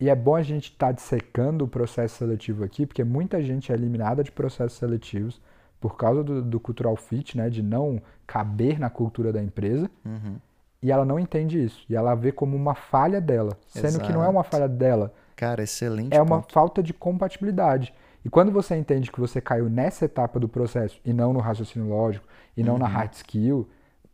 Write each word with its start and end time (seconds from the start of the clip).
E 0.00 0.08
é 0.08 0.14
bom 0.14 0.34
a 0.34 0.42
gente 0.42 0.70
estar 0.70 0.86
tá 0.86 0.92
dissecando 0.92 1.64
o 1.64 1.68
processo 1.68 2.16
seletivo 2.16 2.64
aqui, 2.64 2.86
porque 2.86 3.04
muita 3.04 3.42
gente 3.42 3.70
é 3.70 3.74
eliminada 3.74 4.24
de 4.24 4.32
processos 4.32 4.78
seletivos 4.78 5.40
por 5.78 5.96
causa 5.96 6.24
do, 6.24 6.42
do 6.42 6.58
cultural 6.58 6.96
fit, 6.96 7.36
né, 7.36 7.50
de 7.50 7.62
não 7.62 8.00
caber 8.26 8.78
na 8.78 8.88
cultura 8.88 9.32
da 9.32 9.42
empresa. 9.42 9.90
Uhum. 10.04 10.36
E 10.82 10.90
ela 10.90 11.04
não 11.04 11.18
entende 11.18 11.62
isso. 11.62 11.84
E 11.88 11.94
ela 11.94 12.14
vê 12.14 12.32
como 12.32 12.56
uma 12.56 12.74
falha 12.74 13.20
dela, 13.20 13.58
sendo 13.66 13.86
Exato. 13.88 14.06
que 14.06 14.12
não 14.12 14.24
é 14.24 14.28
uma 14.28 14.42
falha 14.42 14.68
dela. 14.68 15.12
Cara, 15.36 15.62
excelente. 15.62 16.14
É 16.14 16.18
ponto. 16.18 16.32
uma 16.32 16.42
falta 16.42 16.82
de 16.82 16.94
compatibilidade. 16.94 17.92
E 18.24 18.30
quando 18.30 18.50
você 18.50 18.76
entende 18.76 19.10
que 19.10 19.20
você 19.20 19.40
caiu 19.40 19.68
nessa 19.68 20.06
etapa 20.06 20.40
do 20.40 20.48
processo 20.48 20.98
e 21.04 21.12
não 21.12 21.32
no 21.32 21.40
raciocínio 21.40 21.88
lógico 21.88 22.26
e 22.56 22.62
não 22.62 22.74
uhum. 22.74 22.78
na 22.78 22.86
hard 22.86 23.12
skill, 23.12 23.68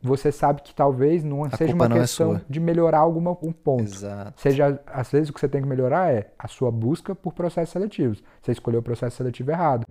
você 0.06 0.30
sabe 0.30 0.62
que 0.62 0.74
talvez 0.74 1.24
não 1.24 1.44
a 1.44 1.50
seja 1.50 1.74
uma 1.74 1.88
não 1.88 1.96
é 1.96 2.00
questão 2.00 2.36
é 2.36 2.40
de 2.48 2.60
melhorar 2.60 3.00
alguma, 3.00 3.32
um 3.42 3.52
ponto. 3.52 3.82
Exato. 3.82 4.40
Seja, 4.40 4.80
às 4.86 5.10
vezes 5.10 5.28
o 5.28 5.32
que 5.32 5.40
você 5.40 5.48
tem 5.48 5.60
que 5.60 5.68
melhorar 5.68 6.12
é 6.12 6.28
a 6.38 6.46
sua 6.46 6.70
busca 6.70 7.14
por 7.14 7.34
processos 7.34 7.72
seletivos. 7.72 8.22
Você 8.40 8.52
escolheu 8.52 8.80
o 8.80 8.82
processo 8.82 9.16
seletivo 9.16 9.50
errado. 9.50 9.84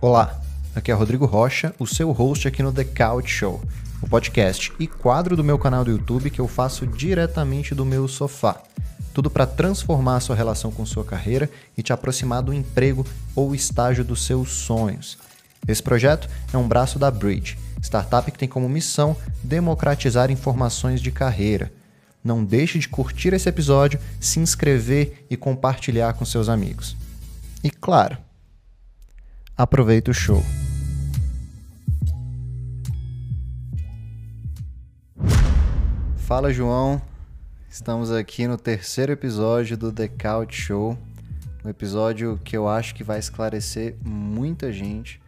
Olá, 0.00 0.40
aqui 0.74 0.90
é 0.90 0.94
Rodrigo 0.94 1.26
Rocha, 1.26 1.74
o 1.78 1.86
seu 1.86 2.10
host 2.10 2.48
aqui 2.48 2.62
no 2.62 2.72
The 2.72 2.84
Couch 2.84 3.28
Show 3.28 3.60
o 4.02 4.08
podcast 4.08 4.72
e 4.80 4.86
quadro 4.88 5.36
do 5.36 5.44
meu 5.44 5.56
canal 5.56 5.84
do 5.84 5.92
YouTube 5.92 6.28
que 6.28 6.40
eu 6.40 6.48
faço 6.48 6.86
diretamente 6.86 7.72
do 7.72 7.86
meu 7.86 8.08
sofá. 8.08 8.60
Tudo 9.12 9.30
para 9.30 9.46
transformar 9.46 10.16
a 10.16 10.20
sua 10.20 10.36
relação 10.36 10.70
com 10.70 10.86
sua 10.86 11.04
carreira 11.04 11.50
e 11.76 11.82
te 11.82 11.92
aproximar 11.92 12.42
do 12.42 12.52
emprego 12.52 13.06
ou 13.34 13.54
estágio 13.54 14.04
dos 14.04 14.24
seus 14.24 14.50
sonhos. 14.50 15.18
Esse 15.68 15.82
projeto 15.82 16.28
é 16.52 16.56
um 16.56 16.66
braço 16.66 16.98
da 16.98 17.10
Bridge, 17.10 17.58
startup 17.80 18.30
que 18.30 18.38
tem 18.38 18.48
como 18.48 18.68
missão 18.68 19.16
democratizar 19.42 20.30
informações 20.30 21.00
de 21.00 21.12
carreira. 21.12 21.72
Não 22.24 22.44
deixe 22.44 22.78
de 22.78 22.88
curtir 22.88 23.32
esse 23.32 23.48
episódio, 23.48 24.00
se 24.20 24.40
inscrever 24.40 25.26
e 25.28 25.36
compartilhar 25.36 26.14
com 26.14 26.24
seus 26.24 26.48
amigos. 26.48 26.96
E 27.62 27.70
claro, 27.70 28.16
aproveita 29.56 30.10
o 30.10 30.14
show. 30.14 30.42
Fala, 36.16 36.52
João. 36.52 37.11
Estamos 37.72 38.12
aqui 38.12 38.46
no 38.46 38.58
terceiro 38.58 39.12
episódio 39.12 39.78
do 39.78 39.90
The 39.90 40.06
Couch 40.06 40.54
Show. 40.54 40.98
Um 41.64 41.70
episódio 41.70 42.38
que 42.44 42.54
eu 42.54 42.68
acho 42.68 42.94
que 42.94 43.02
vai 43.02 43.18
esclarecer 43.18 43.96
muita 44.04 44.70
gente 44.70 45.18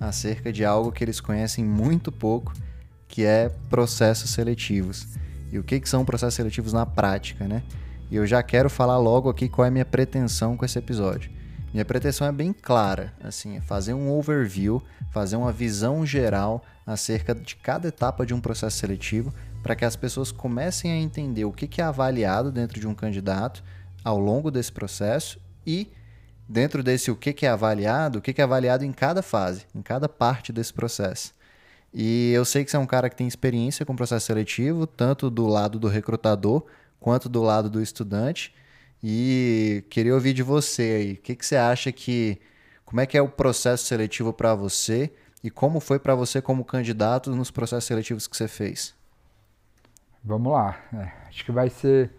acerca 0.00 0.50
de 0.50 0.64
algo 0.64 0.90
que 0.90 1.04
eles 1.04 1.20
conhecem 1.20 1.62
muito 1.62 2.10
pouco, 2.10 2.54
que 3.06 3.22
é 3.22 3.50
processos 3.68 4.30
seletivos. 4.30 5.08
E 5.52 5.58
o 5.58 5.62
que, 5.62 5.78
que 5.78 5.86
são 5.86 6.02
processos 6.02 6.36
seletivos 6.36 6.72
na 6.72 6.86
prática, 6.86 7.46
né? 7.46 7.62
E 8.10 8.16
eu 8.16 8.26
já 8.26 8.42
quero 8.42 8.70
falar 8.70 8.96
logo 8.96 9.28
aqui 9.28 9.46
qual 9.46 9.66
é 9.66 9.68
a 9.68 9.70
minha 9.70 9.84
pretensão 9.84 10.56
com 10.56 10.64
esse 10.64 10.78
episódio. 10.78 11.30
Minha 11.70 11.84
pretensão 11.84 12.26
é 12.26 12.32
bem 12.32 12.54
clara, 12.54 13.12
assim, 13.22 13.58
é 13.58 13.60
fazer 13.60 13.92
um 13.92 14.10
overview, 14.10 14.82
fazer 15.12 15.36
uma 15.36 15.52
visão 15.52 16.06
geral 16.06 16.64
acerca 16.86 17.34
de 17.34 17.56
cada 17.56 17.88
etapa 17.88 18.24
de 18.24 18.32
um 18.32 18.40
processo 18.40 18.78
seletivo 18.78 19.34
para 19.62 19.74
que 19.74 19.84
as 19.84 19.96
pessoas 19.96 20.32
comecem 20.32 20.90
a 20.90 20.96
entender 20.96 21.44
o 21.44 21.52
que 21.52 21.80
é 21.80 21.84
avaliado 21.84 22.50
dentro 22.50 22.80
de 22.80 22.86
um 22.86 22.94
candidato 22.94 23.62
ao 24.02 24.18
longo 24.18 24.50
desse 24.50 24.72
processo 24.72 25.38
e 25.66 25.90
dentro 26.48 26.82
desse 26.82 27.10
o 27.10 27.16
que 27.16 27.46
é 27.46 27.48
avaliado, 27.48 28.18
o 28.18 28.22
que 28.22 28.40
é 28.40 28.44
avaliado 28.44 28.84
em 28.84 28.92
cada 28.92 29.22
fase, 29.22 29.66
em 29.74 29.82
cada 29.82 30.08
parte 30.08 30.52
desse 30.52 30.72
processo. 30.72 31.32
E 31.92 32.32
eu 32.32 32.44
sei 32.44 32.64
que 32.64 32.70
você 32.70 32.76
é 32.76 32.80
um 32.80 32.86
cara 32.86 33.08
que 33.10 33.16
tem 33.16 33.26
experiência 33.26 33.84
com 33.84 33.94
processo 33.94 34.26
seletivo, 34.26 34.86
tanto 34.86 35.28
do 35.28 35.46
lado 35.46 35.78
do 35.78 35.88
recrutador 35.88 36.64
quanto 36.98 37.28
do 37.28 37.42
lado 37.42 37.68
do 37.68 37.82
estudante. 37.82 38.54
E 39.02 39.84
queria 39.90 40.14
ouvir 40.14 40.32
de 40.32 40.42
você 40.42 40.82
aí, 40.82 41.12
o 41.14 41.16
que, 41.16 41.34
que 41.34 41.46
você 41.46 41.56
acha 41.56 41.90
que. 41.90 42.38
Como 42.84 43.00
é 43.00 43.06
que 43.06 43.16
é 43.16 43.22
o 43.22 43.28
processo 43.28 43.86
seletivo 43.86 44.32
para 44.32 44.52
você 44.52 45.12
e 45.44 45.50
como 45.50 45.78
foi 45.78 46.00
para 46.00 46.12
você 46.16 46.42
como 46.42 46.64
candidato 46.64 47.30
nos 47.34 47.48
processos 47.48 47.84
seletivos 47.84 48.26
que 48.26 48.36
você 48.36 48.48
fez? 48.48 48.99
Vamos 50.22 50.52
lá. 50.52 50.76
É, 50.92 51.28
acho 51.28 51.44
que 51.44 51.52
vai 51.52 51.68
ser 51.70 52.10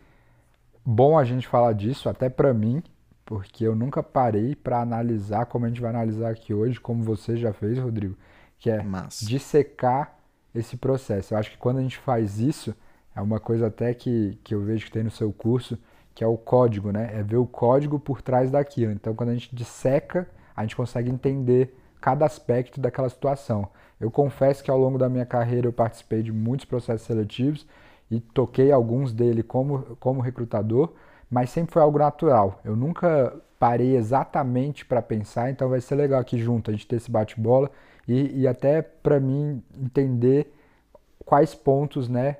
bom 0.85 1.17
a 1.17 1.23
gente 1.23 1.47
falar 1.47 1.73
disso, 1.73 2.09
até 2.09 2.29
para 2.29 2.53
mim, 2.53 2.81
porque 3.25 3.65
eu 3.65 3.75
nunca 3.75 4.01
parei 4.01 4.55
para 4.55 4.81
analisar 4.81 5.45
como 5.45 5.65
a 5.65 5.67
gente 5.67 5.81
vai 5.81 5.91
analisar 5.91 6.31
aqui 6.31 6.53
hoje, 6.53 6.79
como 6.79 7.03
você 7.03 7.37
já 7.37 7.53
fez, 7.53 7.77
Rodrigo, 7.77 8.17
que 8.59 8.69
é 8.69 8.81
Massa. 8.81 9.25
dissecar 9.25 10.17
esse 10.53 10.75
processo. 10.75 11.33
Eu 11.33 11.37
acho 11.37 11.51
que 11.51 11.57
quando 11.57 11.77
a 11.77 11.81
gente 11.81 11.97
faz 11.97 12.39
isso, 12.39 12.75
é 13.15 13.21
uma 13.21 13.39
coisa 13.39 13.67
até 13.67 13.93
que, 13.93 14.37
que 14.43 14.53
eu 14.53 14.61
vejo 14.61 14.85
que 14.85 14.91
tem 14.91 15.03
no 15.03 15.11
seu 15.11 15.31
curso, 15.31 15.77
que 16.13 16.23
é 16.23 16.27
o 16.27 16.37
código, 16.37 16.91
né? 16.91 17.09
É 17.13 17.23
ver 17.23 17.37
o 17.37 17.45
código 17.45 17.99
por 17.99 18.21
trás 18.21 18.51
daquilo. 18.51 18.91
Então, 18.91 19.15
quando 19.15 19.29
a 19.29 19.33
gente 19.33 19.55
disseca, 19.55 20.27
a 20.55 20.63
gente 20.63 20.75
consegue 20.75 21.09
entender 21.09 21.73
cada 22.01 22.25
aspecto 22.25 22.81
daquela 22.81 23.09
situação. 23.09 23.69
Eu 23.99 24.09
confesso 24.09 24.63
que 24.63 24.71
ao 24.71 24.77
longo 24.77 24.97
da 24.97 25.07
minha 25.07 25.25
carreira 25.25 25.67
eu 25.67 25.73
participei 25.73 26.23
de 26.23 26.31
muitos 26.31 26.65
processos 26.65 27.05
seletivos 27.05 27.65
e 28.11 28.19
toquei 28.19 28.71
alguns 28.71 29.13
dele 29.13 29.41
como, 29.41 29.97
como 29.99 30.19
recrutador, 30.19 30.91
mas 31.29 31.49
sempre 31.49 31.71
foi 31.71 31.81
algo 31.81 31.97
natural. 31.97 32.59
Eu 32.63 32.75
nunca 32.75 33.33
parei 33.57 33.95
exatamente 33.95 34.85
para 34.85 35.01
pensar, 35.01 35.49
então 35.49 35.69
vai 35.69 35.79
ser 35.79 35.95
legal 35.95 36.19
aqui 36.19 36.37
junto 36.37 36.69
a 36.69 36.73
gente 36.73 36.85
ter 36.85 36.97
esse 36.97 37.09
bate-bola 37.09 37.71
e, 38.07 38.41
e 38.41 38.47
até 38.47 38.81
para 38.81 39.19
mim 39.19 39.63
entender 39.79 40.53
quais 41.25 41.55
pontos, 41.55 42.09
né, 42.09 42.37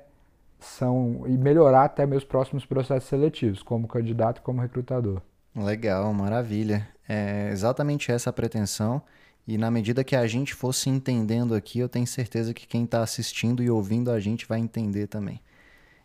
são 0.60 1.22
e 1.26 1.30
melhorar 1.38 1.84
até 1.84 2.04
meus 2.04 2.24
próximos 2.24 2.66
processos 2.66 3.08
seletivos, 3.08 3.62
como 3.62 3.88
candidato 3.88 4.38
e 4.38 4.42
como 4.42 4.60
recrutador. 4.60 5.22
Legal, 5.56 6.12
maravilha. 6.12 6.86
É 7.08 7.50
exatamente 7.50 8.12
essa 8.12 8.30
a 8.30 8.32
pretensão. 8.32 9.02
E 9.46 9.58
na 9.58 9.70
medida 9.70 10.04
que 10.04 10.14
a 10.14 10.26
gente 10.26 10.54
fosse 10.54 10.88
entendendo 10.88 11.54
aqui, 11.54 11.78
eu 11.78 11.88
tenho 11.88 12.06
certeza 12.06 12.54
que 12.54 12.66
quem 12.66 12.84
está 12.84 13.02
assistindo 13.02 13.62
e 13.62 13.70
ouvindo 13.70 14.10
a 14.10 14.20
gente 14.20 14.46
vai 14.46 14.60
entender 14.60 15.08
também. 15.08 15.40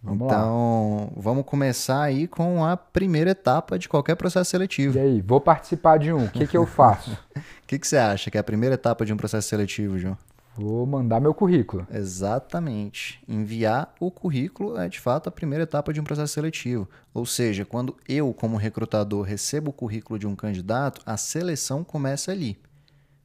Vamos 0.01 0.25
então, 0.25 1.11
lá. 1.15 1.21
vamos 1.21 1.45
começar 1.45 2.01
aí 2.01 2.27
com 2.27 2.63
a 2.63 2.77
primeira 2.77 3.31
etapa 3.31 3.79
de 3.79 3.89
qualquer 3.89 4.15
processo 4.15 4.51
seletivo. 4.51 4.97
E 4.97 5.01
aí, 5.01 5.21
vou 5.21 5.41
participar 5.41 5.97
de 5.97 6.13
um, 6.13 6.25
o 6.25 6.29
que, 6.29 6.47
que 6.47 6.57
eu 6.57 6.65
faço? 6.65 7.17
O 7.37 7.67
que, 7.67 7.77
que 7.77 7.85
você 7.85 7.97
acha 7.97 8.31
que 8.31 8.37
é 8.37 8.39
a 8.39 8.43
primeira 8.43 8.75
etapa 8.75 9.05
de 9.05 9.11
um 9.11 9.17
processo 9.17 9.49
seletivo, 9.49 9.99
João? 9.99 10.17
Vou 10.55 10.85
mandar 10.87 11.19
meu 11.19 11.33
currículo. 11.33 11.85
Exatamente. 11.93 13.21
Enviar 13.27 13.93
o 13.99 14.09
currículo 14.09 14.77
é 14.77 14.87
de 14.87 15.01
fato 15.01 15.27
a 15.27 15.31
primeira 15.31 15.63
etapa 15.65 15.91
de 15.91 15.99
um 15.99 16.03
processo 16.03 16.33
seletivo. 16.33 16.89
Ou 17.13 17.25
seja, 17.25 17.65
quando 17.65 17.95
eu, 18.07 18.33
como 18.33 18.55
recrutador, 18.55 19.21
recebo 19.23 19.69
o 19.69 19.73
currículo 19.73 20.17
de 20.17 20.25
um 20.25 20.33
candidato, 20.33 21.01
a 21.05 21.17
seleção 21.17 21.83
começa 21.83 22.31
ali. 22.31 22.57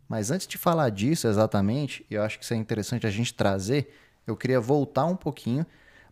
Mas 0.09 0.31
antes 0.31 0.47
de 0.47 0.59
falar 0.59 0.91
disso 0.91 1.27
exatamente, 1.27 2.05
eu 2.11 2.23
acho 2.23 2.39
que 2.39 2.45
isso 2.45 2.53
é 2.53 2.57
interessante 2.57 3.07
a 3.07 3.11
gente 3.11 3.33
trazer, 3.33 3.95
eu 4.27 4.37
queria 4.37 4.61
voltar 4.61 5.07
um 5.07 5.17
pouquinho 5.17 5.65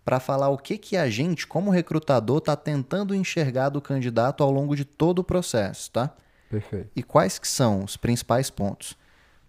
para 0.05 0.21
falar 0.21 0.49
o 0.49 0.59
que, 0.59 0.79
que 0.79 0.97
a 0.97 1.09
gente, 1.09 1.47
como 1.47 1.71
recrutador, 1.71 2.39
está 2.39 2.57
tentando 2.57 3.15
enxergar 3.15 3.69
do 3.69 3.81
candidato 3.81 4.43
ao 4.43 4.51
longo 4.51 4.75
de 4.75 4.85
todo 4.85 5.21
o 5.21 5.25
processo, 5.25 5.91
tá? 5.91 6.15
Perfeito. 6.49 6.91
E 6.97 7.03
quais 7.03 7.39
que 7.39 7.47
são 7.47 7.85
os 7.85 7.97
principais 7.97 8.51
pontos? 8.51 8.97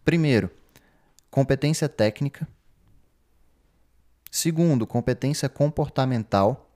Primeiro, 0.06 0.52
competência 1.30 1.90
técnica. 1.90 2.48
Segundo, 4.30 4.86
competência 4.86 5.50
comportamental. 5.50 6.70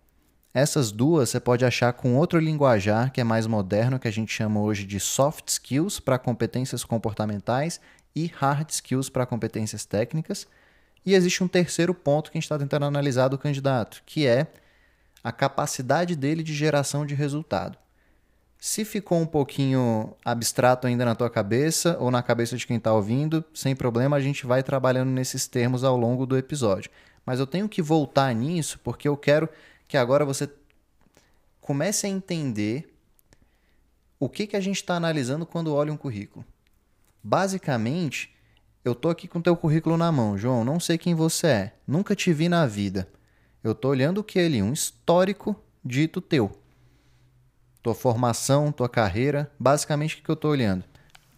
Essas 0.54 0.92
duas 0.92 1.30
você 1.30 1.40
pode 1.40 1.66
achar 1.66 1.94
com 1.94 2.16
outro 2.16 2.40
linguajar 2.40 3.12
que 3.12 3.22
é 3.22 3.24
mais 3.24 3.46
moderno, 3.46 4.00
que 4.00 4.08
a 4.08 4.12
gente 4.12 4.32
chama 4.32 4.62
hoje 4.62 4.86
de 4.86 5.00
soft 5.00 5.50
skills 5.50 6.00
para 6.00 6.18
competências 6.18 6.84
comportamentais 6.84 7.80
e 8.16 8.28
hard 8.28 8.70
skills 8.70 9.10
para 9.10 9.26
competências 9.26 9.86
técnicas. 9.86 10.48
E 11.06 11.14
existe 11.14 11.44
um 11.44 11.48
terceiro 11.48 11.94
ponto 11.94 12.32
que 12.32 12.38
a 12.38 12.40
gente 12.40 12.46
está 12.46 12.58
tentando 12.58 12.86
analisar 12.86 13.28
do 13.28 13.38
candidato, 13.38 14.02
que 14.06 14.26
é 14.26 14.48
a 15.24 15.32
capacidade 15.32 16.16
dele 16.16 16.44
de 16.44 16.54
geração 16.54 17.06
de 17.06 17.14
resultado. 17.14 17.78
Se 18.60 18.84
ficou 18.84 19.20
um 19.20 19.26
pouquinho 19.26 20.16
abstrato 20.24 20.88
ainda 20.88 21.06
na 21.06 21.14
tua 21.14 21.30
cabeça 21.30 21.98
ou 22.00 22.10
na 22.10 22.24
cabeça 22.24 22.58
de 22.58 22.66
quem 22.66 22.78
está 22.78 22.94
ouvindo, 22.94 23.46
sem 23.54 23.76
problema, 23.76 24.18
a 24.18 24.20
gente 24.20 24.46
vai 24.46 24.64
trabalhando 24.64 25.10
nesses 25.10 25.48
termos 25.48 25.84
ao 25.84 25.96
longo 25.96 26.26
do 26.26 26.38
episódio. 26.38 26.90
Mas 27.24 27.40
eu 27.40 27.46
tenho 27.46 27.70
que 27.70 27.82
voltar 27.82 28.34
nisso 28.34 28.80
porque 28.84 29.08
eu 29.08 29.16
quero 29.16 29.48
que 29.88 29.98
agora 29.98 30.26
você 30.26 30.50
comece 31.62 32.08
a 32.08 32.10
entender 32.10 32.92
o 34.20 34.30
que, 34.30 34.48
que 34.48 34.56
a 34.56 34.62
gente 34.62 34.78
está 34.78 34.96
analisando 34.96 35.46
quando 35.46 35.74
olha 35.74 35.94
um 35.94 35.98
currículo. 35.98 36.46
Basicamente, 37.24 38.35
eu 38.86 38.94
tô 38.94 39.10
aqui 39.10 39.28
com 39.28 39.42
teu 39.42 39.58
currículo 39.58 39.98
na 39.98 40.12
mão, 40.12 40.38
João, 40.38 40.64
não 40.64 40.80
sei 40.80 40.96
quem 40.96 41.16
você 41.16 41.48
é, 41.48 41.74
nunca 41.88 42.16
te 42.16 42.32
vi 42.32 42.48
na 42.48 42.68
vida. 42.68 43.08
Eu 43.64 43.74
tô 43.74 43.90
olhando 43.90 44.20
o 44.20 44.24
que 44.24 44.38
ali? 44.38 44.62
Um 44.62 44.72
histórico 44.72 45.56
dito 45.84 46.22
teu. 46.22 46.52
Tua 47.82 47.96
formação, 47.96 48.72
tua 48.72 48.88
carreira, 48.88 49.52
basicamente 49.60 50.22
o 50.22 50.24
que 50.24 50.30
eu 50.30 50.36
tô 50.36 50.50
olhando? 50.50 50.84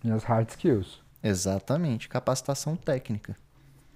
Minhas 0.04 0.26
hard 0.26 0.50
skills. 0.50 1.02
Exatamente, 1.24 2.10
capacitação 2.10 2.76
técnica. 2.76 3.38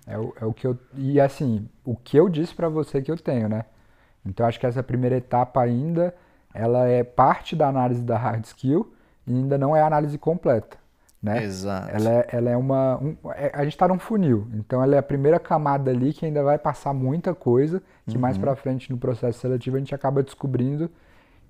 É 0.07 0.17
o, 0.17 0.33
é 0.39 0.45
o 0.45 0.53
que 0.53 0.65
eu. 0.65 0.79
E 0.95 1.19
assim, 1.19 1.67
o 1.83 1.95
que 1.95 2.17
eu 2.17 2.29
disse 2.29 2.55
para 2.55 2.69
você 2.69 3.01
que 3.01 3.11
eu 3.11 3.17
tenho, 3.17 3.49
né? 3.49 3.65
Então 4.25 4.45
acho 4.45 4.59
que 4.59 4.65
essa 4.65 4.81
primeira 4.81 5.17
etapa 5.17 5.61
ainda 5.61 6.15
ela 6.53 6.87
é 6.87 7.03
parte 7.03 7.55
da 7.55 7.67
análise 7.67 8.01
da 8.01 8.17
hard 8.17 8.45
skill 8.45 8.93
e 9.27 9.33
ainda 9.33 9.57
não 9.57 9.75
é 9.75 9.81
a 9.81 9.87
análise 9.87 10.17
completa. 10.17 10.80
Né? 11.21 11.43
Exato. 11.43 11.95
Ela 11.95 12.09
é, 12.09 12.27
ela 12.31 12.49
é 12.49 12.57
uma. 12.57 12.97
Um, 12.97 13.15
é, 13.35 13.51
a 13.53 13.63
gente 13.63 13.73
está 13.73 13.87
num 13.87 13.99
funil, 13.99 14.47
então 14.55 14.81
ela 14.81 14.95
é 14.95 14.97
a 14.97 15.03
primeira 15.03 15.39
camada 15.39 15.91
ali 15.91 16.13
que 16.13 16.25
ainda 16.25 16.41
vai 16.41 16.57
passar 16.57 16.93
muita 16.93 17.35
coisa, 17.35 17.81
que 18.07 18.15
uhum. 18.15 18.21
mais 18.21 18.39
para 18.39 18.55
frente 18.55 18.91
no 18.91 18.97
processo 18.97 19.39
seletivo 19.39 19.75
a 19.75 19.79
gente 19.79 19.93
acaba 19.93 20.23
descobrindo 20.23 20.89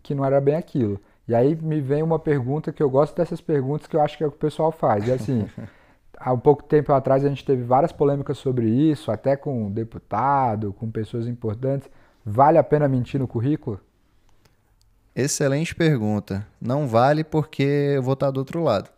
que 0.04 0.14
não 0.14 0.26
era 0.26 0.42
bem 0.42 0.56
aquilo. 0.56 1.00
E 1.26 1.34
aí 1.34 1.56
me 1.56 1.80
vem 1.80 2.04
uma 2.04 2.20
pergunta 2.20 2.74
que 2.74 2.84
eu 2.84 2.90
gosto 2.90 3.16
dessas 3.16 3.40
perguntas 3.40 3.88
que 3.88 3.96
eu 3.96 4.02
acho 4.02 4.18
que 4.18 4.24
é 4.24 4.28
o 4.28 4.32
que 4.32 4.36
o 4.36 4.40
pessoal 4.40 4.74
faz. 4.74 5.08
E 5.08 5.12
assim, 5.14 5.48
há 6.20 6.34
um 6.34 6.40
pouco 6.40 6.64
tempo 6.64 6.92
atrás 6.92 7.24
a 7.24 7.30
gente 7.30 7.46
teve 7.46 7.64
várias 7.64 7.94
polêmicas 7.94 8.38
sobre 8.38 8.68
isso, 8.68 9.10
até 9.10 9.38
com 9.38 9.72
deputado, 9.72 10.74
com 10.74 10.92
pessoas 10.92 11.28
importantes. 11.28 11.90
Vale 12.26 12.58
a 12.58 12.64
pena 12.64 12.90
mentir 12.90 13.22
no 13.22 13.28
currículo? 13.28 13.80
Excelente 15.16 15.74
pergunta. 15.74 16.46
Não 16.60 16.88
vale 16.88 17.24
porque 17.24 17.64
eu 17.96 18.04
vou 18.04 18.14
estar 18.14 18.32
do 18.32 18.38
outro 18.38 18.62
lado. 18.64 18.90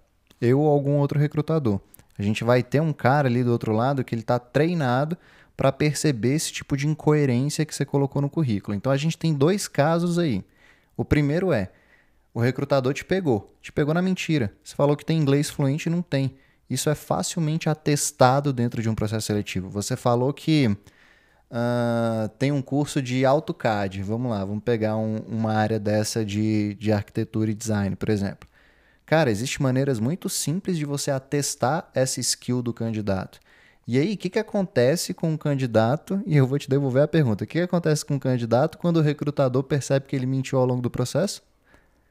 Eu 0.43 0.59
ou 0.59 0.69
algum 0.69 0.97
outro 0.97 1.19
recrutador. 1.19 1.79
A 2.17 2.21
gente 2.21 2.43
vai 2.43 2.61
ter 2.61 2.81
um 2.81 2.93
cara 2.93 3.27
ali 3.27 3.43
do 3.43 3.51
outro 3.51 3.71
lado 3.71 4.03
que 4.03 4.13
ele 4.13 4.21
está 4.21 4.37
treinado 4.37 5.17
para 5.55 5.71
perceber 5.71 6.33
esse 6.33 6.51
tipo 6.51 6.75
de 6.75 6.87
incoerência 6.87 7.65
que 7.65 7.73
você 7.73 7.85
colocou 7.85 8.21
no 8.21 8.29
currículo. 8.29 8.75
Então 8.75 8.91
a 8.91 8.97
gente 8.97 9.17
tem 9.17 9.33
dois 9.33 9.67
casos 9.67 10.19
aí. 10.19 10.43
O 10.95 11.05
primeiro 11.05 11.51
é 11.51 11.71
o 12.33 12.39
recrutador 12.39 12.93
te 12.93 13.05
pegou, 13.05 13.55
te 13.61 13.71
pegou 13.71 13.93
na 13.93 14.01
mentira. 14.01 14.51
Você 14.63 14.75
falou 14.75 14.97
que 14.97 15.05
tem 15.05 15.17
inglês 15.17 15.49
fluente 15.49 15.87
e 15.87 15.91
não 15.91 16.01
tem. 16.01 16.35
Isso 16.69 16.89
é 16.89 16.95
facilmente 16.95 17.69
atestado 17.69 18.51
dentro 18.51 18.81
de 18.81 18.89
um 18.89 18.95
processo 18.95 19.27
seletivo. 19.27 19.69
Você 19.69 19.95
falou 19.95 20.33
que 20.33 20.75
Uh, 21.53 22.27
tem 22.39 22.51
um 22.51 22.63
curso 22.63 22.99
de 22.99 23.23
AutoCAD. 23.23 24.01
Vamos 24.01 24.31
lá, 24.31 24.43
vamos 24.43 24.63
pegar 24.63 24.97
um, 24.97 25.17
uma 25.17 25.53
área 25.53 25.79
dessa 25.79 26.25
de, 26.25 26.73
de 26.73 26.91
arquitetura 26.91 27.51
e 27.51 27.53
design, 27.53 27.95
por 27.95 28.09
exemplo. 28.09 28.49
Cara, 29.05 29.29
existem 29.29 29.61
maneiras 29.61 29.99
muito 29.99 30.29
simples 30.29 30.77
de 30.77 30.85
você 30.85 31.11
atestar 31.11 31.89
essa 31.93 32.19
skill 32.19 32.61
do 32.61 32.73
candidato. 32.73 33.39
E 33.85 33.99
aí, 33.99 34.13
o 34.13 34.17
que, 34.17 34.29
que 34.29 34.39
acontece 34.39 35.13
com 35.13 35.33
o 35.33 35.37
candidato? 35.37 36.21
E 36.25 36.37
eu 36.37 36.47
vou 36.47 36.57
te 36.57 36.69
devolver 36.69 37.03
a 37.03 37.07
pergunta: 37.07 37.43
o 37.43 37.47
que, 37.47 37.59
que 37.59 37.65
acontece 37.65 38.05
com 38.05 38.15
o 38.15 38.19
candidato 38.19 38.77
quando 38.77 38.97
o 38.97 39.01
recrutador 39.01 39.61
percebe 39.63 40.05
que 40.05 40.15
ele 40.15 40.25
mentiu 40.25 40.57
ao 40.57 40.65
longo 40.65 40.81
do 40.81 40.89
processo? 40.89 41.43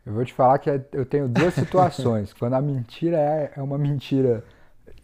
Eu 0.05 0.13
vou 0.13 0.25
te 0.25 0.35
falar 0.35 0.59
que 0.59 0.69
é, 0.69 0.85
eu 0.93 1.07
tenho 1.07 1.29
duas 1.29 1.55
situações. 1.55 2.33
quando 2.39 2.55
a 2.55 2.61
mentira 2.61 3.17
é, 3.17 3.53
é 3.57 3.63
uma 3.63 3.79
mentira 3.79 4.45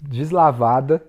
deslavada 0.00 1.02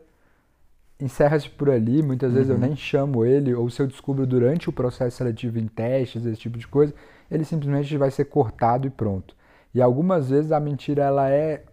encerra-se 0.99 1.49
por 1.49 1.69
ali. 1.69 2.03
Muitas 2.03 2.33
vezes 2.33 2.49
eu 2.49 2.55
uhum. 2.55 2.61
nem 2.61 2.75
chamo 2.75 3.25
ele, 3.25 3.53
ou 3.53 3.69
se 3.69 3.81
eu 3.81 3.87
descubro 3.87 4.27
durante 4.27 4.69
o 4.69 4.73
processo 4.73 5.17
seletivo 5.17 5.57
em 5.57 5.67
testes, 5.67 6.25
esse 6.25 6.39
tipo 6.39 6.57
de 6.57 6.67
coisa, 6.67 6.93
ele 7.31 7.45
simplesmente 7.45 7.95
vai 7.97 8.11
ser 8.11 8.25
cortado 8.25 8.85
e 8.85 8.89
pronto. 8.89 9.35
E 9.73 9.81
algumas 9.81 10.29
vezes 10.29 10.51
a 10.51 10.59
mentira 10.59 11.03
ela 11.03 11.29
é 11.29 11.63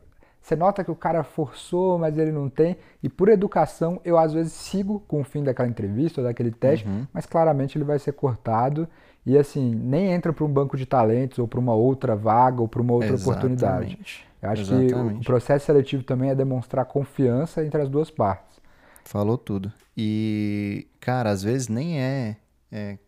você 0.46 0.54
nota 0.54 0.84
que 0.84 0.90
o 0.92 0.94
cara 0.94 1.24
forçou, 1.24 1.98
mas 1.98 2.16
ele 2.16 2.30
não 2.30 2.48
tem. 2.48 2.76
E 3.02 3.08
por 3.08 3.28
educação, 3.28 4.00
eu 4.04 4.16
às 4.16 4.32
vezes 4.32 4.52
sigo 4.52 5.00
com 5.08 5.20
o 5.20 5.24
fim 5.24 5.42
daquela 5.42 5.68
entrevista 5.68 6.20
ou 6.20 6.24
daquele 6.24 6.52
teste, 6.52 6.86
uhum. 6.86 7.04
mas 7.12 7.26
claramente 7.26 7.76
ele 7.76 7.84
vai 7.84 7.98
ser 7.98 8.12
cortado. 8.12 8.86
E 9.26 9.36
assim, 9.36 9.74
nem 9.74 10.12
entra 10.12 10.32
para 10.32 10.44
um 10.44 10.48
banco 10.48 10.76
de 10.76 10.86
talentos 10.86 11.40
ou 11.40 11.48
para 11.48 11.58
uma 11.58 11.74
outra 11.74 12.14
vaga 12.14 12.62
ou 12.62 12.68
para 12.68 12.80
uma 12.80 12.92
outra 12.92 13.14
Exatamente. 13.14 13.28
oportunidade. 13.28 14.24
Eu 14.40 14.50
acho 14.50 14.62
Exatamente. 14.62 15.14
que 15.14 15.20
o 15.20 15.24
processo 15.24 15.66
seletivo 15.66 16.04
também 16.04 16.30
é 16.30 16.34
demonstrar 16.36 16.84
confiança 16.84 17.64
entre 17.64 17.82
as 17.82 17.88
duas 17.88 18.08
partes. 18.08 18.60
Falou 19.02 19.36
tudo. 19.36 19.72
E, 19.96 20.86
cara, 21.00 21.30
às 21.30 21.42
vezes 21.42 21.66
nem 21.66 22.00
é, 22.00 22.36
é 22.70 22.98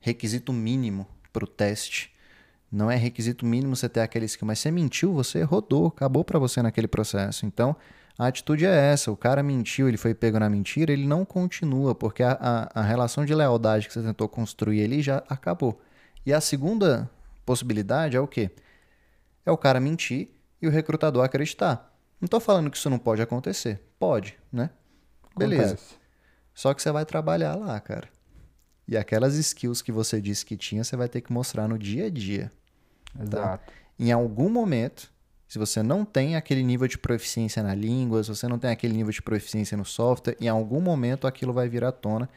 requisito 0.00 0.50
mínimo 0.50 1.06
para 1.30 1.44
o 1.44 1.46
teste. 1.46 2.13
Não 2.74 2.90
é 2.90 2.96
requisito 2.96 3.46
mínimo 3.46 3.76
você 3.76 3.88
ter 3.88 4.00
aquele 4.00 4.26
skill, 4.26 4.46
mas 4.46 4.58
você 4.58 4.68
mentiu, 4.68 5.12
você 5.12 5.42
rodou, 5.42 5.86
acabou 5.86 6.24
para 6.24 6.40
você 6.40 6.60
naquele 6.60 6.88
processo. 6.88 7.46
Então, 7.46 7.76
a 8.18 8.26
atitude 8.26 8.66
é 8.66 8.92
essa: 8.92 9.12
o 9.12 9.16
cara 9.16 9.44
mentiu, 9.44 9.86
ele 9.86 9.96
foi 9.96 10.12
pego 10.12 10.40
na 10.40 10.50
mentira, 10.50 10.92
ele 10.92 11.06
não 11.06 11.24
continua, 11.24 11.94
porque 11.94 12.24
a, 12.24 12.32
a, 12.32 12.80
a 12.80 12.82
relação 12.82 13.24
de 13.24 13.32
lealdade 13.32 13.86
que 13.86 13.94
você 13.94 14.02
tentou 14.02 14.28
construir 14.28 14.82
ali 14.82 15.02
já 15.02 15.22
acabou. 15.28 15.80
E 16.26 16.32
a 16.32 16.40
segunda 16.40 17.08
possibilidade 17.46 18.16
é 18.16 18.20
o 18.20 18.26
quê? 18.26 18.50
É 19.46 19.52
o 19.52 19.56
cara 19.56 19.78
mentir 19.78 20.30
e 20.60 20.66
o 20.66 20.70
recrutador 20.70 21.24
acreditar. 21.24 21.94
Não 22.20 22.26
estou 22.26 22.40
falando 22.40 22.70
que 22.70 22.76
isso 22.76 22.90
não 22.90 22.98
pode 22.98 23.22
acontecer. 23.22 23.80
Pode, 24.00 24.36
né? 24.50 24.70
Beleza. 25.36 25.74
Acontece. 25.74 25.94
Só 26.52 26.74
que 26.74 26.82
você 26.82 26.90
vai 26.90 27.04
trabalhar 27.04 27.54
lá, 27.54 27.78
cara. 27.78 28.08
E 28.88 28.96
aquelas 28.96 29.36
skills 29.36 29.80
que 29.80 29.92
você 29.92 30.20
disse 30.20 30.44
que 30.44 30.56
tinha, 30.56 30.82
você 30.82 30.96
vai 30.96 31.08
ter 31.08 31.20
que 31.20 31.32
mostrar 31.32 31.68
no 31.68 31.78
dia 31.78 32.06
a 32.06 32.10
dia. 32.10 32.50
Exato. 33.20 33.66
Tá? 33.66 33.72
Em 33.98 34.10
algum 34.12 34.48
momento, 34.48 35.12
se 35.46 35.58
você 35.58 35.82
não 35.82 36.04
tem 36.04 36.36
aquele 36.36 36.62
nível 36.62 36.88
de 36.88 36.98
proficiência 36.98 37.62
na 37.62 37.74
língua, 37.74 38.22
se 38.22 38.28
você 38.28 38.48
não 38.48 38.58
tem 38.58 38.70
aquele 38.70 38.94
nível 38.94 39.12
de 39.12 39.22
proficiência 39.22 39.76
no 39.76 39.84
software, 39.84 40.36
em 40.40 40.48
algum 40.48 40.80
momento 40.80 41.26
aquilo 41.26 41.52
vai 41.52 41.68
vir 41.68 41.84
à 41.84 41.92
tona 41.92 42.28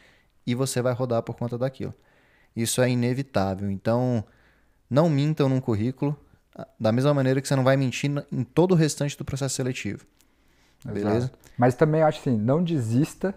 e 0.45 0.53
você 0.53 0.81
vai 0.81 0.93
rodar 0.93 1.23
por 1.23 1.35
conta 1.35 1.57
daquilo. 1.57 1.93
Isso 2.55 2.81
é 2.81 2.89
inevitável. 2.89 3.69
Então, 3.69 4.23
não 4.89 5.09
mintam 5.09 5.49
num 5.49 5.59
currículo, 5.59 6.17
da 6.79 6.91
mesma 6.91 7.13
maneira 7.13 7.41
que 7.41 7.47
você 7.47 7.55
não 7.55 7.63
vai 7.63 7.77
mentir 7.77 8.11
em 8.31 8.43
todo 8.43 8.71
o 8.71 8.75
restante 8.75 9.17
do 9.17 9.25
processo 9.25 9.55
seletivo. 9.55 10.05
Beleza? 10.83 11.17
Exato. 11.17 11.39
Mas 11.57 11.75
também 11.75 12.01
acho 12.01 12.19
assim, 12.19 12.37
não 12.37 12.63
desista 12.63 13.33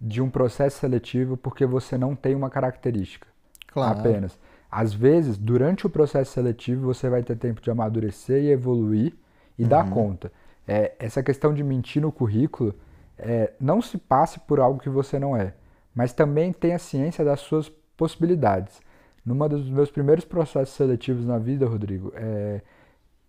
de 0.00 0.20
um 0.20 0.30
processo 0.30 0.78
seletivo 0.78 1.36
porque 1.36 1.66
você 1.66 1.98
não 1.98 2.16
tem 2.16 2.34
uma 2.34 2.48
característica. 2.48 3.28
Claro. 3.66 3.98
Apenas. 3.98 4.38
Às 4.70 4.94
vezes, 4.94 5.36
durante 5.36 5.86
o 5.86 5.90
processo 5.90 6.32
seletivo, 6.32 6.86
você 6.86 7.08
vai 7.08 7.22
ter 7.22 7.36
tempo 7.36 7.60
de 7.60 7.70
amadurecer 7.70 8.42
e 8.42 8.50
evoluir 8.50 9.14
e 9.58 9.64
uhum. 9.64 9.68
dar 9.68 9.90
conta. 9.90 10.32
É, 10.66 10.92
essa 10.98 11.22
questão 11.22 11.52
de 11.52 11.64
mentir 11.64 12.00
no 12.00 12.12
currículo, 12.12 12.74
é, 13.18 13.52
não 13.60 13.82
se 13.82 13.98
passe 13.98 14.38
por 14.40 14.60
algo 14.60 14.80
que 14.80 14.88
você 14.88 15.18
não 15.18 15.36
é, 15.36 15.54
mas 15.94 16.12
também 16.12 16.52
tenha 16.52 16.78
ciência 16.78 17.24
das 17.24 17.40
suas 17.40 17.68
possibilidades. 17.96 18.80
Numa 19.24 19.48
dos 19.48 19.68
meus 19.68 19.90
primeiros 19.90 20.24
processos 20.24 20.74
seletivos 20.74 21.26
na 21.26 21.38
vida, 21.38 21.66
Rodrigo, 21.66 22.12
é, 22.14 22.62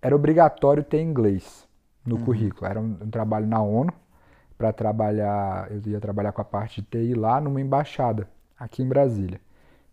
era 0.02 0.16
obrigatório 0.16 0.84
ter 0.84 1.02
inglês 1.02 1.68
no 2.06 2.16
uhum. 2.16 2.26
currículo. 2.26 2.70
Era 2.70 2.80
um, 2.80 2.98
um, 3.02 3.10
trabalho 3.10 3.48
na 3.48 3.62
ONU 3.62 3.94
para 4.58 4.72
trabalhar, 4.72 5.70
eu 5.72 5.82
ia 5.92 6.00
trabalhar 6.00 6.32
com 6.32 6.42
a 6.42 6.46
parte 6.46 6.82
de 6.82 6.88
TI 6.88 7.14
lá 7.14 7.42
numa 7.42 7.60
embaixada 7.60 8.30
aqui 8.58 8.84
em 8.84 8.88
Brasília. 8.88 9.42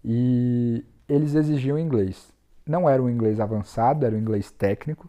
E 0.04 0.84
eles 1.08 1.34
exigiam 1.34 1.78
inglês. 1.78 2.32
Não 2.66 2.88
era 2.88 3.02
um 3.02 3.08
inglês 3.08 3.40
avançado, 3.40 4.04
era 4.04 4.14
um 4.14 4.18
inglês 4.18 4.50
técnico. 4.50 5.08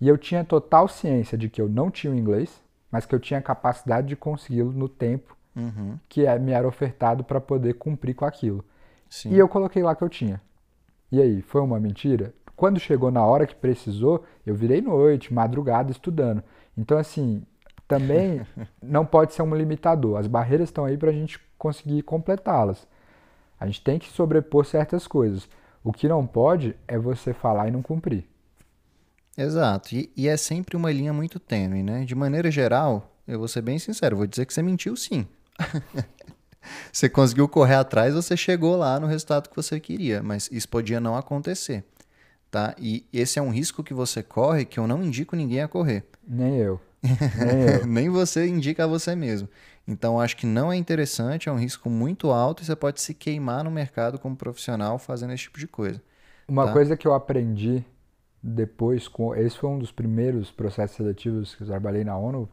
E 0.00 0.08
eu 0.08 0.16
tinha 0.16 0.44
total 0.44 0.88
ciência 0.88 1.36
de 1.36 1.48
que 1.48 1.60
eu 1.60 1.68
não 1.68 1.90
tinha 1.90 2.12
o 2.12 2.16
inglês, 2.16 2.62
mas 2.90 3.04
que 3.04 3.14
eu 3.14 3.20
tinha 3.20 3.42
capacidade 3.42 4.08
de 4.08 4.16
consegui-lo 4.16 4.72
no 4.72 4.88
tempo 4.88 5.36
uhum. 5.58 5.98
que 6.08 6.24
é, 6.24 6.38
me 6.38 6.52
era 6.52 6.66
ofertado 6.66 7.24
para 7.24 7.40
poder 7.40 7.74
cumprir 7.74 8.14
com 8.14 8.24
aquilo. 8.24 8.64
Sim. 9.10 9.30
E 9.30 9.38
eu 9.38 9.48
coloquei 9.48 9.82
lá 9.82 9.94
que 9.94 10.02
eu 10.02 10.08
tinha. 10.08 10.40
E 11.10 11.20
aí, 11.20 11.42
foi 11.42 11.60
uma 11.60 11.80
mentira? 11.80 12.32
Quando 12.54 12.78
chegou 12.78 13.10
na 13.10 13.24
hora 13.24 13.46
que 13.46 13.54
precisou, 13.54 14.24
eu 14.44 14.54
virei 14.54 14.80
noite, 14.80 15.32
madrugada 15.32 15.90
estudando. 15.90 16.42
Então, 16.76 16.98
assim, 16.98 17.42
também 17.86 18.42
não 18.82 19.04
pode 19.04 19.32
ser 19.32 19.42
um 19.42 19.54
limitador. 19.54 20.18
As 20.18 20.26
barreiras 20.26 20.68
estão 20.68 20.84
aí 20.84 20.96
para 20.96 21.10
a 21.10 21.14
gente 21.14 21.40
conseguir 21.56 22.02
completá-las. 22.02 22.86
A 23.58 23.66
gente 23.66 23.80
tem 23.80 23.98
que 23.98 24.10
sobrepor 24.10 24.64
certas 24.64 25.06
coisas. 25.06 25.48
O 25.82 25.92
que 25.92 26.08
não 26.08 26.26
pode 26.26 26.76
é 26.86 26.98
você 26.98 27.32
falar 27.32 27.68
e 27.68 27.70
não 27.70 27.82
cumprir. 27.82 28.24
Exato. 29.36 29.94
E, 29.94 30.10
e 30.16 30.28
é 30.28 30.36
sempre 30.36 30.76
uma 30.76 30.90
linha 30.90 31.12
muito 31.12 31.38
tênue, 31.38 31.82
né? 31.82 32.04
De 32.04 32.14
maneira 32.14 32.50
geral, 32.50 33.14
eu 33.26 33.38
vou 33.38 33.48
ser 33.48 33.62
bem 33.62 33.78
sincero, 33.78 34.16
vou 34.16 34.26
dizer 34.26 34.46
que 34.46 34.52
você 34.52 34.62
mentiu 34.62 34.96
sim. 34.96 35.26
você 36.92 37.08
conseguiu 37.08 37.48
correr 37.48 37.76
atrás, 37.76 38.14
você 38.14 38.36
chegou 38.36 38.76
lá 38.76 38.98
no 38.98 39.06
resultado 39.06 39.48
que 39.48 39.56
você 39.56 39.78
queria, 39.78 40.22
mas 40.22 40.48
isso 40.50 40.68
podia 40.68 41.00
não 41.00 41.16
acontecer 41.16 41.84
tá? 42.50 42.74
E 42.78 43.04
esse 43.12 43.38
é 43.38 43.42
um 43.42 43.50
risco 43.50 43.82
que 43.82 43.94
você 43.94 44.22
corre 44.22 44.64
que 44.64 44.78
eu 44.78 44.86
não 44.86 45.02
indico 45.02 45.36
ninguém 45.36 45.62
a 45.62 45.68
correr. 45.68 46.04
Nem 46.26 46.56
eu. 46.56 46.80
Nem, 47.02 47.62
eu. 47.74 47.86
Nem 47.86 48.08
você 48.08 48.46
indica 48.46 48.84
a 48.84 48.86
você 48.86 49.14
mesmo. 49.14 49.48
Então 49.88 50.20
acho 50.20 50.36
que 50.36 50.44
não 50.44 50.70
é 50.70 50.76
interessante, 50.76 51.48
é 51.48 51.52
um 51.52 51.58
risco 51.58 51.88
muito 51.88 52.30
alto 52.30 52.62
e 52.62 52.66
você 52.66 52.76
pode 52.76 53.00
se 53.00 53.14
queimar 53.14 53.64
no 53.64 53.70
mercado 53.70 54.18
como 54.18 54.36
profissional 54.36 54.98
fazendo 54.98 55.32
esse 55.32 55.44
tipo 55.44 55.58
de 55.58 55.66
coisa. 55.66 56.02
Uma 56.46 56.66
tá? 56.66 56.72
coisa 56.74 56.94
que 56.94 57.08
eu 57.08 57.14
aprendi 57.14 57.82
depois, 58.42 59.08
com 59.08 59.34
esse 59.34 59.56
foi 59.56 59.70
um 59.70 59.78
dos 59.78 59.90
primeiros 59.90 60.50
processos 60.50 60.94
seletivos 60.94 61.54
que 61.54 61.62
eu 61.62 61.66
trabalhei 61.66 62.04
na 62.04 62.16
ONU, 62.18 62.46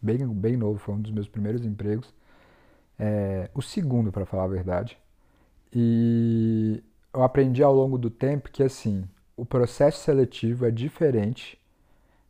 bem, 0.00 0.26
bem 0.28 0.56
novo, 0.56 0.78
foi 0.78 0.94
um 0.94 1.00
dos 1.00 1.10
meus 1.10 1.28
primeiros 1.28 1.66
empregos. 1.66 2.14
É, 2.96 3.50
o 3.52 3.60
segundo, 3.60 4.12
para 4.12 4.24
falar 4.24 4.44
a 4.44 4.48
verdade. 4.48 4.96
E 5.72 6.82
eu 7.12 7.22
aprendi 7.22 7.62
ao 7.62 7.74
longo 7.74 7.98
do 7.98 8.10
tempo 8.10 8.50
que, 8.50 8.62
assim, 8.62 9.04
o 9.36 9.44
processo 9.44 10.02
seletivo 10.04 10.66
é 10.66 10.70
diferente 10.70 11.58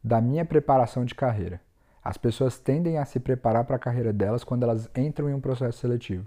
da 0.02 0.20
minha 0.20 0.44
preparação 0.44 1.04
de 1.04 1.14
carreira. 1.14 1.60
As 2.02 2.16
pessoas 2.16 2.58
tendem 2.58 2.98
a 2.98 3.04
se 3.04 3.20
preparar 3.20 3.64
para 3.64 3.76
a 3.76 3.78
carreira 3.78 4.12
delas 4.12 4.42
quando 4.42 4.62
elas 4.62 4.88
entram 4.96 5.28
em 5.28 5.34
um 5.34 5.40
processo 5.40 5.78
seletivo, 5.78 6.26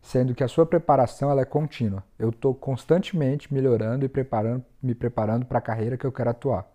sendo 0.00 0.34
que 0.34 0.42
a 0.42 0.48
sua 0.48 0.64
preparação 0.64 1.30
ela 1.30 1.42
é 1.42 1.44
contínua. 1.44 2.02
Eu 2.18 2.30
estou 2.30 2.54
constantemente 2.54 3.52
melhorando 3.52 4.04
e 4.04 4.08
preparando, 4.08 4.64
me 4.82 4.94
preparando 4.94 5.44
para 5.44 5.58
a 5.58 5.62
carreira 5.62 5.96
que 5.96 6.06
eu 6.06 6.12
quero 6.12 6.30
atuar, 6.30 6.66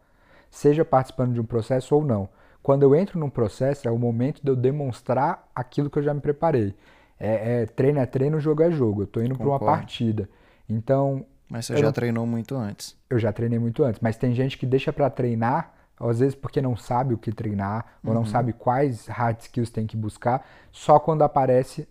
seja 0.50 0.86
participando 0.86 1.33
de 1.33 1.41
um 1.41 1.45
processo 1.45 1.95
ou 1.95 2.03
não. 2.05 2.29
Quando 2.62 2.83
eu 2.83 2.93
entro 2.93 3.17
num 3.17 3.29
processo, 3.29 3.88
é 3.88 3.91
o 3.91 3.98
momento 3.98 4.41
de 4.43 4.50
eu 4.50 4.55
demonstrar 4.55 5.48
aquilo 5.55 5.89
que 5.89 5.98
eu 5.98 6.03
já 6.03 6.13
me 6.13 6.21
preparei. 6.21 6.75
É, 7.19 7.62
é 7.62 7.65
treino 7.65 8.00
é 8.00 8.05
treino, 8.05 8.39
jogo 8.39 8.63
é 8.63 8.71
jogo. 8.71 9.01
Eu 9.01 9.05
estou 9.05 9.24
indo 9.24 9.36
para 9.36 9.48
uma 9.48 9.59
partida. 9.59 10.29
Então. 10.67 11.25
Mas 11.50 11.65
você 11.65 11.77
já 11.77 11.86
não... 11.86 11.91
treinou 11.91 12.25
muito 12.25 12.55
antes. 12.55 12.95
Eu 13.09 13.17
já 13.17 13.33
treinei 13.33 13.57
muito 13.57 13.83
antes. 13.83 14.00
Mas 14.01 14.17
tem 14.17 14.33
gente 14.33 14.57
que 14.57 14.65
deixa 14.65 14.93
para 14.93 15.09
treinar 15.09 15.74
às 16.00 16.20
vezes 16.20 16.36
porque 16.36 16.62
não 16.62 16.77
sabe 16.77 17.13
o 17.13 17.18
que 17.18 17.32
treinar, 17.32 18.00
ou 18.03 18.13
não 18.13 18.22
uhum. 18.22 18.27
sabe 18.27 18.53
quais 18.53 19.08
hard 19.08 19.39
skills 19.41 19.70
tem 19.70 19.86
que 19.86 19.98
buscar, 19.98 20.48
só 20.72 21.00
quando 21.00 21.24
aparece 21.24 21.88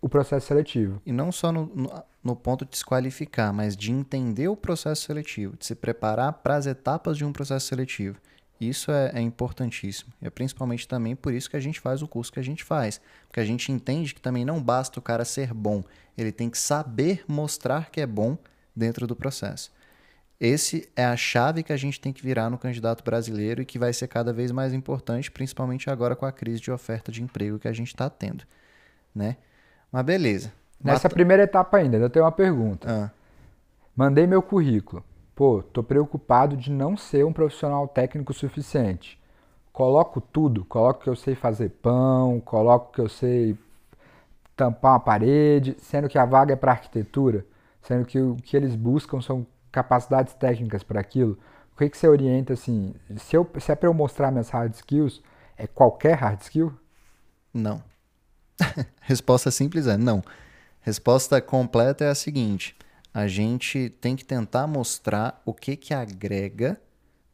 o 0.00 0.08
processo 0.08 0.46
seletivo. 0.46 1.00
E 1.06 1.12
não 1.12 1.30
só 1.30 1.52
no, 1.52 1.66
no, 1.74 2.02
no 2.22 2.36
ponto 2.36 2.64
de 2.64 2.76
se 2.76 2.84
qualificar, 2.84 3.52
mas 3.52 3.76
de 3.76 3.92
entender 3.92 4.48
o 4.48 4.56
processo 4.56 5.02
seletivo, 5.02 5.56
de 5.56 5.66
se 5.66 5.74
preparar 5.74 6.32
para 6.32 6.56
as 6.56 6.66
etapas 6.66 7.16
de 7.16 7.24
um 7.24 7.32
processo 7.32 7.66
seletivo. 7.66 8.16
Isso 8.60 8.90
é, 8.90 9.12
é, 9.14 9.20
importantíssimo. 9.20 10.12
É 10.22 10.30
principalmente 10.30 10.86
também 10.86 11.14
por 11.14 11.32
isso 11.32 11.50
que 11.50 11.56
a 11.56 11.60
gente 11.60 11.80
faz 11.80 12.02
o 12.02 12.08
curso 12.08 12.32
que 12.32 12.38
a 12.40 12.44
gente 12.44 12.64
faz. 12.64 13.00
Porque 13.26 13.40
a 13.40 13.44
gente 13.44 13.70
entende 13.70 14.14
que 14.14 14.20
também 14.20 14.44
não 14.44 14.62
basta 14.62 14.98
o 14.98 15.02
cara 15.02 15.24
ser 15.24 15.52
bom, 15.52 15.82
ele 16.16 16.32
tem 16.32 16.48
que 16.48 16.58
saber 16.58 17.24
mostrar 17.26 17.90
que 17.90 18.00
é 18.00 18.06
bom 18.06 18.38
dentro 18.74 19.06
do 19.06 19.16
processo. 19.16 19.72
Esse 20.46 20.86
é 20.94 21.06
a 21.06 21.16
chave 21.16 21.62
que 21.62 21.72
a 21.72 21.76
gente 21.78 21.98
tem 21.98 22.12
que 22.12 22.22
virar 22.22 22.50
no 22.50 22.58
candidato 22.58 23.02
brasileiro 23.02 23.62
e 23.62 23.64
que 23.64 23.78
vai 23.78 23.94
ser 23.94 24.08
cada 24.08 24.30
vez 24.30 24.52
mais 24.52 24.74
importante, 24.74 25.30
principalmente 25.30 25.88
agora 25.88 26.14
com 26.14 26.26
a 26.26 26.32
crise 26.32 26.60
de 26.60 26.70
oferta 26.70 27.10
de 27.10 27.22
emprego 27.22 27.58
que 27.58 27.66
a 27.66 27.72
gente 27.72 27.86
está 27.86 28.10
tendo, 28.10 28.44
né? 29.14 29.38
Mas 29.90 30.04
beleza. 30.04 30.52
Nessa 30.78 31.06
Mata... 31.06 31.14
primeira 31.14 31.44
etapa 31.44 31.78
ainda, 31.78 31.96
eu 31.96 32.10
tenho 32.10 32.26
uma 32.26 32.30
pergunta. 32.30 32.86
Ah. 32.86 33.10
Mandei 33.96 34.26
meu 34.26 34.42
currículo. 34.42 35.02
Pô, 35.34 35.62
tô 35.62 35.82
preocupado 35.82 36.58
de 36.58 36.70
não 36.70 36.94
ser 36.94 37.24
um 37.24 37.32
profissional 37.32 37.88
técnico 37.88 38.34
suficiente. 38.34 39.18
Coloco 39.72 40.20
tudo, 40.20 40.62
coloco 40.66 41.04
que 41.04 41.08
eu 41.08 41.16
sei 41.16 41.34
fazer 41.34 41.70
pão, 41.70 42.38
coloco 42.40 42.92
que 42.92 43.00
eu 43.00 43.08
sei 43.08 43.56
tampar 44.54 44.92
uma 44.92 45.00
parede, 45.00 45.74
sendo 45.78 46.06
que 46.06 46.18
a 46.18 46.26
vaga 46.26 46.52
é 46.52 46.56
para 46.56 46.72
arquitetura, 46.72 47.46
sendo 47.80 48.04
que 48.04 48.20
o 48.20 48.36
que 48.36 48.54
eles 48.54 48.76
buscam 48.76 49.22
são 49.22 49.46
capacidades 49.74 50.32
técnicas 50.34 50.84
para 50.84 51.00
aquilo, 51.00 51.36
o 51.74 51.76
que, 51.76 51.90
que 51.90 51.98
você 51.98 52.06
orienta 52.06 52.52
assim? 52.52 52.94
Se, 53.16 53.36
eu, 53.36 53.50
se 53.58 53.72
é 53.72 53.74
para 53.74 53.88
eu 53.88 53.92
mostrar 53.92 54.30
minhas 54.30 54.48
hard 54.48 54.72
skills, 54.72 55.20
é 55.56 55.66
qualquer 55.66 56.14
hard 56.14 56.40
skill? 56.40 56.72
Não. 57.52 57.82
Resposta 59.02 59.50
simples 59.50 59.88
é 59.88 59.96
não. 59.96 60.22
Resposta 60.80 61.40
completa 61.40 62.04
é 62.04 62.08
a 62.08 62.14
seguinte: 62.14 62.76
a 63.12 63.26
gente 63.26 63.88
tem 64.00 64.14
que 64.14 64.24
tentar 64.24 64.68
mostrar 64.68 65.42
o 65.44 65.52
que, 65.52 65.76
que 65.76 65.92
agrega 65.92 66.80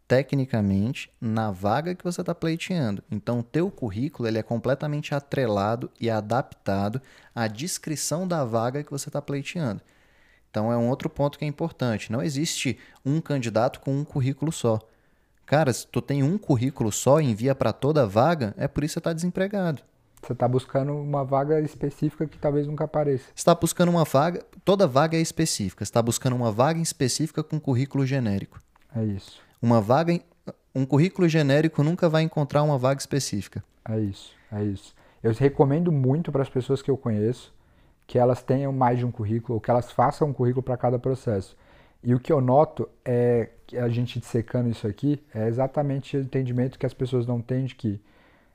tecnicamente 0.08 1.12
na 1.20 1.50
vaga 1.50 1.94
que 1.94 2.02
você 2.02 2.22
está 2.22 2.34
pleiteando. 2.34 3.04
Então, 3.10 3.40
o 3.40 3.44
teu 3.44 3.70
currículo 3.70 4.26
ele 4.26 4.38
é 4.38 4.42
completamente 4.42 5.14
atrelado 5.14 5.90
e 6.00 6.08
adaptado 6.08 7.00
à 7.34 7.46
descrição 7.46 8.26
da 8.26 8.44
vaga 8.44 8.82
que 8.82 8.90
você 8.90 9.08
está 9.08 9.20
pleiteando. 9.20 9.82
Então 10.50 10.72
é 10.72 10.76
um 10.76 10.88
outro 10.88 11.08
ponto 11.08 11.38
que 11.38 11.44
é 11.44 11.48
importante. 11.48 12.10
Não 12.10 12.22
existe 12.22 12.78
um 13.06 13.20
candidato 13.20 13.80
com 13.80 13.96
um 13.96 14.04
currículo 14.04 14.50
só. 14.50 14.78
Cara, 15.46 15.72
se 15.72 15.86
tu 15.86 16.00
tem 16.02 16.22
um 16.22 16.36
currículo 16.36 16.92
só 16.92 17.20
e 17.20 17.30
envia 17.30 17.54
para 17.54 17.72
toda 17.72 18.06
vaga, 18.06 18.54
é 18.56 18.68
por 18.68 18.84
isso 18.84 18.92
que 18.92 18.94
você 18.94 18.98
está 19.00 19.12
desempregado. 19.12 19.82
Você 20.22 20.32
está 20.32 20.46
buscando 20.46 20.92
uma 20.92 21.24
vaga 21.24 21.60
específica 21.60 22.26
que 22.26 22.38
talvez 22.38 22.66
nunca 22.66 22.84
apareça. 22.84 23.24
Você 23.24 23.32
está 23.36 23.54
buscando 23.54 23.88
uma 23.88 24.04
vaga, 24.04 24.44
toda 24.64 24.86
vaga 24.86 25.16
é 25.16 25.20
específica. 25.20 25.84
Você 25.84 25.88
está 25.88 26.02
buscando 26.02 26.36
uma 26.36 26.52
vaga 26.52 26.80
específica 26.80 27.42
com 27.42 27.58
currículo 27.58 28.04
genérico. 28.04 28.60
É 28.94 29.02
isso. 29.02 29.40
Uma 29.62 29.80
vaga, 29.80 30.20
um 30.74 30.84
currículo 30.84 31.28
genérico 31.28 31.82
nunca 31.82 32.08
vai 32.08 32.22
encontrar 32.22 32.62
uma 32.62 32.76
vaga 32.76 33.00
específica. 33.00 33.64
É 33.88 33.98
isso, 33.98 34.32
é 34.52 34.62
isso. 34.62 34.94
Eu 35.22 35.32
recomendo 35.32 35.90
muito 35.90 36.30
para 36.30 36.42
as 36.42 36.48
pessoas 36.48 36.82
que 36.82 36.90
eu 36.90 36.96
conheço 36.96 37.52
que 38.10 38.18
elas 38.18 38.42
tenham 38.42 38.72
mais 38.72 38.98
de 38.98 39.06
um 39.06 39.10
currículo, 39.12 39.54
ou 39.54 39.60
que 39.60 39.70
elas 39.70 39.92
façam 39.92 40.26
um 40.26 40.32
currículo 40.32 40.64
para 40.64 40.76
cada 40.76 40.98
processo. 40.98 41.56
E 42.02 42.12
o 42.12 42.18
que 42.18 42.32
eu 42.32 42.40
noto 42.40 42.88
é 43.04 43.50
que 43.68 43.78
a 43.78 43.88
gente 43.88 44.18
dissecando 44.18 44.68
isso 44.68 44.84
aqui 44.84 45.22
é 45.32 45.46
exatamente 45.46 46.16
o 46.16 46.20
entendimento 46.20 46.76
que 46.76 46.84
as 46.84 46.92
pessoas 46.92 47.24
não 47.24 47.40
têm 47.40 47.66
de 47.66 47.76
que 47.76 48.02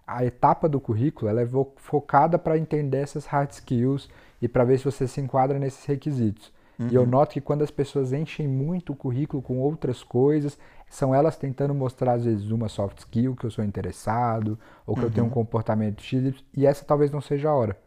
a 0.05 0.25
etapa 0.25 0.67
do 0.67 0.77
currículo 0.77 1.29
ela 1.29 1.41
é 1.41 1.47
focada 1.77 2.37
para 2.37 2.57
entender 2.57 2.97
essas 2.97 3.25
hard 3.27 3.49
skills 3.51 4.09
e 4.41 4.47
para 4.49 4.65
ver 4.65 4.77
se 4.77 4.83
você 4.83 5.07
se 5.07 5.21
enquadra 5.21 5.57
nesses 5.57 5.85
requisitos. 5.85 6.51
Uhum. 6.77 6.89
E 6.91 6.95
eu 6.95 7.03
uhum. 7.03 7.07
noto 7.07 7.31
que 7.31 7.39
quando 7.39 7.61
as 7.61 7.71
pessoas 7.71 8.11
enchem 8.11 8.49
muito 8.49 8.91
o 8.91 8.95
currículo 8.95 9.41
com 9.41 9.59
outras 9.59 10.03
coisas, 10.03 10.57
são 10.89 11.15
elas 11.15 11.37
tentando 11.37 11.73
mostrar 11.73 12.15
às 12.15 12.25
vezes 12.25 12.51
uma 12.51 12.67
soft 12.67 12.97
skill 12.97 13.37
que 13.37 13.45
eu 13.45 13.51
sou 13.51 13.63
interessado, 13.63 14.59
ou 14.85 14.95
que 14.95 14.99
uhum. 14.99 15.07
eu 15.07 15.13
tenho 15.13 15.25
um 15.25 15.29
uhum. 15.29 15.33
comportamento 15.33 16.01
X, 16.01 16.43
e 16.53 16.65
essa 16.65 16.83
talvez 16.83 17.09
não 17.09 17.21
seja 17.21 17.47
a 17.47 17.55
hora. 17.55 17.77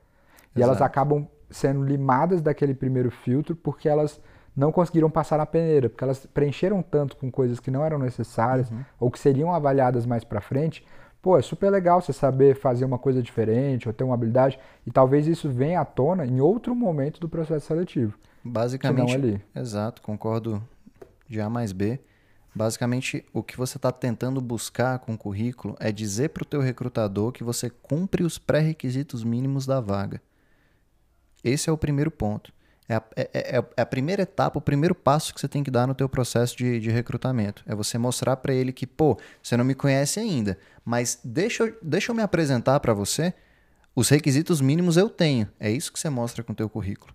E 0.57 0.63
elas 0.63 0.81
acabam 0.81 1.29
sendo 1.51 1.83
limadas 1.83 2.43
daquele 2.43 2.75
primeiro 2.75 3.11
filtro 3.11 3.57
porque 3.57 3.89
elas 3.89 4.21
não 4.57 4.73
conseguiram 4.73 5.09
passar 5.09 5.39
na 5.39 5.47
peneira, 5.47 5.89
porque 5.89 6.03
elas 6.03 6.27
preencheram 6.27 6.83
tanto 6.83 7.17
com 7.17 7.31
coisas 7.31 7.61
que 7.61 7.71
não 7.71 7.85
eram 7.85 7.99
necessárias 7.99 8.71
uhum. 8.71 8.85
ou 8.99 9.11
que 9.11 9.19
seriam 9.19 9.55
avaliadas 9.55 10.05
mais 10.05 10.25
para 10.25 10.41
frente. 10.41 10.85
Pô, 11.23 11.39
é 11.39 11.43
super 11.43 11.71
legal 11.71 12.01
você 12.01 12.13
saber 12.13 12.57
fazer 12.57 12.85
uma 12.85 12.99
coisa 12.99 13.23
diferente 13.23 13.89
ou 13.89 13.95
ter 13.95 14.05
uma 14.05 14.15
habilidade 14.15 14.59
e 14.87 14.91
talvez 14.91 15.27
isso 15.27 15.49
venha 15.49 15.81
à 15.81 15.85
tona 15.85 16.27
em 16.27 16.41
outro 16.41 16.75
momento 16.75 17.21
do 17.21 17.29
processo 17.29 17.67
seletivo. 17.67 18.19
Basicamente, 18.43 19.15
ali. 19.15 19.41
exato, 19.55 20.03
concordo 20.03 20.63
de 21.29 21.41
A 21.41 21.49
mais 21.49 21.73
B. 21.73 22.01
Basicamente, 22.55 23.25
o 23.33 23.43
que 23.43 23.57
você 23.57 23.77
está 23.77 23.93
tentando 23.93 24.41
buscar 24.41 24.99
com 24.99 25.15
o 25.15 25.19
currículo 25.19 25.77
é 25.79 25.93
dizer 25.93 26.31
para 26.31 26.43
o 26.43 26.47
teu 26.47 26.61
recrutador 26.61 27.31
que 27.31 27.45
você 27.45 27.71
cumpre 27.71 28.25
os 28.25 28.39
pré-requisitos 28.39 29.23
mínimos 29.23 29.67
da 29.67 29.81
vaga. 29.81 30.21
Esse 31.43 31.71
é 31.71 31.73
o 31.73 31.79
primeiro 31.79 32.11
ponto. 32.11 32.53
É 32.89 32.95
a, 32.95 33.03
é, 33.15 33.31
é, 33.35 33.65
é 33.77 33.83
a, 33.83 33.87
primeira 33.87 34.23
etapa, 34.23 34.59
o 34.59 34.63
primeiro 34.63 34.95
passo 34.95 35.35
que 35.35 35.41
você 35.41 35.47
tem 35.47 35.63
que 35.63 35.71
dar 35.71 35.87
no 35.87 35.95
teu 35.95 36.09
processo 36.09 36.57
de, 36.57 36.81
de 36.81 36.91
recrutamento. 36.91 37.63
É 37.67 37.75
você 37.75 37.99
mostrar 37.99 38.37
para 38.37 38.55
ele 38.55 38.73
que, 38.73 38.87
pô, 38.87 39.19
você 39.43 39.57
não 39.57 39.65
me 39.65 39.75
conhece 39.75 40.19
ainda, 40.19 40.59
mas 40.85 41.21
deixa, 41.23 41.75
deixa 41.83 42.11
eu 42.11 42.17
me 42.17 42.23
apresentar 42.23 42.81
para 42.81 42.95
você. 42.95 43.35
Os 43.95 44.09
requisitos 44.09 44.61
mínimos 44.61 44.97
eu 44.97 45.11
tenho. 45.11 45.49
É 45.61 45.71
isso 45.71 45.93
que 45.93 45.99
você 45.99 46.09
mostra 46.09 46.43
com 46.43 46.53
o 46.53 46.57
teu 46.57 46.69
currículo. 46.69 47.13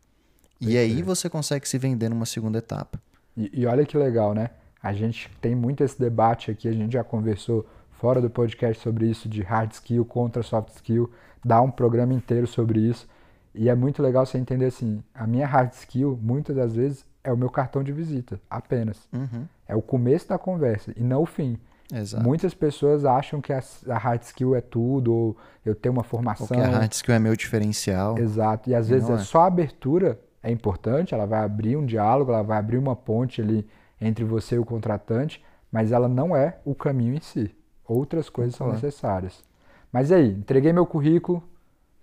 E 0.62 0.77
aí 0.77 1.01
você 1.01 1.30
consegue 1.30 1.68
se 1.68 1.77
vender 1.77 2.10
numa 2.10 2.25
segunda 2.25 2.60
etapa. 2.60 3.01
E, 3.36 3.62
e 3.62 3.65
olha 3.65 3.86
que 3.86 3.98
legal, 3.98 4.34
né? 4.34 4.51
A 4.82 4.94
gente 4.94 5.30
tem 5.42 5.56
muito 5.56 5.84
esse 5.84 6.00
debate 6.00 6.51
aqui, 6.51 6.68
a 6.68 6.74
gente 6.74 6.94
já 6.94 7.03
conversou 7.03 7.68
fora 7.92 8.22
do 8.22 8.30
podcast 8.30 8.82
sobre 8.84 9.08
isso, 9.10 9.27
de 9.27 9.42
hard 9.42 9.72
skill 9.72 10.06
contra 10.06 10.44
soft 10.44 10.75
skill, 10.75 11.10
dá 11.44 11.62
um 11.62 11.72
programa 11.72 12.13
inteiro 12.13 12.46
sobre 12.46 12.80
isso. 12.80 13.08
E 13.53 13.69
é 13.69 13.75
muito 13.75 14.01
legal 14.01 14.25
você 14.25 14.38
entender 14.38 14.65
assim, 14.65 15.03
a 15.13 15.27
minha 15.27 15.45
hard 15.45 15.72
skill, 15.74 16.17
muitas 16.22 16.55
das 16.55 16.75
vezes, 16.75 17.05
é 17.24 17.31
o 17.31 17.38
meu 17.38 17.50
cartão 17.50 17.83
de 17.83 17.91
visita, 17.91 18.39
apenas. 18.50 19.07
Uhum. 19.13 19.45
É 19.67 19.75
o 19.75 19.81
começo 19.81 20.27
da 20.27 20.38
conversa 20.38 20.91
e 20.98 21.03
não 21.03 21.22
o 21.22 21.25
fim. 21.25 21.57
Exato. 21.93 22.24
Muitas 22.24 22.53
pessoas 22.53 23.05
acham 23.05 23.39
que 23.39 23.53
a, 23.53 23.62
a, 23.89 23.98
hard 23.98 24.22
skill 24.24 24.55
é 24.55 24.62
tudo, 24.62 25.13
ou 25.13 25.38
eu 25.63 25.75
tenho 25.75 25.93
uma 25.93 26.03
formação. 26.03 26.48
Ou 26.50 26.55
que 26.55 26.62
a 26.62 26.79
hard 26.79 26.91
skill 26.91 27.13
é 27.13 27.19
meu 27.19 27.36
diferencial. 27.36 28.17
Exato. 28.17 28.69
E 28.69 28.75
às 28.75 28.89
vezes 28.89 29.10
é. 29.10 29.17
só 29.19 29.41
a 29.41 29.48
abertura 29.48 30.19
é 30.41 30.51
importante, 30.51 31.13
ela 31.13 31.25
vai 31.25 31.43
abrir 31.43 31.77
um 31.77 31.86
diálogo, 31.86 32.31
ela 32.31 32.43
vai 32.43 32.57
abrir 32.57 32.77
uma 32.77 32.95
ponte 32.95 33.41
ali 33.41 33.67
entre 34.01 34.25
você 34.25 34.55
e 34.55 34.60
o 34.60 34.65
contratante, 34.65 35.43
mas 35.72 35.91
ela 35.91 36.07
não 36.07 36.36
é 36.36 36.57
o 36.65 36.74
caminho 36.74 37.15
em 37.15 37.22
si. 37.22 37.55
Outras 37.86 38.29
coisas 38.29 38.55
são 38.55 38.72
necessárias. 38.72 39.43
Mas 39.91 40.12
aí, 40.12 40.29
entreguei 40.31 40.74
meu 40.74 40.86
currículo, 40.86 41.43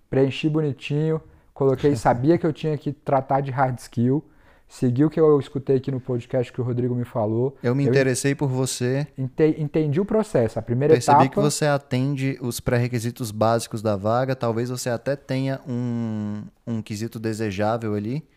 preenchi 0.09 0.49
bonitinho, 0.49 1.21
Coloquei, 1.61 1.95
sabia 1.95 2.39
que 2.39 2.45
eu 2.47 2.51
tinha 2.51 2.75
que 2.75 2.91
tratar 2.91 3.39
de 3.39 3.51
hard 3.51 3.77
skill. 3.77 4.25
Segui 4.67 5.05
o 5.05 5.11
que 5.11 5.19
eu 5.19 5.39
escutei 5.39 5.75
aqui 5.75 5.91
no 5.91 5.99
podcast 5.99 6.51
que 6.51 6.59
o 6.59 6.63
Rodrigo 6.63 6.95
me 6.95 7.05
falou. 7.05 7.55
Eu 7.61 7.75
me 7.75 7.83
interessei 7.83 8.31
eu 8.31 8.35
por 8.35 8.49
você. 8.49 9.05
Entendi 9.15 10.01
o 10.01 10.05
processo. 10.05 10.57
A 10.57 10.61
primeira 10.63 10.95
Percebi 10.95 11.11
etapa. 11.11 11.29
Percebi 11.29 11.35
que 11.35 11.39
você 11.39 11.67
atende 11.67 12.39
os 12.41 12.59
pré-requisitos 12.59 13.29
básicos 13.29 13.79
da 13.79 13.95
vaga. 13.95 14.35
Talvez 14.35 14.71
você 14.71 14.89
até 14.89 15.15
tenha 15.15 15.61
um, 15.67 16.41
um 16.65 16.81
quesito 16.81 17.19
desejável 17.19 17.93
ali. 17.93 18.27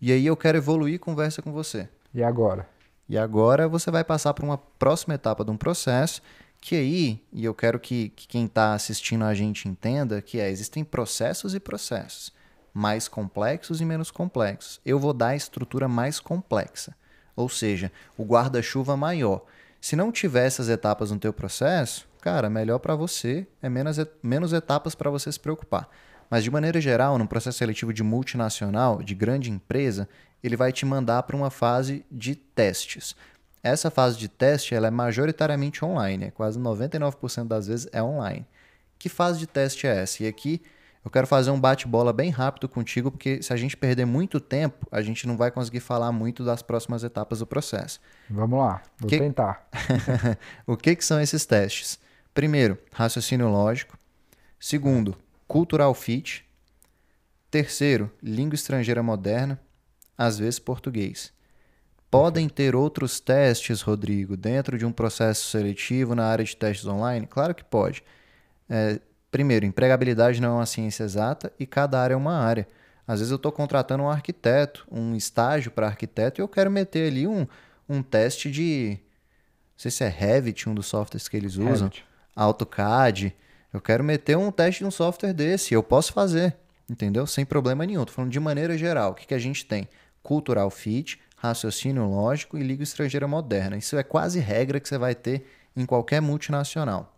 E 0.00 0.10
aí 0.10 0.26
eu 0.26 0.36
quero 0.36 0.58
evoluir 0.58 0.98
conversa 0.98 1.40
com 1.40 1.52
você. 1.52 1.88
E 2.12 2.20
agora? 2.20 2.66
E 3.08 3.16
agora 3.16 3.68
você 3.68 3.92
vai 3.92 4.02
passar 4.02 4.34
para 4.34 4.44
uma 4.44 4.58
próxima 4.58 5.14
etapa 5.14 5.44
de 5.44 5.52
um 5.52 5.56
processo 5.56 6.20
que 6.60 6.74
aí, 6.74 7.22
e 7.32 7.44
eu 7.44 7.54
quero 7.54 7.78
que, 7.78 8.08
que 8.08 8.26
quem 8.26 8.46
está 8.46 8.74
assistindo 8.74 9.24
a 9.24 9.34
gente 9.34 9.68
entenda, 9.68 10.20
que 10.20 10.40
é, 10.40 10.50
existem 10.50 10.82
processos 10.82 11.54
e 11.54 11.60
processos 11.60 12.41
mais 12.72 13.08
complexos 13.08 13.80
e 13.80 13.84
menos 13.84 14.10
complexos. 14.10 14.80
Eu 14.84 14.98
vou 14.98 15.12
dar 15.12 15.28
a 15.28 15.36
estrutura 15.36 15.88
mais 15.88 16.18
complexa, 16.18 16.94
ou 17.36 17.48
seja, 17.48 17.92
o 18.16 18.24
guarda-chuva 18.24 18.96
maior. 18.96 19.44
Se 19.80 19.96
não 19.96 20.12
tiver 20.12 20.46
essas 20.46 20.68
etapas 20.68 21.10
no 21.10 21.18
teu 21.18 21.32
processo, 21.32 22.08
cara, 22.20 22.48
melhor 22.48 22.78
para 22.78 22.94
você, 22.94 23.46
é 23.60 23.68
menos, 23.68 23.96
menos 24.22 24.52
etapas 24.52 24.94
para 24.94 25.10
você 25.10 25.30
se 25.30 25.40
preocupar. 25.40 25.88
Mas 26.30 26.44
de 26.44 26.50
maneira 26.50 26.80
geral, 26.80 27.18
no 27.18 27.28
processo 27.28 27.58
seletivo 27.58 27.92
de 27.92 28.02
multinacional, 28.02 29.02
de 29.02 29.14
grande 29.14 29.50
empresa, 29.50 30.08
ele 30.42 30.56
vai 30.56 30.72
te 30.72 30.86
mandar 30.86 31.24
para 31.24 31.36
uma 31.36 31.50
fase 31.50 32.06
de 32.10 32.34
testes. 32.34 33.14
Essa 33.62 33.90
fase 33.90 34.18
de 34.18 34.28
teste 34.28 34.74
ela 34.74 34.88
é 34.88 34.90
majoritariamente 34.90 35.84
online, 35.84 36.26
é 36.26 36.30
quase 36.30 36.58
99% 36.58 37.46
das 37.46 37.66
vezes 37.66 37.88
é 37.92 38.02
online. 38.02 38.46
Que 38.98 39.08
fase 39.08 39.38
de 39.38 39.46
teste 39.46 39.86
é 39.86 40.02
essa? 40.02 40.22
E 40.22 40.26
aqui 40.26 40.62
eu 41.04 41.10
quero 41.10 41.26
fazer 41.26 41.50
um 41.50 41.60
bate-bola 41.60 42.12
bem 42.12 42.30
rápido 42.30 42.68
contigo, 42.68 43.10
porque 43.10 43.42
se 43.42 43.52
a 43.52 43.56
gente 43.56 43.76
perder 43.76 44.04
muito 44.04 44.38
tempo, 44.38 44.86
a 44.90 45.02
gente 45.02 45.26
não 45.26 45.36
vai 45.36 45.50
conseguir 45.50 45.80
falar 45.80 46.12
muito 46.12 46.44
das 46.44 46.62
próximas 46.62 47.02
etapas 47.02 47.40
do 47.40 47.46
processo. 47.46 48.00
Vamos 48.30 48.58
lá, 48.58 48.82
vou 48.98 49.08
que... 49.08 49.18
tentar. 49.18 49.68
o 50.64 50.76
que, 50.76 50.94
que 50.94 51.04
são 51.04 51.20
esses 51.20 51.44
testes? 51.44 51.98
Primeiro, 52.32 52.78
raciocínio 52.92 53.48
lógico. 53.48 53.98
Segundo, 54.60 55.16
cultural 55.48 55.92
fit. 55.92 56.48
Terceiro, 57.50 58.10
língua 58.22 58.54
estrangeira 58.54 59.02
moderna, 59.02 59.60
às 60.16 60.38
vezes 60.38 60.58
português. 60.58 61.32
Podem 62.08 62.48
ter 62.48 62.76
outros 62.76 63.18
testes, 63.18 63.82
Rodrigo, 63.82 64.36
dentro 64.36 64.78
de 64.78 64.86
um 64.86 64.92
processo 64.92 65.48
seletivo 65.50 66.14
na 66.14 66.26
área 66.26 66.44
de 66.44 66.56
testes 66.56 66.86
online? 66.86 67.26
Claro 67.26 67.54
que 67.54 67.64
pode. 67.64 68.04
É, 68.68 69.00
primeiro, 69.32 69.66
empregabilidade 69.66 70.40
não 70.40 70.50
é 70.50 70.52
uma 70.58 70.66
ciência 70.66 71.02
exata 71.02 71.50
e 71.58 71.66
cada 71.66 72.00
área 72.00 72.14
é 72.14 72.16
uma 72.16 72.38
área. 72.38 72.68
Às 73.08 73.18
vezes 73.18 73.32
eu 73.32 73.36
estou 73.36 73.50
contratando 73.50 74.04
um 74.04 74.10
arquiteto, 74.10 74.86
um 74.90 75.16
estágio 75.16 75.72
para 75.72 75.88
arquiteto, 75.88 76.40
e 76.40 76.42
eu 76.42 76.46
quero 76.46 76.70
meter 76.70 77.08
ali 77.08 77.26
um, 77.26 77.48
um 77.88 78.02
teste 78.02 78.50
de. 78.50 78.98
Não 79.72 79.78
sei 79.78 79.90
se 79.90 80.04
é 80.04 80.08
Revit, 80.08 80.68
um 80.68 80.74
dos 80.74 80.86
softwares 80.86 81.26
que 81.28 81.36
eles 81.36 81.56
usam. 81.56 81.88
Revit. 81.88 82.04
AutoCAD. 82.36 83.34
Eu 83.72 83.80
quero 83.80 84.04
meter 84.04 84.36
um 84.36 84.52
teste 84.52 84.80
de 84.80 84.84
um 84.86 84.90
software 84.90 85.32
desse. 85.32 85.74
Eu 85.74 85.82
posso 85.82 86.12
fazer, 86.12 86.54
entendeu? 86.88 87.26
Sem 87.26 87.44
problema 87.44 87.84
nenhum. 87.84 88.02
Estou 88.02 88.14
falando 88.14 88.30
de 88.30 88.38
maneira 88.38 88.76
geral. 88.78 89.12
O 89.12 89.14
que, 89.14 89.26
que 89.26 89.34
a 89.34 89.38
gente 89.38 89.64
tem? 89.64 89.88
Cultural 90.22 90.70
fit, 90.70 91.18
raciocínio 91.36 92.04
lógico 92.04 92.56
e 92.56 92.62
língua 92.62 92.84
estrangeira 92.84 93.26
moderna. 93.26 93.76
Isso 93.76 93.96
é 93.96 94.02
quase 94.02 94.38
regra 94.38 94.78
que 94.78 94.88
você 94.88 94.98
vai 94.98 95.14
ter 95.14 95.46
em 95.74 95.86
qualquer 95.86 96.20
multinacional. 96.20 97.16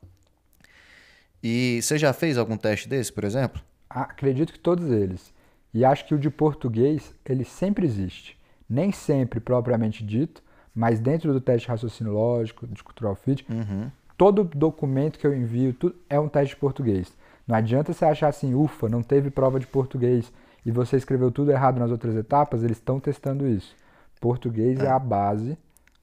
E 1.46 1.82
você 1.82 1.98
já 1.98 2.14
fez 2.14 2.38
algum 2.38 2.56
teste 2.56 2.88
desse, 2.88 3.12
por 3.12 3.22
exemplo? 3.22 3.60
Acredito 3.90 4.50
que 4.50 4.58
todos 4.58 4.90
eles. 4.90 5.30
E 5.74 5.84
acho 5.84 6.06
que 6.06 6.14
o 6.14 6.18
de 6.18 6.30
português, 6.30 7.14
ele 7.22 7.44
sempre 7.44 7.84
existe. 7.84 8.38
Nem 8.66 8.90
sempre 8.90 9.40
propriamente 9.40 10.02
dito, 10.02 10.42
mas 10.74 10.98
dentro 10.98 11.34
do 11.34 11.42
teste 11.42 11.66
de 11.66 11.70
raciocínio 11.70 12.14
lógico, 12.14 12.66
de 12.66 12.82
cultural 12.82 13.14
fit, 13.14 13.44
uhum. 13.50 13.90
todo 14.16 14.42
documento 14.42 15.18
que 15.18 15.26
eu 15.26 15.36
envio 15.36 15.74
tudo 15.74 15.94
é 16.08 16.18
um 16.18 16.28
teste 16.28 16.54
de 16.54 16.60
português. 16.60 17.12
Não 17.46 17.54
adianta 17.54 17.92
você 17.92 18.06
achar 18.06 18.28
assim, 18.28 18.54
ufa, 18.54 18.88
não 18.88 19.02
teve 19.02 19.28
prova 19.28 19.60
de 19.60 19.66
português 19.66 20.32
e 20.64 20.70
você 20.70 20.96
escreveu 20.96 21.30
tudo 21.30 21.50
errado 21.50 21.78
nas 21.78 21.90
outras 21.90 22.16
etapas, 22.16 22.64
eles 22.64 22.78
estão 22.78 22.98
testando 22.98 23.46
isso. 23.46 23.76
Português 24.18 24.80
é, 24.80 24.86
é 24.86 24.88
a 24.88 24.98
base. 24.98 25.58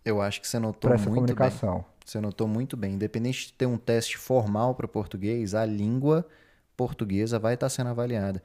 Eu 0.05 0.21
acho 0.21 0.39
que 0.39 0.47
você 0.47 0.59
notou 0.59 0.91
muito 0.91 1.09
comunicação. 1.09 1.77
bem. 1.77 1.85
Você 2.11 2.19
notou 2.19 2.45
muito 2.45 2.75
bem. 2.75 2.95
Independente 2.95 3.47
de 3.47 3.53
ter 3.53 3.65
um 3.65 3.77
teste 3.77 4.17
formal 4.17 4.75
para 4.75 4.85
português, 4.85 5.55
a 5.55 5.65
língua 5.65 6.27
portuguesa 6.75 7.39
vai 7.39 7.53
estar 7.53 7.69
sendo 7.69 7.89
avaliada. 7.89 8.43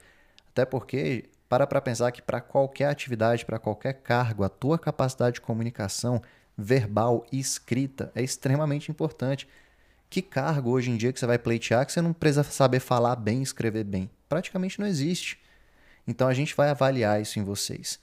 Até 0.50 0.64
porque, 0.64 1.25
para 1.49 1.66
para 1.66 1.80
pensar 1.80 2.12
que 2.12 2.23
para 2.23 2.40
qualquer 2.40 2.87
atividade, 2.87 3.44
para 3.44 3.58
qualquer 3.58 3.94
cargo, 3.94 4.44
a 4.44 4.49
tua 4.49 4.78
capacidade 4.78 5.35
de 5.35 5.40
comunicação 5.40 6.23
verbal 6.56 7.26
e 7.32 7.40
escrita 7.40 8.12
é 8.14 8.23
extremamente 8.23 8.88
importante. 8.88 9.49
Que 10.08 10.23
cargo 10.23 10.70
hoje 10.70 10.92
em 10.92 10.96
dia 10.96 11.12
que 11.12 11.18
você 11.18 11.26
vai 11.26 11.37
pleitear 11.37 11.85
que 11.85 11.90
você 11.90 12.00
não 12.00 12.12
precisa 12.12 12.44
saber 12.44 12.78
falar 12.78 13.16
bem 13.16 13.42
escrever 13.42 13.82
bem? 13.82 14.08
Praticamente 14.28 14.78
não 14.78 14.87
existe. 14.87 15.40
Então 16.06 16.28
a 16.28 16.35
gente 16.35 16.54
vai 16.54 16.68
avaliar 16.68 17.20
isso 17.20 17.40
em 17.40 17.42
vocês. 17.42 17.99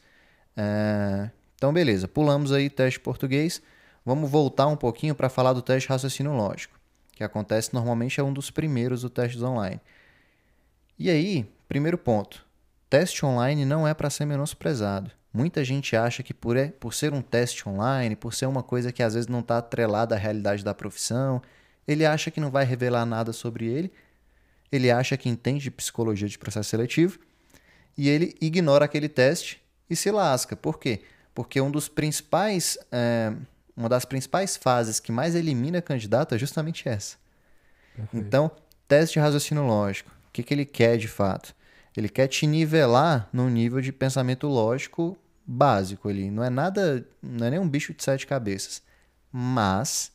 É... 0.58 1.30
Então, 1.56 1.72
beleza, 1.72 2.06
pulamos 2.06 2.52
aí 2.52 2.70
teste 2.70 3.00
português. 3.00 3.62
Vamos 4.06 4.30
voltar 4.30 4.68
um 4.68 4.76
pouquinho 4.76 5.16
para 5.16 5.30
falar 5.30 5.54
do 5.54 5.62
teste 5.62 5.88
de 5.88 5.94
raciocínio 5.94 6.34
lógico, 6.34 6.80
que 7.14 7.24
acontece 7.24 7.74
normalmente 7.74 8.20
é 8.20 8.24
um 8.24 8.34
dos 8.34 8.52
primeiros 8.52 9.02
do 9.02 9.10
testes 9.10 9.42
online. 9.42 9.80
E 11.00 11.10
aí, 11.10 11.46
primeiro 11.68 11.98
ponto: 11.98 12.46
teste 12.90 13.26
online 13.26 13.66
não 13.66 13.88
é 13.88 13.94
para 13.94 14.10
ser 14.10 14.26
menosprezado. 14.26 15.12
Muita 15.34 15.64
gente 15.64 15.96
acha 15.96 16.22
que 16.22 16.34
por, 16.34 16.56
é, 16.56 16.68
por 16.68 16.94
ser 16.94 17.12
um 17.12 17.22
teste 17.22 17.68
online, 17.68 18.16
por 18.16 18.34
ser 18.34 18.46
uma 18.46 18.62
coisa 18.62 18.92
que 18.92 19.02
às 19.02 19.16
vezes 19.16 19.28
não 19.28 19.40
está 19.40 19.58
atrelada 19.58 20.14
à 20.14 20.18
realidade 20.18 20.64
da 20.64 20.76
profissão, 20.76 21.42
ele 21.88 22.06
acha 22.06 22.30
que 22.30 22.40
não 22.40 22.52
vai 22.52 22.64
revelar 22.66 23.06
nada 23.06 23.34
sobre 23.34 23.66
ele, 23.66 23.92
ele 24.72 24.92
acha 24.92 25.18
que 25.18 25.28
entende 25.28 25.64
de 25.64 25.72
psicologia 25.72 26.28
de 26.28 26.38
processo 26.38 26.70
seletivo 26.70 27.20
e 27.98 28.10
ele 28.10 28.36
ignora 28.40 28.86
aquele 28.86 29.10
teste 29.10 29.62
e 29.90 29.96
se 29.96 30.12
lasca. 30.12 30.56
Por 30.56 30.80
quê? 30.80 31.02
Porque 31.34 31.60
um 31.60 31.72
dos 31.72 31.88
principais, 31.88 32.78
é, 32.92 33.34
uma 33.76 33.90
das 33.90 34.06
principais 34.06 34.56
fases 34.56 35.00
que 35.00 35.12
mais 35.12 35.36
elimina 35.36 35.82
candidato 35.82 36.36
é 36.36 36.38
justamente 36.38 36.88
essa. 36.88 37.18
Perfeito. 37.96 38.26
Então, 38.26 38.52
teste 38.88 39.14
de 39.14 39.20
raciocínio 39.20 39.66
lógico. 39.66 40.12
O 40.28 40.32
que, 40.32 40.44
que 40.44 40.54
ele 40.54 40.66
quer 40.66 40.98
de 40.98 41.08
fato? 41.08 41.56
Ele 41.96 42.10
quer 42.10 42.28
te 42.28 42.48
nivelar 42.48 43.30
num 43.32 43.50
nível 43.50 43.82
de 43.82 43.92
pensamento 43.92 44.48
lógico 44.48 45.18
básico 45.46 46.10
ali. 46.10 46.32
Não 46.32 46.44
é 46.44 46.50
nada, 46.50 47.08
não 47.22 47.48
é 47.48 47.52
nem 47.52 47.60
um 47.60 47.70
bicho 47.70 47.94
de 47.94 48.04
sete 48.04 48.26
cabeças. 48.26 48.82
Mas, 49.32 50.12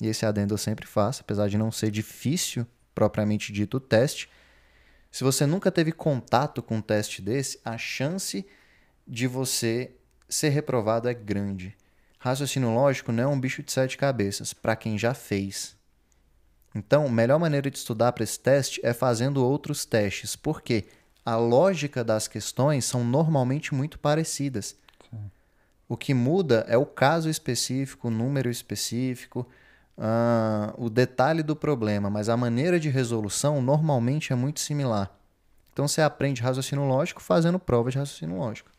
e 0.00 0.06
esse 0.06 0.24
adendo 0.24 0.54
eu 0.54 0.58
sempre 0.58 0.86
faço, 0.86 1.22
apesar 1.22 1.48
de 1.48 1.58
não 1.58 1.70
ser 1.70 1.90
difícil 1.90 2.66
propriamente 2.94 3.52
dito 3.52 3.76
o 3.76 3.80
teste, 3.80 4.28
se 5.10 5.24
você 5.24 5.44
nunca 5.44 5.70
teve 5.70 5.92
contato 5.92 6.62
com 6.62 6.76
um 6.76 6.82
teste 6.82 7.20
desse, 7.20 7.58
a 7.64 7.76
chance 7.76 8.46
de 9.06 9.26
você 9.26 9.92
ser 10.28 10.50
reprovado 10.50 11.08
é 11.08 11.14
grande. 11.14 11.76
Raciocínio 12.20 12.74
lógico 12.74 13.10
não 13.10 13.22
é 13.24 13.26
um 13.26 13.40
bicho 13.40 13.62
de 13.62 13.72
sete 13.72 13.96
cabeças, 13.96 14.52
para 14.52 14.76
quem 14.76 14.98
já 14.98 15.14
fez. 15.14 15.74
Então, 16.74 17.06
a 17.06 17.10
melhor 17.10 17.38
maneira 17.38 17.70
de 17.70 17.78
estudar 17.78 18.12
para 18.12 18.22
esse 18.22 18.38
teste 18.38 18.78
é 18.84 18.92
fazendo 18.92 19.44
outros 19.44 19.86
testes, 19.86 20.36
porque 20.36 20.84
a 21.24 21.36
lógica 21.36 22.04
das 22.04 22.28
questões 22.28 22.84
são 22.84 23.02
normalmente 23.02 23.74
muito 23.74 23.98
parecidas. 23.98 24.76
Sim. 25.10 25.30
O 25.88 25.96
que 25.96 26.12
muda 26.12 26.64
é 26.68 26.76
o 26.76 26.84
caso 26.84 27.30
específico, 27.30 28.08
o 28.08 28.10
número 28.10 28.50
específico, 28.50 29.48
uh, 29.96 30.74
o 30.76 30.90
detalhe 30.90 31.42
do 31.42 31.56
problema, 31.56 32.10
mas 32.10 32.28
a 32.28 32.36
maneira 32.36 32.78
de 32.78 32.90
resolução 32.90 33.62
normalmente 33.62 34.30
é 34.30 34.36
muito 34.36 34.60
similar. 34.60 35.10
Então 35.72 35.88
você 35.88 36.02
aprende 36.02 36.42
raciocínio 36.42 36.84
lógico 36.84 37.22
fazendo 37.22 37.58
prova 37.58 37.90
de 37.90 37.98
raciocínio 37.98 38.36
lógico. 38.36 38.70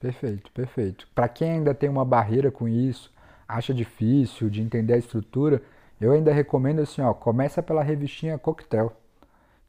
Perfeito, 0.00 0.50
perfeito. 0.52 1.06
Para 1.14 1.28
quem 1.28 1.52
ainda 1.52 1.74
tem 1.74 1.88
uma 1.88 2.06
barreira 2.06 2.50
com 2.50 2.66
isso, 2.66 3.12
acha 3.46 3.74
difícil 3.74 4.48
de 4.48 4.62
entender 4.62 4.94
a 4.94 4.98
estrutura, 4.98 5.62
eu 6.00 6.12
ainda 6.12 6.32
recomendo 6.32 6.80
assim, 6.80 7.02
ó, 7.02 7.12
começa 7.12 7.62
pela 7.62 7.82
revistinha 7.82 8.38
Coquetel. 8.38 8.96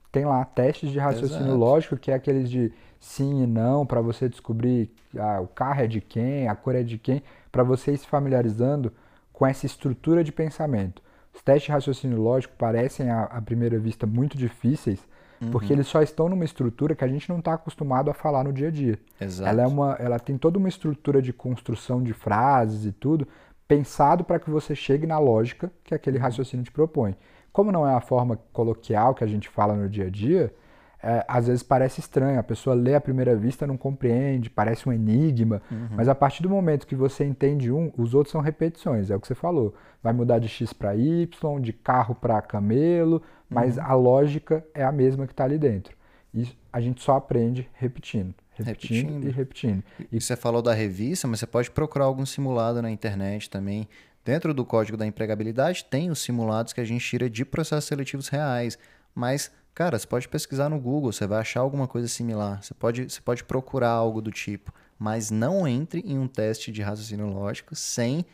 Tem 0.10 0.24
lá 0.24 0.44
testes 0.46 0.90
de 0.90 1.00
raciocínio 1.00 1.48
Exato. 1.48 1.58
lógico, 1.58 1.98
que 1.98 2.12
é 2.12 2.14
aqueles 2.14 2.50
de 2.50 2.72
sim 3.00 3.44
e 3.44 3.48
não, 3.48 3.86
para 3.86 4.00
você 4.00 4.30
descobrir 4.30 4.90
ah, 5.18 5.42
o 5.42 5.48
carro 5.48 5.82
é 5.82 5.88
de 5.88 6.00
quem, 6.00 6.48
a 6.48 6.56
cor 6.56 6.76
é 6.76 6.84
de 6.84 6.98
quem, 6.98 7.22
para 7.52 7.64
você 7.64 7.92
ir 7.92 7.98
se 7.98 8.08
familiarizando 8.08 8.94
com 9.34 9.46
essa 9.46 9.66
estrutura 9.66 10.24
de 10.24 10.32
pensamento. 10.32 11.02
Os 11.34 11.42
testes 11.42 11.66
de 11.66 11.72
raciocínio 11.72 12.22
lógico 12.22 12.54
parecem, 12.58 13.10
à, 13.10 13.24
à 13.24 13.42
primeira 13.42 13.78
vista, 13.78 14.06
muito 14.06 14.38
difíceis, 14.38 15.06
uhum. 15.42 15.52
porque 15.52 15.74
eles 15.74 15.88
só 15.88 16.02
estão 16.02 16.30
numa 16.30 16.46
estrutura 16.46 16.96
que 16.96 17.04
a 17.04 17.08
gente 17.08 17.30
não 17.30 17.40
está 17.40 17.54
acostumado 17.54 18.10
a 18.10 18.14
falar 18.14 18.44
no 18.44 18.54
dia 18.54 18.68
a 18.68 18.72
dia. 18.72 19.00
Exato. 19.20 19.50
Ela, 19.50 19.64
é 19.64 19.68
uma, 19.68 19.94
ela 20.00 20.20
tem 20.20 20.38
toda 20.38 20.58
uma 20.58 20.70
estrutura 20.70 21.22
de 21.22 21.34
construção 21.34 22.04
de 22.04 22.14
frases 22.14 22.86
e 22.86 22.92
tudo, 22.92 23.28
pensado 23.68 24.24
para 24.24 24.40
que 24.40 24.50
você 24.50 24.76
chegue 24.76 25.08
na 25.08 25.18
lógica 25.18 25.72
que 25.84 25.96
aquele 25.96 26.18
uhum. 26.18 26.24
raciocínio 26.24 26.64
te 26.64 26.72
propõe. 26.72 27.16
Como 27.52 27.72
não 27.72 27.88
é 27.88 27.94
a 27.94 28.02
forma 28.02 28.40
coloquial 28.54 29.14
que 29.14 29.24
a 29.24 29.28
gente 29.28 29.50
fala 29.50 29.76
no 29.76 29.90
dia 29.90 30.06
a 30.06 30.10
dia, 30.10 30.54
é, 31.04 31.26
às 31.28 31.48
vezes 31.48 31.64
parece 31.64 32.00
estranho, 32.00 32.40
a 32.40 32.44
pessoa 32.44 32.76
lê 32.76 32.94
à 32.94 33.02
primeira 33.02 33.36
vista, 33.36 33.66
não 33.66 33.76
compreende, 33.76 34.50
parece 34.50 34.88
um 34.88 34.94
enigma, 34.94 35.62
uhum. 35.72 35.88
mas 35.92 36.08
a 36.08 36.14
partir 36.14 36.44
do 36.44 36.50
momento 36.50 36.86
que 36.86 36.96
você 36.96 37.26
entende 37.26 37.72
um, 37.72 37.92
os 37.98 38.14
outros 38.14 38.32
são 38.32 38.42
repetições, 38.42 39.10
é 39.10 39.16
o 39.16 39.20
que 39.20 39.28
você 39.28 39.36
falou. 39.36 39.74
Vai 40.04 40.14
mudar 40.14 40.40
de 40.40 40.48
X 40.48 40.74
para 40.74 40.96
Y, 40.96 41.60
de 41.60 41.74
carro 41.74 42.14
para 42.14 42.42
camelo, 42.42 43.22
mas 43.50 43.78
uhum. 43.78 43.84
a 43.84 43.94
lógica 43.94 44.66
é 44.74 44.84
a 44.84 44.92
mesma 44.92 45.26
que 45.26 45.34
está 45.34 45.44
ali 45.44 45.58
dentro. 45.58 45.96
E 46.34 46.48
a 46.72 46.80
gente 46.80 47.02
só 47.02 47.18
aprende 47.18 47.70
repetindo. 47.74 48.34
Repetindo, 48.54 48.96
repetindo. 48.96 49.28
e 49.28 49.32
repetindo. 49.32 49.84
E 50.12 50.22
você 50.22 50.36
falou 50.36 50.62
da 50.62 50.74
revista, 50.74 51.28
mas 51.28 51.40
você 51.40 51.48
pode 51.48 51.72
procurar 51.72 52.06
algum 52.06 52.26
simulado 52.26 52.82
na 52.82 52.92
internet 52.92 53.50
também. 53.50 53.88
Dentro 54.24 54.54
do 54.54 54.64
código 54.64 54.98
da 54.98 55.06
empregabilidade 55.06 55.84
tem 55.86 56.12
os 56.12 56.20
simulados 56.20 56.74
que 56.74 56.82
a 56.82 56.86
gente 56.86 57.04
tira 57.04 57.30
de 57.30 57.44
processos 57.44 57.86
seletivos 57.86 58.28
reais, 58.28 58.78
mas 59.16 59.52
Cara, 59.74 59.98
você 59.98 60.06
pode 60.06 60.28
pesquisar 60.28 60.70
no 60.70 60.80
Google, 60.80 61.12
você 61.12 61.26
vai 61.26 61.40
achar 61.40 61.62
alguma 61.62 61.88
coisa 61.88 62.08
similar. 62.08 62.62
Você 62.62 62.74
pode, 62.74 63.10
você 63.10 63.22
pode 63.22 63.44
procurar 63.44 63.92
algo 63.92 64.22
do 64.22 64.32
tipo, 64.32 64.74
mas 65.00 65.32
não 65.32 65.68
entre 65.68 66.02
em 66.02 66.20
um 66.20 66.28
teste 66.28 66.72
de 66.72 66.82
raciocínio 66.82 67.28
lógico 67.28 67.76
sem 67.76 68.26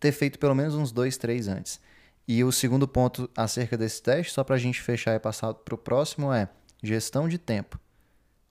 ter 0.00 0.12
feito 0.12 0.38
pelo 0.38 0.54
menos 0.54 0.74
uns 0.74 0.90
dois, 0.90 1.16
três 1.16 1.46
antes. 1.46 1.78
E 2.26 2.42
o 2.42 2.50
segundo 2.50 2.88
ponto 2.88 3.28
acerca 3.36 3.76
desse 3.76 4.02
teste, 4.02 4.32
só 4.32 4.42
para 4.42 4.56
a 4.56 4.58
gente 4.58 4.80
fechar 4.80 5.14
e 5.14 5.20
passar 5.20 5.52
para 5.54 5.74
o 5.74 5.78
próximo, 5.78 6.32
é 6.32 6.48
gestão 6.82 7.28
de 7.28 7.36
tempo. 7.36 7.78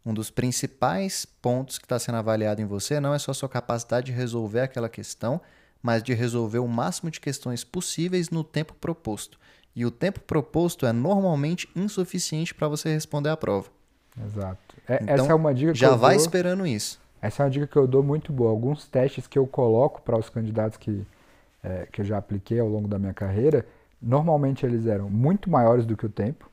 Um 0.06 0.14
dos 0.14 0.30
principais 0.30 1.26
pontos 1.26 1.78
que 1.78 1.86
está 1.86 1.98
sendo 2.00 2.16
avaliado 2.16 2.62
em 2.62 2.66
você 2.66 3.00
não 3.00 3.14
é 3.14 3.20
só 3.20 3.34
sua 3.34 3.50
capacidade 3.50 4.08
de 4.08 4.12
resolver 4.12 4.62
aquela 4.62 4.90
questão, 4.90 5.42
mas 5.82 6.04
de 6.04 6.14
resolver 6.14 6.60
o 6.60 6.68
máximo 6.68 7.10
de 7.10 7.20
questões 7.20 7.64
possíveis 7.64 8.30
no 8.30 8.44
tempo 8.44 8.74
proposto. 8.74 9.40
E 9.76 9.86
o 9.86 9.92
tempo 9.92 10.20
proposto 10.20 10.86
é 10.86 10.92
normalmente 10.92 11.70
insuficiente 11.76 12.54
para 12.54 12.68
você 12.68 12.94
responder 12.94 13.30
a 13.30 13.38
prova. 13.38 13.70
Exato. 14.26 14.76
É, 14.88 14.96
então, 15.02 15.16
essa 15.16 15.32
é 15.32 15.36
uma 15.36 15.54
dica 15.54 15.72
que 15.72 15.80
já 15.80 15.88
eu 15.88 15.98
vai 15.98 16.16
dou, 16.16 16.26
esperando 16.26 16.68
isso. 16.68 17.00
Essa 17.22 17.44
é 17.44 17.46
uma 17.46 17.50
dica 17.50 17.68
que 17.68 17.78
eu 17.78 17.88
dou 17.88 18.04
muito 18.04 18.34
boa. 18.34 18.50
Alguns 18.50 18.88
testes 18.88 19.28
que 19.28 19.40
eu 19.40 19.48
coloco 19.48 20.02
para 20.02 20.18
os 20.18 20.30
candidatos 20.30 20.78
que, 20.78 21.06
é, 21.64 21.88
que 21.92 22.02
eu 22.02 22.06
já 22.06 22.18
apliquei 22.18 22.60
ao 22.60 22.68
longo 22.68 22.88
da 22.88 23.00
minha 23.00 23.14
carreira, 23.14 23.66
normalmente 24.02 24.66
eles 24.66 24.86
eram 24.86 25.10
muito 25.10 25.50
maiores 25.50 25.86
do 25.86 25.96
que 25.96 26.06
o 26.06 26.10
tempo. 26.10 26.50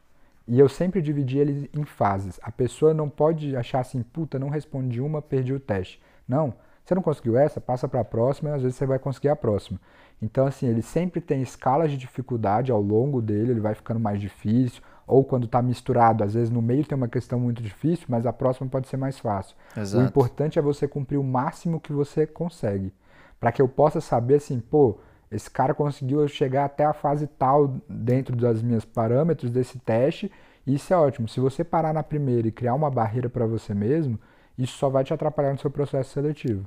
E 0.47 0.59
eu 0.59 0.69
sempre 0.69 1.03
dividi 1.03 1.39
eles 1.39 1.69
em 1.75 1.85
fases. 1.85 2.39
A 2.43 2.51
pessoa 2.51 2.95
não 2.95 3.09
pode 3.09 3.55
achar 3.55 3.81
assim, 3.81 4.03
puta, 4.03 4.39
não 4.39 4.49
respondi 4.49 5.01
uma, 5.01 5.21
perdi 5.21 5.53
o 5.53 5.61
teste. 5.61 6.01
Não, 6.27 6.55
você 6.89 6.95
não 6.95 7.03
conseguiu 7.03 7.37
essa, 7.37 7.61
passa 7.61 7.87
para 7.87 8.01
a 8.01 8.05
próxima 8.05 8.49
e 8.49 8.53
às 8.55 8.63
vezes 8.63 8.79
você 8.79 8.87
vai 8.87 8.99
conseguir 8.99 9.29
a 9.29 9.37
próxima. 9.37 9.79
Então, 10.23 10.47
assim, 10.47 10.67
ele 10.67 10.81
sempre 10.81 11.21
tem 11.21 11.43
escalas 11.43 11.91
de 11.91 11.99
dificuldade 11.99 12.73
ao 12.73 12.81
longo 12.81 13.21
dele, 13.21 13.51
ele 13.51 13.61
vai 13.61 13.75
ficando 13.75 14.01
mais 14.01 14.19
difícil, 14.19 14.83
ou 15.07 15.23
quando 15.23 15.45
está 15.45 15.61
misturado, 15.61 16.25
às 16.25 16.33
vezes 16.33 16.49
no 16.49 16.63
meio 16.63 16.87
tem 16.87 16.97
uma 16.97 17.07
questão 17.07 17.39
muito 17.39 17.63
difícil, 17.63 18.07
mas 18.09 18.25
a 18.25 18.33
próxima 18.33 18.71
pode 18.71 18.89
ser 18.89 18.97
mais 18.97 19.19
fácil. 19.19 19.55
Exato. 19.77 20.03
O 20.03 20.09
importante 20.09 20.59
é 20.59 20.63
você 20.63 20.89
cumprir 20.89 21.19
o 21.19 21.23
máximo 21.25 21.79
que 21.79 21.93
você 21.93 22.27
consegue, 22.27 22.91
para 23.39 23.53
que 23.53 23.61
eu 23.61 23.69
possa 23.69 24.01
saber 24.01 24.37
assim, 24.37 24.59
pô, 24.59 24.99
esse 25.31 25.51
cara 25.51 25.75
conseguiu 25.75 26.27
chegar 26.27 26.65
até 26.65 26.87
a 26.87 26.95
fase 26.95 27.27
tal 27.27 27.69
dentro 27.87 28.35
das 28.35 28.63
minhas 28.63 28.87
parâmetros 28.87 29.51
desse 29.51 29.79
teste, 29.79 30.33
e 30.67 30.77
isso 30.77 30.93
é 30.95 30.97
ótimo. 30.97 31.29
Se 31.29 31.39
você 31.39 31.63
parar 31.63 31.93
na 31.93 32.03
primeira 32.03 32.49
e 32.49 32.53
criar 32.53 32.75
uma 32.75 32.91
barreira 32.91 33.29
para 33.29 33.45
você 33.45 33.75
mesmo, 33.75 34.19
isso 34.57 34.79
só 34.79 34.89
vai 34.89 35.05
te 35.05 35.13
atrapalhar 35.13 35.53
no 35.53 35.59
seu 35.59 35.71
processo 35.71 36.15
seletivo. 36.15 36.67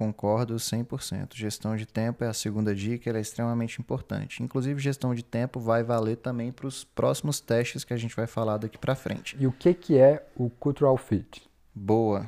Concordo 0.00 0.54
100%. 0.54 1.34
Gestão 1.34 1.76
de 1.76 1.84
tempo 1.84 2.24
é 2.24 2.26
a 2.26 2.32
segunda 2.32 2.74
dica, 2.74 3.10
ela 3.10 3.18
é 3.18 3.20
extremamente 3.20 3.82
importante. 3.82 4.42
Inclusive, 4.42 4.80
gestão 4.80 5.14
de 5.14 5.22
tempo 5.22 5.60
vai 5.60 5.82
valer 5.82 6.16
também 6.16 6.50
para 6.50 6.66
os 6.66 6.84
próximos 6.84 7.38
testes 7.38 7.84
que 7.84 7.92
a 7.92 7.98
gente 7.98 8.16
vai 8.16 8.26
falar 8.26 8.56
daqui 8.56 8.78
para 8.78 8.94
frente. 8.94 9.36
E 9.38 9.46
o 9.46 9.52
que, 9.52 9.74
que 9.74 9.98
é 9.98 10.26
o 10.34 10.48
Cultural 10.48 10.96
Fit? 10.96 11.46
Boa. 11.74 12.26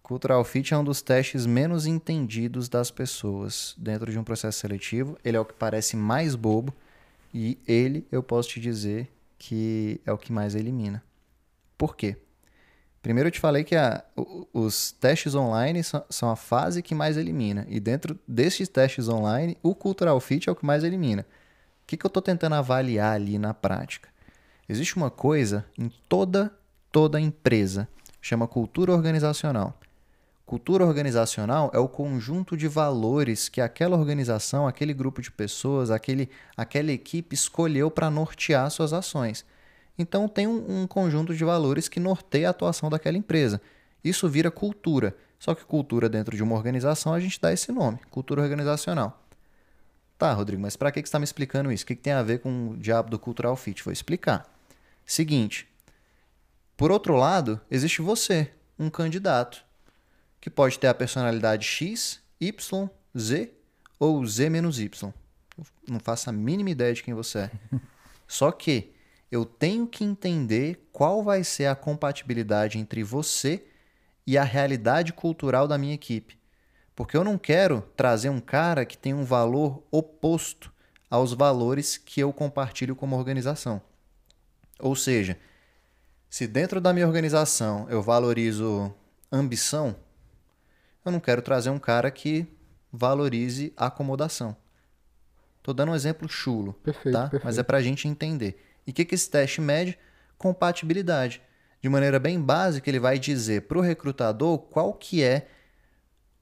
Cultural 0.00 0.44
Fit 0.44 0.72
é 0.72 0.78
um 0.78 0.84
dos 0.84 1.02
testes 1.02 1.44
menos 1.44 1.86
entendidos 1.86 2.68
das 2.68 2.88
pessoas 2.92 3.74
dentro 3.76 4.08
de 4.08 4.16
um 4.16 4.22
processo 4.22 4.60
seletivo. 4.60 5.18
Ele 5.24 5.36
é 5.36 5.40
o 5.40 5.44
que 5.44 5.54
parece 5.54 5.96
mais 5.96 6.36
bobo 6.36 6.72
e 7.34 7.58
ele, 7.66 8.06
eu 8.12 8.22
posso 8.22 8.50
te 8.50 8.60
dizer, 8.60 9.10
que 9.36 10.00
é 10.06 10.12
o 10.12 10.18
que 10.18 10.32
mais 10.32 10.54
elimina. 10.54 11.02
Por 11.76 11.96
quê? 11.96 12.16
Primeiro 13.02 13.26
eu 13.26 13.32
te 13.32 13.40
falei 13.40 13.64
que 13.64 13.74
a, 13.74 14.04
os 14.54 14.92
testes 14.92 15.34
online 15.34 15.82
são, 15.82 16.30
a 16.30 16.36
fase 16.36 16.82
que 16.82 16.94
mais 16.94 17.16
elimina. 17.16 17.66
E 17.68 17.80
dentro 17.80 18.16
desses 18.26 18.68
testes 18.68 19.08
online, 19.08 19.58
o 19.60 19.74
Cultural 19.74 20.18
Fit 20.20 20.48
é 20.48 20.52
o 20.52 20.54
que 20.54 20.64
mais 20.64 20.84
elimina. 20.84 21.26
O 21.82 21.86
que, 21.86 21.96
que 21.96 22.06
eu 22.06 22.08
estou 22.08 22.22
tentando 22.22 22.54
avaliar 22.54 23.16
ali 23.16 23.38
na 23.38 23.52
prática? 23.52 24.08
Existe 24.68 24.96
uma 24.96 25.10
coisa 25.10 25.66
em 25.76 25.90
toda, 26.08 26.54
toda 26.92 27.20
empresa, 27.20 27.88
chama 28.20 28.46
cultura 28.46 28.92
organizacional. 28.92 29.76
Cultura 30.46 30.86
organizacional 30.86 31.70
é 31.74 31.78
o 31.78 31.88
conjunto 31.88 32.56
de 32.56 32.68
valores 32.68 33.48
que 33.48 33.60
aquela 33.60 33.96
organização, 33.96 34.68
aquele 34.68 34.94
grupo 34.94 35.20
de 35.20 35.30
pessoas, 35.30 35.90
aquele, 35.90 36.30
aquela 36.56 36.92
equipe 36.92 37.34
escolheu 37.34 37.90
para 37.90 38.10
nortear 38.10 38.70
suas 38.70 38.92
ações. 38.92 39.44
Então 39.98 40.28
tem 40.28 40.46
um, 40.46 40.82
um 40.82 40.86
conjunto 40.86 41.34
de 41.34 41.44
valores 41.44 41.88
que 41.88 42.00
norteia 42.00 42.48
a 42.48 42.50
atuação 42.50 42.88
daquela 42.88 43.16
empresa. 43.16 43.60
Isso 44.02 44.28
vira 44.28 44.50
cultura. 44.50 45.16
Só 45.38 45.54
que 45.54 45.64
cultura 45.64 46.08
dentro 46.08 46.36
de 46.36 46.42
uma 46.42 46.54
organização 46.54 47.12
a 47.12 47.20
gente 47.20 47.40
dá 47.40 47.52
esse 47.52 47.72
nome, 47.72 47.98
cultura 48.10 48.42
organizacional. 48.42 49.20
Tá, 50.16 50.32
Rodrigo, 50.32 50.62
mas 50.62 50.76
para 50.76 50.92
que, 50.92 51.02
que 51.02 51.08
você 51.08 51.10
está 51.10 51.18
me 51.18 51.24
explicando 51.24 51.72
isso? 51.72 51.82
O 51.82 51.86
que, 51.88 51.96
que 51.96 52.02
tem 52.02 52.12
a 52.12 52.22
ver 52.22 52.38
com 52.38 52.70
o 52.70 52.76
diabo 52.76 53.10
do 53.10 53.18
cultural 53.18 53.56
fit? 53.56 53.82
Vou 53.82 53.92
explicar. 53.92 54.48
Seguinte, 55.04 55.66
por 56.76 56.92
outro 56.92 57.16
lado, 57.16 57.60
existe 57.68 58.00
você, 58.00 58.52
um 58.78 58.88
candidato, 58.88 59.64
que 60.40 60.48
pode 60.48 60.78
ter 60.78 60.86
a 60.86 60.94
personalidade 60.94 61.66
X, 61.66 62.20
Y, 62.40 62.88
Z 63.18 63.52
ou 63.98 64.24
Z 64.24 64.48
menos 64.48 64.78
Y. 64.78 65.12
Não 65.88 65.98
faço 65.98 66.30
a 66.30 66.32
mínima 66.32 66.70
ideia 66.70 66.94
de 66.94 67.02
quem 67.02 67.14
você 67.14 67.38
é. 67.38 67.50
Só 68.28 68.52
que 68.52 68.91
eu 69.32 69.46
tenho 69.46 69.86
que 69.86 70.04
entender 70.04 70.86
qual 70.92 71.22
vai 71.22 71.42
ser 71.42 71.64
a 71.64 71.74
compatibilidade 71.74 72.78
entre 72.78 73.02
você 73.02 73.64
e 74.26 74.36
a 74.36 74.44
realidade 74.44 75.14
cultural 75.14 75.66
da 75.66 75.78
minha 75.78 75.94
equipe. 75.94 76.38
Porque 76.94 77.16
eu 77.16 77.24
não 77.24 77.38
quero 77.38 77.80
trazer 77.96 78.28
um 78.28 78.38
cara 78.38 78.84
que 78.84 78.98
tem 78.98 79.14
um 79.14 79.24
valor 79.24 79.82
oposto 79.90 80.70
aos 81.08 81.32
valores 81.32 81.96
que 81.96 82.20
eu 82.20 82.30
compartilho 82.30 82.94
como 82.94 83.16
organização. 83.16 83.80
Ou 84.78 84.94
seja, 84.94 85.38
se 86.28 86.46
dentro 86.46 86.78
da 86.78 86.92
minha 86.92 87.06
organização 87.06 87.86
eu 87.88 88.02
valorizo 88.02 88.94
ambição, 89.30 89.96
eu 91.02 91.10
não 91.10 91.20
quero 91.20 91.40
trazer 91.40 91.70
um 91.70 91.78
cara 91.78 92.10
que 92.10 92.46
valorize 92.92 93.72
acomodação. 93.78 94.54
Estou 95.56 95.72
dando 95.72 95.92
um 95.92 95.94
exemplo 95.94 96.28
chulo, 96.28 96.74
perfeito, 96.74 97.14
tá? 97.14 97.22
Perfeito. 97.22 97.44
Mas 97.44 97.56
é 97.56 97.62
para 97.62 97.78
a 97.78 97.82
gente 97.82 98.06
entender. 98.06 98.71
E 98.86 98.90
o 98.90 98.94
que, 98.94 99.04
que 99.04 99.14
esse 99.14 99.30
teste 99.30 99.60
mede? 99.60 99.98
Compatibilidade. 100.36 101.40
De 101.80 101.88
maneira 101.88 102.18
bem 102.18 102.40
básica, 102.40 102.88
ele 102.88 103.00
vai 103.00 103.18
dizer 103.18 103.62
para 103.62 103.78
o 103.78 103.80
recrutador 103.80 104.58
qual 104.58 104.92
que 104.94 105.22
é 105.22 105.48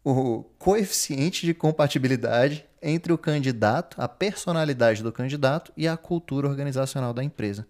o 0.04 0.44
coeficiente 0.58 1.44
de 1.44 1.54
compatibilidade 1.54 2.66
entre 2.82 3.12
o 3.12 3.18
candidato, 3.18 4.00
a 4.00 4.08
personalidade 4.08 5.02
do 5.02 5.12
candidato 5.12 5.72
e 5.76 5.86
a 5.86 5.96
cultura 5.96 6.48
organizacional 6.48 7.12
da 7.12 7.22
empresa. 7.22 7.66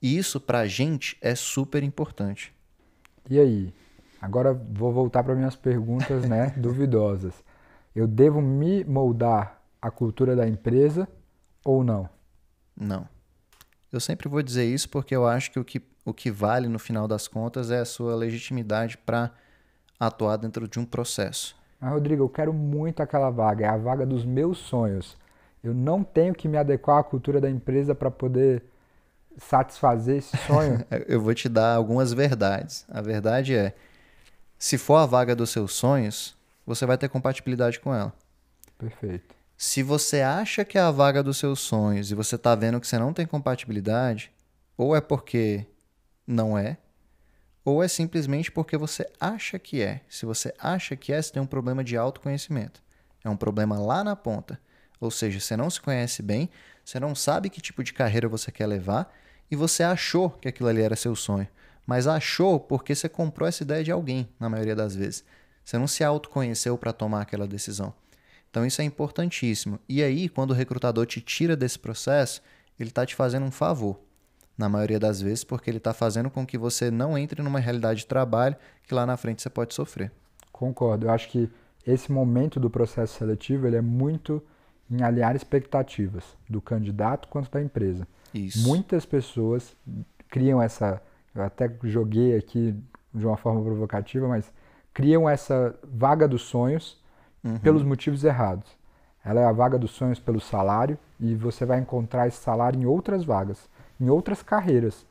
E 0.00 0.16
isso, 0.16 0.40
para 0.40 0.60
a 0.60 0.66
gente, 0.66 1.16
é 1.20 1.34
super 1.34 1.82
importante. 1.82 2.52
E 3.30 3.38
aí? 3.38 3.72
Agora 4.20 4.52
vou 4.52 4.92
voltar 4.92 5.22
para 5.22 5.34
minhas 5.34 5.56
perguntas 5.56 6.28
né, 6.28 6.54
duvidosas. 6.58 7.34
Eu 7.94 8.06
devo 8.06 8.40
me 8.40 8.84
moldar 8.84 9.60
à 9.80 9.90
cultura 9.90 10.34
da 10.34 10.48
empresa 10.48 11.08
ou 11.64 11.84
não? 11.84 12.08
Não. 12.76 13.06
Eu 13.92 14.00
sempre 14.00 14.28
vou 14.28 14.42
dizer 14.42 14.64
isso 14.64 14.88
porque 14.88 15.14
eu 15.14 15.26
acho 15.26 15.50
que 15.50 15.60
o 15.60 15.64
que, 15.64 15.82
o 16.04 16.14
que 16.14 16.30
vale 16.30 16.66
no 16.66 16.78
final 16.78 17.06
das 17.06 17.28
contas 17.28 17.70
é 17.70 17.80
a 17.80 17.84
sua 17.84 18.14
legitimidade 18.16 18.96
para 18.96 19.30
atuar 20.00 20.36
dentro 20.38 20.66
de 20.66 20.80
um 20.80 20.84
processo. 20.84 21.54
Mas, 21.78 21.92
Rodrigo, 21.92 22.24
eu 22.24 22.28
quero 22.28 22.54
muito 22.54 23.02
aquela 23.02 23.28
vaga, 23.28 23.66
é 23.66 23.68
a 23.68 23.76
vaga 23.76 24.06
dos 24.06 24.24
meus 24.24 24.58
sonhos. 24.58 25.16
Eu 25.62 25.74
não 25.74 26.02
tenho 26.02 26.34
que 26.34 26.48
me 26.48 26.56
adequar 26.56 26.98
à 26.98 27.04
cultura 27.04 27.40
da 27.40 27.50
empresa 27.50 27.94
para 27.94 28.10
poder 28.10 28.62
satisfazer 29.36 30.18
esse 30.18 30.36
sonho. 30.38 30.84
eu 31.06 31.20
vou 31.20 31.34
te 31.34 31.48
dar 31.48 31.74
algumas 31.74 32.12
verdades. 32.12 32.86
A 32.88 33.00
verdade 33.02 33.54
é, 33.54 33.74
se 34.58 34.78
for 34.78 34.96
a 34.96 35.06
vaga 35.06 35.36
dos 35.36 35.50
seus 35.50 35.74
sonhos, 35.74 36.36
você 36.66 36.86
vai 36.86 36.96
ter 36.96 37.08
compatibilidade 37.08 37.78
com 37.78 37.94
ela. 37.94 38.12
Perfeito. 38.78 39.41
Se 39.64 39.80
você 39.80 40.22
acha 40.22 40.64
que 40.64 40.76
é 40.76 40.80
a 40.80 40.90
vaga 40.90 41.22
dos 41.22 41.36
seus 41.36 41.60
sonhos 41.60 42.10
e 42.10 42.16
você 42.16 42.34
está 42.34 42.52
vendo 42.52 42.80
que 42.80 42.86
você 42.86 42.98
não 42.98 43.12
tem 43.12 43.24
compatibilidade, 43.24 44.32
ou 44.76 44.96
é 44.96 45.00
porque 45.00 45.64
não 46.26 46.58
é, 46.58 46.78
ou 47.64 47.80
é 47.80 47.86
simplesmente 47.86 48.50
porque 48.50 48.76
você 48.76 49.08
acha 49.20 49.60
que 49.60 49.80
é. 49.80 50.00
Se 50.08 50.26
você 50.26 50.52
acha 50.58 50.96
que 50.96 51.12
é, 51.12 51.22
você 51.22 51.32
tem 51.32 51.40
um 51.40 51.46
problema 51.46 51.84
de 51.84 51.96
autoconhecimento. 51.96 52.82
É 53.22 53.30
um 53.30 53.36
problema 53.36 53.78
lá 53.78 54.02
na 54.02 54.16
ponta. 54.16 54.60
Ou 55.00 55.12
seja, 55.12 55.38
você 55.38 55.56
não 55.56 55.70
se 55.70 55.80
conhece 55.80 56.24
bem, 56.24 56.50
você 56.84 56.98
não 56.98 57.14
sabe 57.14 57.48
que 57.48 57.60
tipo 57.60 57.84
de 57.84 57.92
carreira 57.92 58.28
você 58.28 58.50
quer 58.50 58.66
levar 58.66 59.14
e 59.48 59.54
você 59.54 59.84
achou 59.84 60.30
que 60.30 60.48
aquilo 60.48 60.70
ali 60.70 60.82
era 60.82 60.96
seu 60.96 61.14
sonho. 61.14 61.46
Mas 61.86 62.08
achou 62.08 62.58
porque 62.58 62.96
você 62.96 63.08
comprou 63.08 63.48
essa 63.48 63.62
ideia 63.62 63.84
de 63.84 63.92
alguém, 63.92 64.28
na 64.40 64.48
maioria 64.48 64.74
das 64.74 64.96
vezes. 64.96 65.24
Você 65.64 65.78
não 65.78 65.86
se 65.86 66.02
autoconheceu 66.02 66.76
para 66.76 66.92
tomar 66.92 67.22
aquela 67.22 67.46
decisão. 67.46 67.94
Então 68.52 68.66
isso 68.66 68.82
é 68.82 68.84
importantíssimo. 68.84 69.80
E 69.88 70.02
aí, 70.02 70.28
quando 70.28 70.50
o 70.50 70.54
recrutador 70.54 71.06
te 71.06 71.22
tira 71.22 71.56
desse 71.56 71.78
processo, 71.78 72.42
ele 72.78 72.90
está 72.90 73.06
te 73.06 73.14
fazendo 73.14 73.46
um 73.46 73.50
favor. 73.50 73.98
Na 74.58 74.68
maioria 74.68 75.00
das 75.00 75.22
vezes, 75.22 75.42
porque 75.42 75.70
ele 75.70 75.78
está 75.78 75.94
fazendo 75.94 76.28
com 76.28 76.44
que 76.44 76.58
você 76.58 76.90
não 76.90 77.16
entre 77.16 77.42
numa 77.42 77.58
realidade 77.58 78.00
de 78.00 78.06
trabalho 78.06 78.54
que 78.86 78.94
lá 78.94 79.06
na 79.06 79.16
frente 79.16 79.40
você 79.40 79.48
pode 79.48 79.72
sofrer. 79.72 80.12
Concordo. 80.52 81.06
Eu 81.06 81.10
acho 81.10 81.30
que 81.30 81.50
esse 81.86 82.12
momento 82.12 82.60
do 82.60 82.68
processo 82.68 83.16
seletivo 83.18 83.66
ele 83.66 83.76
é 83.76 83.80
muito 83.80 84.42
em 84.90 85.02
alinhar 85.02 85.34
expectativas 85.34 86.36
do 86.46 86.60
candidato 86.60 87.28
quanto 87.28 87.50
da 87.50 87.62
empresa. 87.62 88.06
Isso. 88.34 88.68
Muitas 88.68 89.06
pessoas 89.06 89.74
criam 90.28 90.60
essa, 90.62 91.00
eu 91.34 91.42
até 91.42 91.74
joguei 91.84 92.36
aqui 92.36 92.76
de 93.14 93.26
uma 93.26 93.38
forma 93.38 93.62
provocativa, 93.62 94.28
mas 94.28 94.52
criam 94.92 95.26
essa 95.26 95.74
vaga 95.82 96.28
dos 96.28 96.42
sonhos 96.42 97.01
uhum. 97.44 97.58
pelos 97.58 97.82
motivos 97.82 98.24
errados. 98.24 98.76
Ela 99.24 99.40
é 99.40 99.44
a 99.44 99.52
vaga 99.52 99.78
dos 99.78 99.92
sonhos 99.92 100.18
pelo 100.18 100.40
salário 100.40 100.98
e 101.20 101.34
você 101.34 101.64
vai 101.64 101.78
encontrar 101.78 102.26
esse 102.26 102.38
salário 102.38 102.80
em 102.80 102.86
outras 102.86 103.24
vagas, 103.24 103.68
em 104.00 104.08
outras 104.08 104.42
carreiras. 104.42 105.06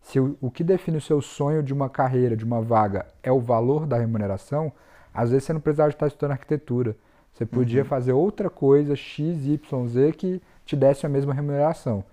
Se 0.00 0.20
o, 0.20 0.36
o 0.40 0.50
que 0.50 0.62
define 0.62 0.98
o 0.98 1.00
seu 1.00 1.20
sonho 1.20 1.62
de 1.62 1.72
uma 1.72 1.90
carreira, 1.90 2.36
de 2.36 2.44
uma 2.44 2.62
vaga, 2.62 3.06
é 3.22 3.32
o 3.32 3.40
valor 3.40 3.86
da 3.86 3.98
remuneração, 3.98 4.72
às 5.12 5.30
vezes 5.30 5.44
você 5.44 5.52
não 5.52 5.60
precisava 5.60 5.90
estar 5.90 6.06
estudando 6.06 6.32
arquitetura. 6.32 6.96
Você 7.32 7.44
podia 7.44 7.82
uhum. 7.82 7.88
fazer 7.88 8.12
outra 8.12 8.48
coisa, 8.48 8.94
X, 8.94 9.46
Y, 9.46 9.88
Z, 9.88 10.12
que 10.12 10.40
te 10.64 10.76
desse 10.76 11.04
a 11.04 11.08
mesma 11.08 11.34
remuneração. 11.34 12.04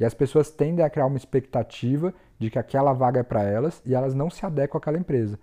E 0.00 0.04
as 0.04 0.14
pessoas 0.14 0.50
tendem 0.50 0.84
a 0.84 0.90
criar 0.90 1.06
uma 1.06 1.16
expectativa 1.16 2.12
de 2.38 2.50
que 2.50 2.58
aquela 2.58 2.92
vaga 2.92 3.20
é 3.20 3.22
para 3.22 3.42
elas 3.42 3.80
e 3.86 3.94
elas 3.94 4.14
não 4.14 4.30
se 4.30 4.44
adequam 4.44 4.78
àquela 4.78 4.98
empresa. 4.98 5.38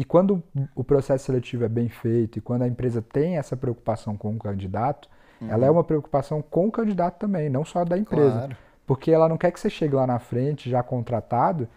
E 0.00 0.04
quando 0.06 0.42
o 0.74 0.82
processo 0.82 1.26
seletivo 1.26 1.62
é 1.62 1.68
bem 1.68 1.90
feito 1.90 2.38
e 2.38 2.40
quando 2.40 2.62
a 2.62 2.66
empresa 2.66 3.02
tem 3.02 3.36
essa 3.36 3.54
preocupação 3.54 4.16
com 4.16 4.34
o 4.34 4.38
candidato, 4.38 5.10
uhum. 5.38 5.50
ela 5.50 5.66
é 5.66 5.70
uma 5.70 5.84
preocupação 5.84 6.40
com 6.40 6.68
o 6.68 6.72
candidato 6.72 7.18
também, 7.18 7.50
não 7.50 7.66
só 7.66 7.84
da 7.84 7.98
empresa. 7.98 8.30
Claro. 8.30 8.56
Porque 8.86 9.10
ela 9.10 9.28
não 9.28 9.36
quer 9.36 9.50
que 9.50 9.60
você 9.60 9.68
chegue 9.68 9.94
lá 9.94 10.06
na 10.06 10.18
frente 10.18 10.70
já 10.70 10.82
contratado 10.82 11.68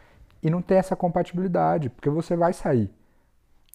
e 0.42 0.50
não 0.50 0.62
tenha 0.62 0.80
essa 0.80 0.96
compatibilidade, 0.96 1.90
porque 1.90 2.10
você 2.10 2.34
vai 2.34 2.54
sair. 2.54 2.90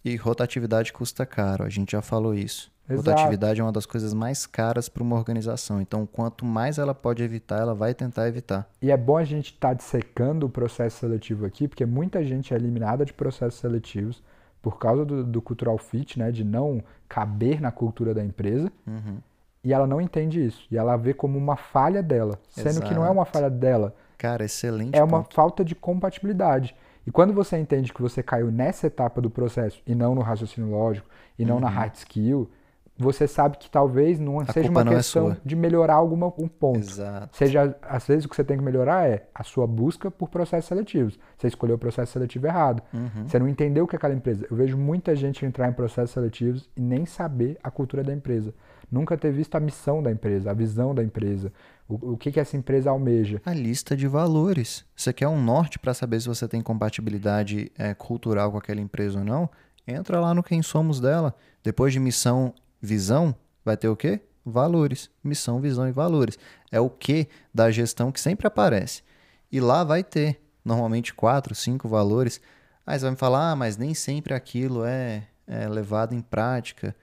E 0.02 0.16
rotatividade 0.16 0.94
custa 0.94 1.26
caro, 1.26 1.64
a 1.64 1.68
gente 1.68 1.92
já 1.92 2.00
falou 2.00 2.34
isso. 2.34 2.72
Exato. 2.88 3.10
Rotatividade 3.10 3.60
é 3.60 3.62
uma 3.62 3.70
das 3.70 3.84
coisas 3.84 4.14
mais 4.14 4.46
caras 4.46 4.88
para 4.88 5.02
uma 5.02 5.16
organização. 5.16 5.78
Então, 5.78 6.06
quanto 6.06 6.46
mais 6.46 6.78
ela 6.78 6.94
pode 6.94 7.22
evitar, 7.22 7.60
ela 7.60 7.74
vai 7.74 7.92
tentar 7.92 8.26
evitar. 8.26 8.66
E 8.80 8.90
é 8.90 8.96
bom 8.96 9.18
a 9.18 9.24
gente 9.24 9.52
estar 9.52 9.68
tá 9.68 9.74
dissecando 9.74 10.46
o 10.46 10.48
processo 10.48 11.00
seletivo 11.00 11.44
aqui, 11.44 11.68
porque 11.68 11.84
muita 11.84 12.24
gente 12.24 12.54
é 12.54 12.56
eliminada 12.56 13.04
de 13.04 13.12
processos 13.12 13.60
seletivos 13.60 14.22
por 14.60 14.78
causa 14.78 15.04
do, 15.04 15.24
do 15.24 15.42
cultural 15.42 15.78
fit, 15.78 16.18
né, 16.18 16.30
de 16.30 16.44
não 16.44 16.82
caber 17.08 17.60
na 17.60 17.70
cultura 17.70 18.12
da 18.12 18.24
empresa. 18.24 18.70
Uhum. 18.86 19.18
E 19.62 19.72
ela 19.72 19.86
não 19.86 20.00
entende 20.00 20.44
isso. 20.44 20.66
E 20.70 20.76
ela 20.76 20.96
vê 20.96 21.12
como 21.12 21.36
uma 21.36 21.56
falha 21.56 22.02
dela, 22.02 22.38
sendo 22.48 22.68
Exato. 22.68 22.86
que 22.86 22.94
não 22.94 23.04
é 23.04 23.10
uma 23.10 23.24
falha 23.24 23.50
dela. 23.50 23.94
Cara, 24.16 24.44
excelente. 24.44 24.96
É 24.96 25.00
ponto. 25.00 25.14
uma 25.14 25.24
falta 25.24 25.64
de 25.64 25.74
compatibilidade. 25.74 26.74
E 27.06 27.10
quando 27.10 27.32
você 27.32 27.56
entende 27.56 27.92
que 27.92 28.02
você 28.02 28.22
caiu 28.22 28.50
nessa 28.50 28.86
etapa 28.86 29.20
do 29.20 29.30
processo 29.30 29.80
e 29.86 29.94
não 29.94 30.14
no 30.14 30.20
raciocínio 30.20 30.70
lógico 30.70 31.08
e 31.38 31.44
não 31.44 31.56
uhum. 31.56 31.60
na 31.60 31.68
hard 31.68 31.94
skill, 31.94 32.50
você 32.98 33.28
sabe 33.28 33.58
que 33.58 33.70
talvez 33.70 34.18
não 34.18 34.40
a 34.40 34.46
seja 34.46 34.68
uma 34.68 34.80
é 34.80 34.84
questão 34.84 35.30
é 35.30 35.36
de 35.44 35.54
melhorar 35.54 35.94
algum 35.94 36.18
um 36.38 36.48
ponto. 36.48 36.78
Exato. 36.78 37.36
Seja, 37.36 37.76
às 37.82 38.06
vezes 38.06 38.24
o 38.24 38.28
que 38.28 38.34
você 38.34 38.42
tem 38.42 38.58
que 38.58 38.64
melhorar 38.64 39.08
é 39.08 39.28
a 39.32 39.44
sua 39.44 39.66
busca 39.68 40.10
por 40.10 40.28
processos 40.28 40.66
seletivos. 40.66 41.18
Você 41.36 41.46
escolheu 41.46 41.76
o 41.76 41.78
processo 41.78 42.12
seletivo 42.12 42.48
errado. 42.48 42.82
Uhum. 42.92 43.26
Você 43.26 43.38
não 43.38 43.48
entendeu 43.48 43.84
o 43.84 43.86
que 43.86 43.94
é 43.94 43.98
aquela 43.98 44.14
empresa. 44.14 44.46
Eu 44.50 44.56
vejo 44.56 44.76
muita 44.76 45.14
gente 45.14 45.46
entrar 45.46 45.68
em 45.68 45.72
processos 45.72 46.10
seletivos 46.10 46.68
e 46.76 46.80
nem 46.80 47.06
saber 47.06 47.56
a 47.62 47.70
cultura 47.70 48.02
da 48.02 48.12
empresa. 48.12 48.52
Nunca 48.90 49.16
ter 49.16 49.30
visto 49.30 49.54
a 49.54 49.60
missão 49.60 50.02
da 50.02 50.10
empresa, 50.10 50.50
a 50.50 50.54
visão 50.54 50.94
da 50.94 51.04
empresa, 51.04 51.52
o, 51.86 52.14
o 52.14 52.16
que, 52.16 52.32
que 52.32 52.40
essa 52.40 52.56
empresa 52.56 52.90
almeja. 52.90 53.40
A 53.44 53.52
lista 53.52 53.96
de 53.96 54.08
valores. 54.08 54.84
Você 54.96 55.12
quer 55.12 55.28
um 55.28 55.40
norte 55.40 55.78
para 55.78 55.94
saber 55.94 56.20
se 56.20 56.26
você 56.26 56.48
tem 56.48 56.62
compatibilidade 56.62 57.70
é, 57.78 57.94
cultural 57.94 58.50
com 58.50 58.58
aquela 58.58 58.80
empresa 58.80 59.18
ou 59.18 59.24
não? 59.24 59.48
Entra 59.86 60.20
lá 60.20 60.34
no 60.34 60.42
Quem 60.42 60.62
Somos 60.62 61.00
dela. 61.00 61.34
Depois 61.62 61.92
de 61.92 62.00
missão 62.00 62.54
visão, 62.80 63.34
vai 63.64 63.76
ter 63.76 63.88
o 63.88 63.96
quê? 63.96 64.20
Valores. 64.44 65.10
Missão, 65.22 65.60
visão 65.60 65.88
e 65.88 65.92
valores. 65.92 66.38
É 66.70 66.80
o 66.80 66.88
que 66.88 67.28
da 67.52 67.70
gestão 67.70 68.10
que 68.10 68.20
sempre 68.20 68.46
aparece. 68.46 69.02
E 69.50 69.60
lá 69.60 69.84
vai 69.84 70.02
ter, 70.02 70.40
normalmente, 70.64 71.14
quatro, 71.14 71.54
cinco 71.54 71.88
valores. 71.88 72.40
Aí 72.86 72.98
você 72.98 73.04
vai 73.04 73.10
me 73.12 73.16
falar, 73.16 73.52
ah, 73.52 73.56
mas 73.56 73.76
nem 73.76 73.94
sempre 73.94 74.34
aquilo 74.34 74.84
é, 74.84 75.26
é 75.46 75.68
levado 75.68 76.14
em 76.14 76.20
prática. 76.20 76.94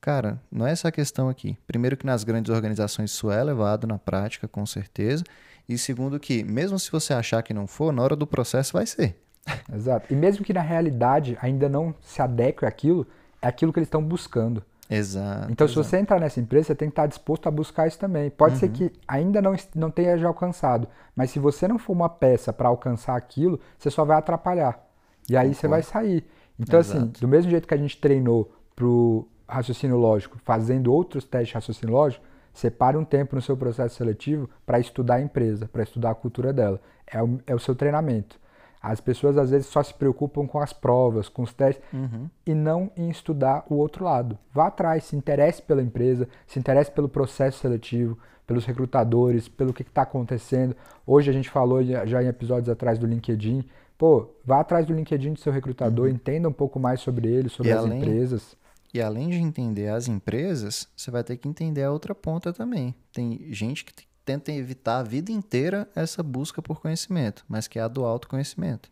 Cara, 0.00 0.40
não 0.50 0.66
é 0.66 0.72
essa 0.72 0.88
a 0.88 0.92
questão 0.92 1.28
aqui. 1.28 1.56
Primeiro 1.66 1.96
que 1.96 2.04
nas 2.04 2.24
grandes 2.24 2.52
organizações 2.52 3.12
isso 3.12 3.30
é 3.30 3.42
levado 3.42 3.86
na 3.86 3.98
prática, 3.98 4.48
com 4.48 4.66
certeza. 4.66 5.22
E 5.68 5.78
segundo 5.78 6.18
que, 6.18 6.42
mesmo 6.42 6.78
se 6.78 6.90
você 6.90 7.14
achar 7.14 7.42
que 7.42 7.54
não 7.54 7.66
for, 7.66 7.92
na 7.92 8.02
hora 8.02 8.16
do 8.16 8.26
processo 8.26 8.72
vai 8.72 8.84
ser. 8.84 9.16
Exato. 9.72 10.12
E 10.12 10.16
mesmo 10.16 10.44
que 10.44 10.52
na 10.52 10.60
realidade 10.60 11.38
ainda 11.40 11.68
não 11.68 11.94
se 12.00 12.20
adeque 12.20 12.64
àquilo, 12.64 13.06
é 13.40 13.46
aquilo 13.46 13.72
que 13.72 13.78
eles 13.78 13.86
estão 13.86 14.02
buscando. 14.02 14.64
Exato. 14.90 15.50
Então, 15.50 15.66
exato. 15.66 15.82
se 15.84 15.90
você 15.90 15.96
entrar 15.98 16.20
nessa 16.20 16.40
empresa, 16.40 16.68
você 16.68 16.74
tem 16.74 16.88
que 16.88 16.92
estar 16.92 17.06
disposto 17.06 17.46
a 17.46 17.50
buscar 17.50 17.86
isso 17.86 17.98
também. 17.98 18.30
Pode 18.30 18.54
uhum. 18.54 18.60
ser 18.60 18.68
que 18.68 18.92
ainda 19.06 19.40
não, 19.40 19.54
não 19.74 19.90
tenha 19.90 20.18
já 20.18 20.28
alcançado, 20.28 20.86
mas 21.16 21.30
se 21.30 21.38
você 21.38 21.66
não 21.66 21.78
for 21.78 21.92
uma 21.92 22.08
peça 22.08 22.52
para 22.52 22.68
alcançar 22.68 23.16
aquilo, 23.16 23.58
você 23.78 23.90
só 23.90 24.04
vai 24.04 24.18
atrapalhar. 24.18 24.84
E 25.28 25.36
aí 25.36 25.48
Concordo. 25.48 25.60
você 25.60 25.68
vai 25.68 25.82
sair. 25.82 26.26
Então, 26.58 26.80
assim, 26.80 26.96
exato. 26.98 27.12
assim, 27.12 27.20
do 27.20 27.28
mesmo 27.28 27.50
jeito 27.50 27.66
que 27.66 27.74
a 27.74 27.78
gente 27.78 27.96
treinou 27.98 28.52
para 28.74 28.86
o 28.86 29.26
raciocínio 29.48 29.96
lógico, 29.96 30.38
fazendo 30.44 30.92
outros 30.92 31.24
testes 31.24 31.48
de 31.48 31.54
raciocínio 31.54 31.94
lógico, 31.94 32.24
separe 32.52 32.96
um 32.96 33.04
tempo 33.04 33.34
no 33.34 33.42
seu 33.42 33.56
processo 33.56 33.96
seletivo 33.96 34.48
para 34.66 34.78
estudar 34.78 35.16
a 35.16 35.20
empresa, 35.20 35.68
para 35.68 35.82
estudar 35.82 36.10
a 36.10 36.14
cultura 36.14 36.52
dela. 36.52 36.80
É 37.06 37.22
o, 37.22 37.40
é 37.46 37.54
o 37.54 37.58
seu 37.58 37.74
treinamento. 37.74 38.38
As 38.82 39.00
pessoas 39.00 39.38
às 39.38 39.50
vezes 39.50 39.68
só 39.68 39.82
se 39.82 39.94
preocupam 39.94 40.46
com 40.46 40.58
as 40.58 40.72
provas, 40.72 41.28
com 41.28 41.42
os 41.42 41.52
testes 41.52 41.84
uhum. 41.92 42.28
e 42.44 42.52
não 42.52 42.90
em 42.96 43.08
estudar 43.08 43.64
o 43.70 43.76
outro 43.76 44.04
lado. 44.04 44.36
Vá 44.52 44.66
atrás, 44.66 45.04
se 45.04 45.14
interesse 45.14 45.62
pela 45.62 45.80
empresa, 45.80 46.28
se 46.46 46.58
interesse 46.58 46.90
pelo 46.90 47.08
processo 47.08 47.60
seletivo, 47.60 48.18
pelos 48.44 48.64
recrutadores, 48.66 49.46
pelo 49.46 49.72
que 49.72 49.82
está 49.82 50.02
acontecendo. 50.02 50.74
Hoje 51.06 51.30
a 51.30 51.32
gente 51.32 51.48
falou 51.48 51.82
já 51.84 52.22
em 52.22 52.26
episódios 52.26 52.68
atrás 52.68 52.98
do 52.98 53.06
LinkedIn. 53.06 53.64
Pô, 53.96 54.30
vá 54.44 54.60
atrás 54.60 54.84
do 54.84 54.92
LinkedIn 54.92 55.34
do 55.34 55.38
seu 55.38 55.52
recrutador, 55.52 56.08
uhum. 56.08 56.14
entenda 56.14 56.48
um 56.48 56.52
pouco 56.52 56.80
mais 56.80 57.00
sobre 57.00 57.28
ele, 57.28 57.48
sobre 57.48 57.70
e 57.70 57.72
as 57.72 57.84
além, 57.84 57.98
empresas. 57.98 58.56
E 58.92 59.00
além 59.00 59.28
de 59.28 59.36
entender 59.36 59.88
as 59.88 60.08
empresas, 60.08 60.88
você 60.96 61.08
vai 61.08 61.22
ter 61.22 61.36
que 61.36 61.48
entender 61.48 61.84
a 61.84 61.92
outra 61.92 62.16
ponta 62.16 62.52
também. 62.52 62.94
Tem 63.12 63.46
gente 63.52 63.84
que 63.84 63.92
tenta 64.24 64.52
evitar 64.52 64.98
a 64.98 65.02
vida 65.02 65.32
inteira 65.32 65.88
essa 65.94 66.22
busca 66.22 66.62
por 66.62 66.80
conhecimento, 66.80 67.44
mas 67.48 67.66
que 67.66 67.78
é 67.78 67.82
a 67.82 67.88
do 67.88 68.04
autoconhecimento. 68.04 68.90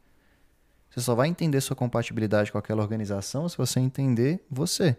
Você 0.90 1.00
só 1.00 1.14
vai 1.14 1.28
entender 1.28 1.60
sua 1.60 1.76
compatibilidade 1.76 2.50
com 2.50 2.58
aquela 2.58 2.82
organização 2.82 3.48
se 3.48 3.56
você 3.56 3.78
entender 3.78 4.44
você. 4.50 4.96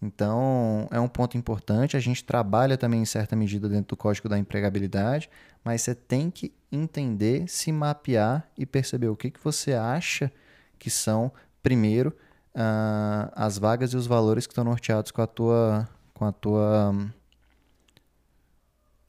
Então, 0.00 0.86
é 0.90 1.00
um 1.00 1.08
ponto 1.08 1.36
importante. 1.36 1.96
A 1.96 2.00
gente 2.00 2.22
trabalha 2.22 2.76
também 2.76 3.00
em 3.00 3.06
certa 3.06 3.34
medida 3.34 3.68
dentro 3.68 3.88
do 3.88 3.96
código 3.96 4.28
da 4.28 4.38
empregabilidade, 4.38 5.30
mas 5.64 5.82
você 5.82 5.94
tem 5.94 6.30
que 6.30 6.52
entender, 6.70 7.48
se 7.48 7.72
mapear 7.72 8.46
e 8.56 8.66
perceber 8.66 9.08
o 9.08 9.16
que, 9.16 9.30
que 9.30 9.42
você 9.42 9.72
acha 9.72 10.30
que 10.78 10.90
são, 10.90 11.32
primeiro, 11.62 12.10
uh, 12.54 13.32
as 13.34 13.58
vagas 13.58 13.92
e 13.92 13.96
os 13.96 14.06
valores 14.06 14.46
que 14.46 14.52
estão 14.52 14.64
norteados 14.64 15.10
com 15.10 15.22
a 15.22 15.26
tua, 15.26 15.88
com 16.12 16.24
a 16.24 16.32
tua 16.32 16.94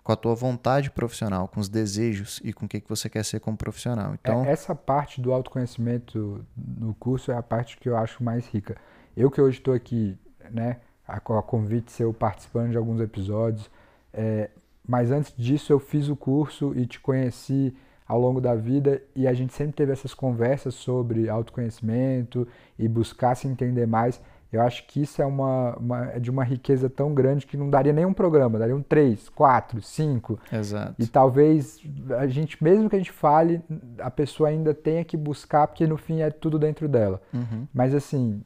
com 0.06 0.12
a 0.12 0.16
tua 0.16 0.36
vontade 0.36 0.92
profissional, 0.92 1.48
com 1.48 1.60
os 1.60 1.68
desejos 1.68 2.40
e 2.44 2.54
com 2.54 2.68
o 2.68 2.70
que, 2.70 2.80
que 2.80 2.88
você 2.88 3.10
quer 3.10 3.26
ser 3.26 3.40
como 3.40 3.58
profissional. 3.58 4.14
Então, 4.14 4.46
é, 4.46 4.52
essa 4.52 4.76
parte 4.76 5.20
do 5.20 5.34
autoconhecimento 5.34 6.46
no 6.56 6.94
curso 6.94 7.32
é 7.32 7.36
a 7.36 7.42
parte 7.42 7.76
que 7.76 7.90
eu 7.90 7.98
acho 7.98 8.24
mais 8.24 8.46
rica. 8.46 8.76
Eu 9.18 9.32
que 9.32 9.42
hoje 9.42 9.58
estou 9.58 9.74
aqui, 9.74 10.16
né, 10.52 10.78
a, 11.08 11.16
a 11.16 11.20
convite 11.42 11.92
seu 11.92 12.14
participando 12.14 12.70
de 12.70 12.78
alguns 12.78 13.02
episódios, 13.02 13.68
é, 14.14 14.52
mas 14.88 15.10
antes 15.10 15.34
disso 15.36 15.74
eu 15.74 15.80
fiz 15.80 16.08
o 16.08 16.16
curso 16.16 16.72
e 16.76 16.86
te 16.86 17.00
conheci 17.00 17.76
ao 18.08 18.22
longo 18.22 18.40
da 18.40 18.54
vida 18.54 19.02
e 19.16 19.28
a 19.28 19.34
gente 19.34 19.54
sempre 19.54 19.74
teve 19.74 19.92
essas 19.92 20.14
conversas 20.14 20.76
sobre 20.76 21.28
autoconhecimento 21.28 22.48
e 22.78 22.88
buscar 22.88 23.34
se 23.34 23.48
entender 23.48 23.88
mais. 23.88 24.22
Eu 24.56 24.62
acho 24.62 24.86
que 24.88 25.02
isso 25.02 25.22
é 25.22 25.26
uma, 25.26 25.76
uma, 25.78 26.06
é 26.12 26.20
de 26.20 26.30
uma 26.30 26.44
riqueza 26.44 26.90
tão 26.90 27.14
grande 27.14 27.46
que 27.46 27.58
não 27.58 27.70
daria 27.70 27.92
nenhum 27.92 28.14
programa, 28.14 28.58
daria 28.58 28.76
um 28.76 28.82
três, 28.82 29.30
quatro, 29.30 29.82
cinco. 29.82 30.40
Exato. 30.52 30.96
E 30.98 31.08
talvez 31.08 31.80
a 32.18 32.26
gente, 32.28 32.64
mesmo 32.64 32.90
que 32.90 32.96
a 32.96 33.00
gente 33.00 33.12
fale, 33.12 33.62
a 34.00 34.10
pessoa 34.10 34.50
ainda 34.50 34.74
tenha 34.74 35.04
que 35.04 35.18
buscar, 35.18 35.68
porque 35.68 35.86
no 35.86 35.98
fim 35.98 36.22
é 36.22 36.30
tudo 36.30 36.58
dentro 36.58 36.88
dela. 36.88 37.22
Uhum. 37.34 37.68
Mas 37.74 37.94
assim, 37.94 38.42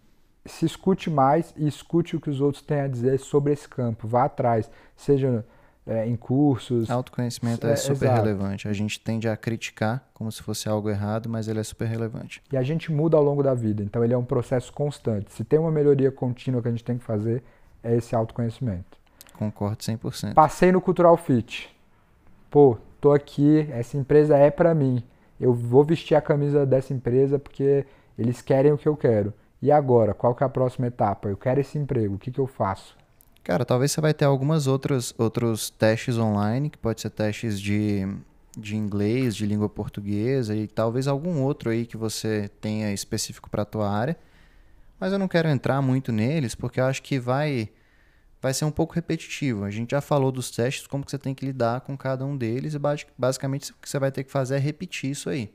se 0.46 0.66
escute 0.66 1.10
mais 1.10 1.54
e 1.56 1.68
escute 1.68 2.16
o 2.16 2.22
que 2.22 2.30
os 2.30 2.42
outros 2.42 2.64
têm 2.64 2.82
a 2.82 2.88
dizer 2.88 3.20
sobre 3.20 3.54
esse 3.54 3.68
campo. 3.68 4.08
Vá 4.08 4.26
atrás, 4.26 4.70
seja 4.96 5.46
é, 5.90 6.08
em 6.08 6.16
cursos. 6.16 6.90
Autoconhecimento 6.90 7.66
é, 7.66 7.72
é 7.72 7.76
super 7.76 8.06
exato. 8.06 8.22
relevante. 8.22 8.68
A 8.68 8.74
gente 8.74 9.00
tende 9.00 9.28
a 9.28 9.36
criticar 9.36 10.08
como 10.14 10.32
se 10.32 10.44
fosse 10.44 10.70
algo 10.70 10.88
errado, 10.88 11.28
mas 11.28 11.48
ele 11.48 11.60
é 11.60 11.64
super 11.64 11.88
relevante. 11.88 12.44
E 12.52 12.56
a 12.56 12.62
gente 12.62 12.92
muda 12.92 13.18
ao 13.18 13.24
longo 13.24 13.42
da 13.42 13.56
vida, 13.56 13.82
então 13.82 14.04
ele 14.04 14.14
é 14.14 14.18
um 14.18 14.24
processo 14.24 14.72
constante. 14.72 15.34
Se 15.34 15.44
tem 15.44 15.58
uma 15.58 15.72
melhoria 15.72 16.12
contínua 16.12 16.62
que 16.62 16.68
a 16.68 16.72
gente 16.72 16.84
tem 16.84 16.98
que 16.98 17.04
fazer, 17.04 17.44
é 17.84 17.96
esse 17.96 18.16
autoconhecimento. 18.16 19.00
Concordo 19.34 19.78
100%. 19.78 20.36
Passei 20.36 20.72
no 20.72 20.80
Cultural 20.80 21.18
Fit. 21.18 21.76
Pô, 22.52 22.78
tô 23.02 23.12
aqui, 23.12 23.68
essa 23.72 23.98
empresa 23.98 24.38
é 24.38 24.52
para 24.52 24.76
mim. 24.76 25.04
Eu 25.40 25.54
vou 25.54 25.84
vestir 25.84 26.14
a 26.14 26.22
camisa 26.22 26.66
dessa 26.66 26.94
empresa 26.94 27.40
porque 27.40 27.86
eles 28.18 28.42
querem 28.42 28.72
o 28.72 28.78
que 28.78 28.88
eu 28.88 28.96
quero. 28.96 29.34
E 29.62 29.72
agora, 29.72 30.14
qual 30.14 30.36
que 30.36 30.44
é 30.44 30.46
a 30.46 30.50
próxima 30.50 30.88
etapa? 30.88 31.30
Eu 31.30 31.38
quero 31.38 31.60
esse 31.60 31.78
emprego, 31.78 32.16
o 32.16 32.20
que, 32.20 32.32
que 32.32 32.40
eu 32.40 32.48
faço? 32.48 32.96
Cara, 33.44 33.66
talvez 33.66 33.92
você 33.92 34.02
vai 34.02 34.14
ter 34.14 34.26
algumas 34.26 34.68
outras 34.68 35.14
outros 35.18 35.70
testes 35.70 36.18
online, 36.18 36.70
que 36.70 36.78
pode 36.78 37.02
ser 37.02 37.10
testes 37.10 37.60
de, 37.60 38.08
de 38.58 38.76
inglês, 38.76 39.36
de 39.36 39.46
língua 39.46 39.70
portuguesa 39.70 40.56
e 40.56 40.68
talvez 40.68 41.08
algum 41.08 41.42
outro 41.42 41.70
aí 41.70 41.86
que 41.86 41.98
você 41.98 42.50
tenha 42.62 42.94
específico 42.94 43.50
para 43.50 43.64
a 43.64 43.66
tua 43.66 43.90
área. 43.90 44.18
Mas 45.00 45.14
eu 45.14 45.20
não 45.20 45.28
quero 45.28 45.48
entrar 45.48 45.82
muito 45.82 46.12
neles, 46.12 46.54
porque 46.54 46.80
eu 46.80 46.86
acho 46.86 47.02
que 47.02 47.20
vai 47.20 47.70
vai 48.42 48.54
ser 48.54 48.66
um 48.66 48.72
pouco 48.72 48.94
repetitivo. 48.94 49.66
A 49.66 49.72
gente 49.72 49.92
já 49.92 50.02
falou 50.02 50.32
dos 50.32 50.52
testes, 50.52 50.88
como 50.88 51.04
que 51.04 51.12
você 51.12 51.18
tem 51.18 51.36
que 51.36 51.46
lidar 51.46 51.82
com 51.82 51.98
cada 51.98 52.26
um 52.26 52.38
deles, 52.38 52.74
e 52.74 52.80
basicamente 53.18 53.72
o 53.72 53.76
que 53.82 53.90
você 53.90 54.00
vai 54.00 54.12
ter 54.12 54.24
que 54.24 54.32
fazer 54.32 54.56
é 54.56 54.60
repetir 54.60 55.12
isso 55.12 55.30
aí. 55.30 55.54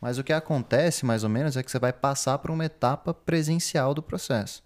Mas 0.00 0.18
o 0.18 0.24
que 0.24 0.32
acontece, 0.32 1.06
mais 1.06 1.24
ou 1.24 1.30
menos, 1.30 1.56
é 1.56 1.62
que 1.62 1.70
você 1.70 1.78
vai 1.78 1.92
passar 1.92 2.38
por 2.38 2.50
uma 2.50 2.64
etapa 2.64 3.14
presencial 3.14 3.94
do 3.94 4.02
processo. 4.02 4.62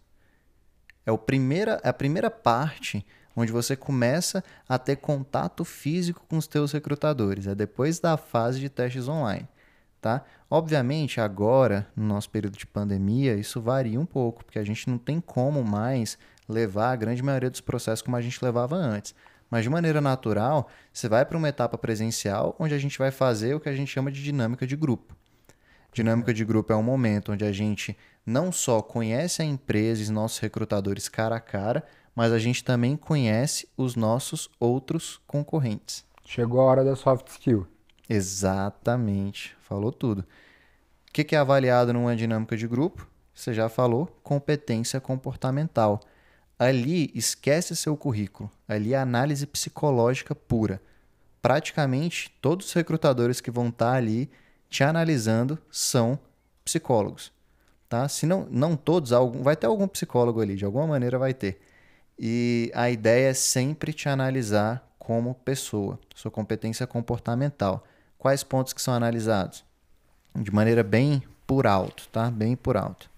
É, 1.04 1.12
o 1.12 1.18
primeira, 1.18 1.80
é 1.82 1.88
a 1.88 1.92
primeira 1.92 2.30
parte 2.30 3.04
onde 3.34 3.52
você 3.52 3.76
começa 3.76 4.44
a 4.68 4.78
ter 4.78 4.96
contato 4.96 5.64
físico 5.64 6.24
com 6.28 6.36
os 6.36 6.46
teus 6.46 6.72
recrutadores. 6.72 7.46
É 7.46 7.54
depois 7.54 7.98
da 7.98 8.16
fase 8.16 8.60
de 8.60 8.68
testes 8.68 9.08
online. 9.08 9.48
Tá? 10.00 10.24
Obviamente, 10.50 11.20
agora, 11.20 11.86
no 11.94 12.04
nosso 12.06 12.30
período 12.30 12.56
de 12.56 12.66
pandemia, 12.66 13.34
isso 13.34 13.60
varia 13.60 14.00
um 14.00 14.06
pouco, 14.06 14.44
porque 14.44 14.58
a 14.58 14.64
gente 14.64 14.88
não 14.88 14.96
tem 14.96 15.20
como 15.20 15.62
mais 15.62 16.16
levar 16.48 16.92
a 16.92 16.96
grande 16.96 17.22
maioria 17.22 17.50
dos 17.50 17.60
processos 17.60 18.02
como 18.02 18.16
a 18.16 18.22
gente 18.22 18.42
levava 18.42 18.76
antes. 18.76 19.14
Mas 19.50 19.64
de 19.64 19.68
maneira 19.68 20.00
natural, 20.00 20.68
você 20.92 21.08
vai 21.08 21.24
para 21.24 21.36
uma 21.36 21.48
etapa 21.48 21.76
presencial 21.76 22.56
onde 22.58 22.72
a 22.72 22.78
gente 22.78 22.98
vai 22.98 23.10
fazer 23.10 23.54
o 23.54 23.60
que 23.60 23.68
a 23.68 23.74
gente 23.74 23.90
chama 23.90 24.10
de 24.10 24.22
dinâmica 24.22 24.66
de 24.66 24.76
grupo. 24.76 25.14
Dinâmica 25.92 26.32
de 26.32 26.44
grupo 26.44 26.72
é 26.72 26.76
um 26.76 26.82
momento 26.82 27.32
onde 27.32 27.44
a 27.44 27.52
gente 27.52 27.96
não 28.24 28.52
só 28.52 28.83
conhece 28.83 29.42
a 29.42 29.44
empresa 29.44 30.02
e 30.02 30.11
nossos 30.11 30.38
recrutadores 30.38 31.09
cara 31.09 31.37
a 31.37 31.40
cara, 31.40 31.85
mas 32.14 32.33
a 32.33 32.38
gente 32.38 32.62
também 32.62 32.96
conhece 32.96 33.68
os 33.76 33.96
nossos 33.96 34.50
outros 34.59 35.20
concorrentes. 35.26 36.04
Chegou 36.24 36.61
a 36.61 36.64
hora 36.64 36.85
da 36.85 36.94
soft 36.94 37.28
skill. 37.28 37.66
Exatamente, 38.09 39.56
falou 39.61 39.92
tudo. 39.92 40.20
O 41.09 41.12
que 41.12 41.35
é 41.35 41.38
avaliado 41.38 41.92
numa 41.92 42.14
dinâmica 42.14 42.56
de 42.56 42.68
grupo? 42.68 43.09
Você 43.35 43.54
já 43.54 43.68
falou, 43.68 44.06
competência 44.22 45.00
comportamental. 45.00 46.00
Ali, 46.59 47.11
esquece 47.14 47.74
seu 47.74 47.96
currículo. 47.96 48.50
Ali 48.68 48.92
é 48.92 48.98
análise 48.98 49.46
psicológica 49.46 50.35
pura. 50.35 50.80
Praticamente 51.40 52.30
todos 52.40 52.66
os 52.66 52.72
recrutadores 52.74 53.40
que 53.40 53.50
vão 53.50 53.68
estar 53.68 53.94
ali 53.94 54.30
te 54.68 54.85
analisando 54.85 55.59
são 55.70 56.18
psicólogos. 56.64 57.33
Tá? 57.90 58.09
Se 58.09 58.24
não, 58.24 58.46
não 58.50 58.74
todos, 58.74 59.12
algum, 59.12 59.42
vai 59.42 59.55
ter 59.55 59.66
algum 59.66 59.87
psicólogo 59.87 60.40
ali, 60.40 60.57
de 60.57 60.64
alguma 60.64 60.87
maneira 60.87 61.18
vai 61.18 61.35
ter. 61.35 61.61
E 62.18 62.72
a 62.74 62.88
ideia 62.88 63.29
é 63.29 63.35
sempre 63.35 63.92
te 63.92 64.09
analisar 64.09 64.88
como 64.98 65.35
pessoa, 65.35 65.98
sua 66.14 66.31
competência 66.31 66.87
comportamental. 66.87 67.85
Quais 68.16 68.42
pontos 68.42 68.72
que 68.72 68.81
são 68.81 68.94
analisados? 68.94 69.62
De 70.35 70.50
maneira 70.50 70.83
bem 70.83 71.22
por 71.46 71.66
alto, 71.66 72.09
tá? 72.09 72.31
Bem 72.31 72.57
por 72.57 72.79
alto 72.79 73.11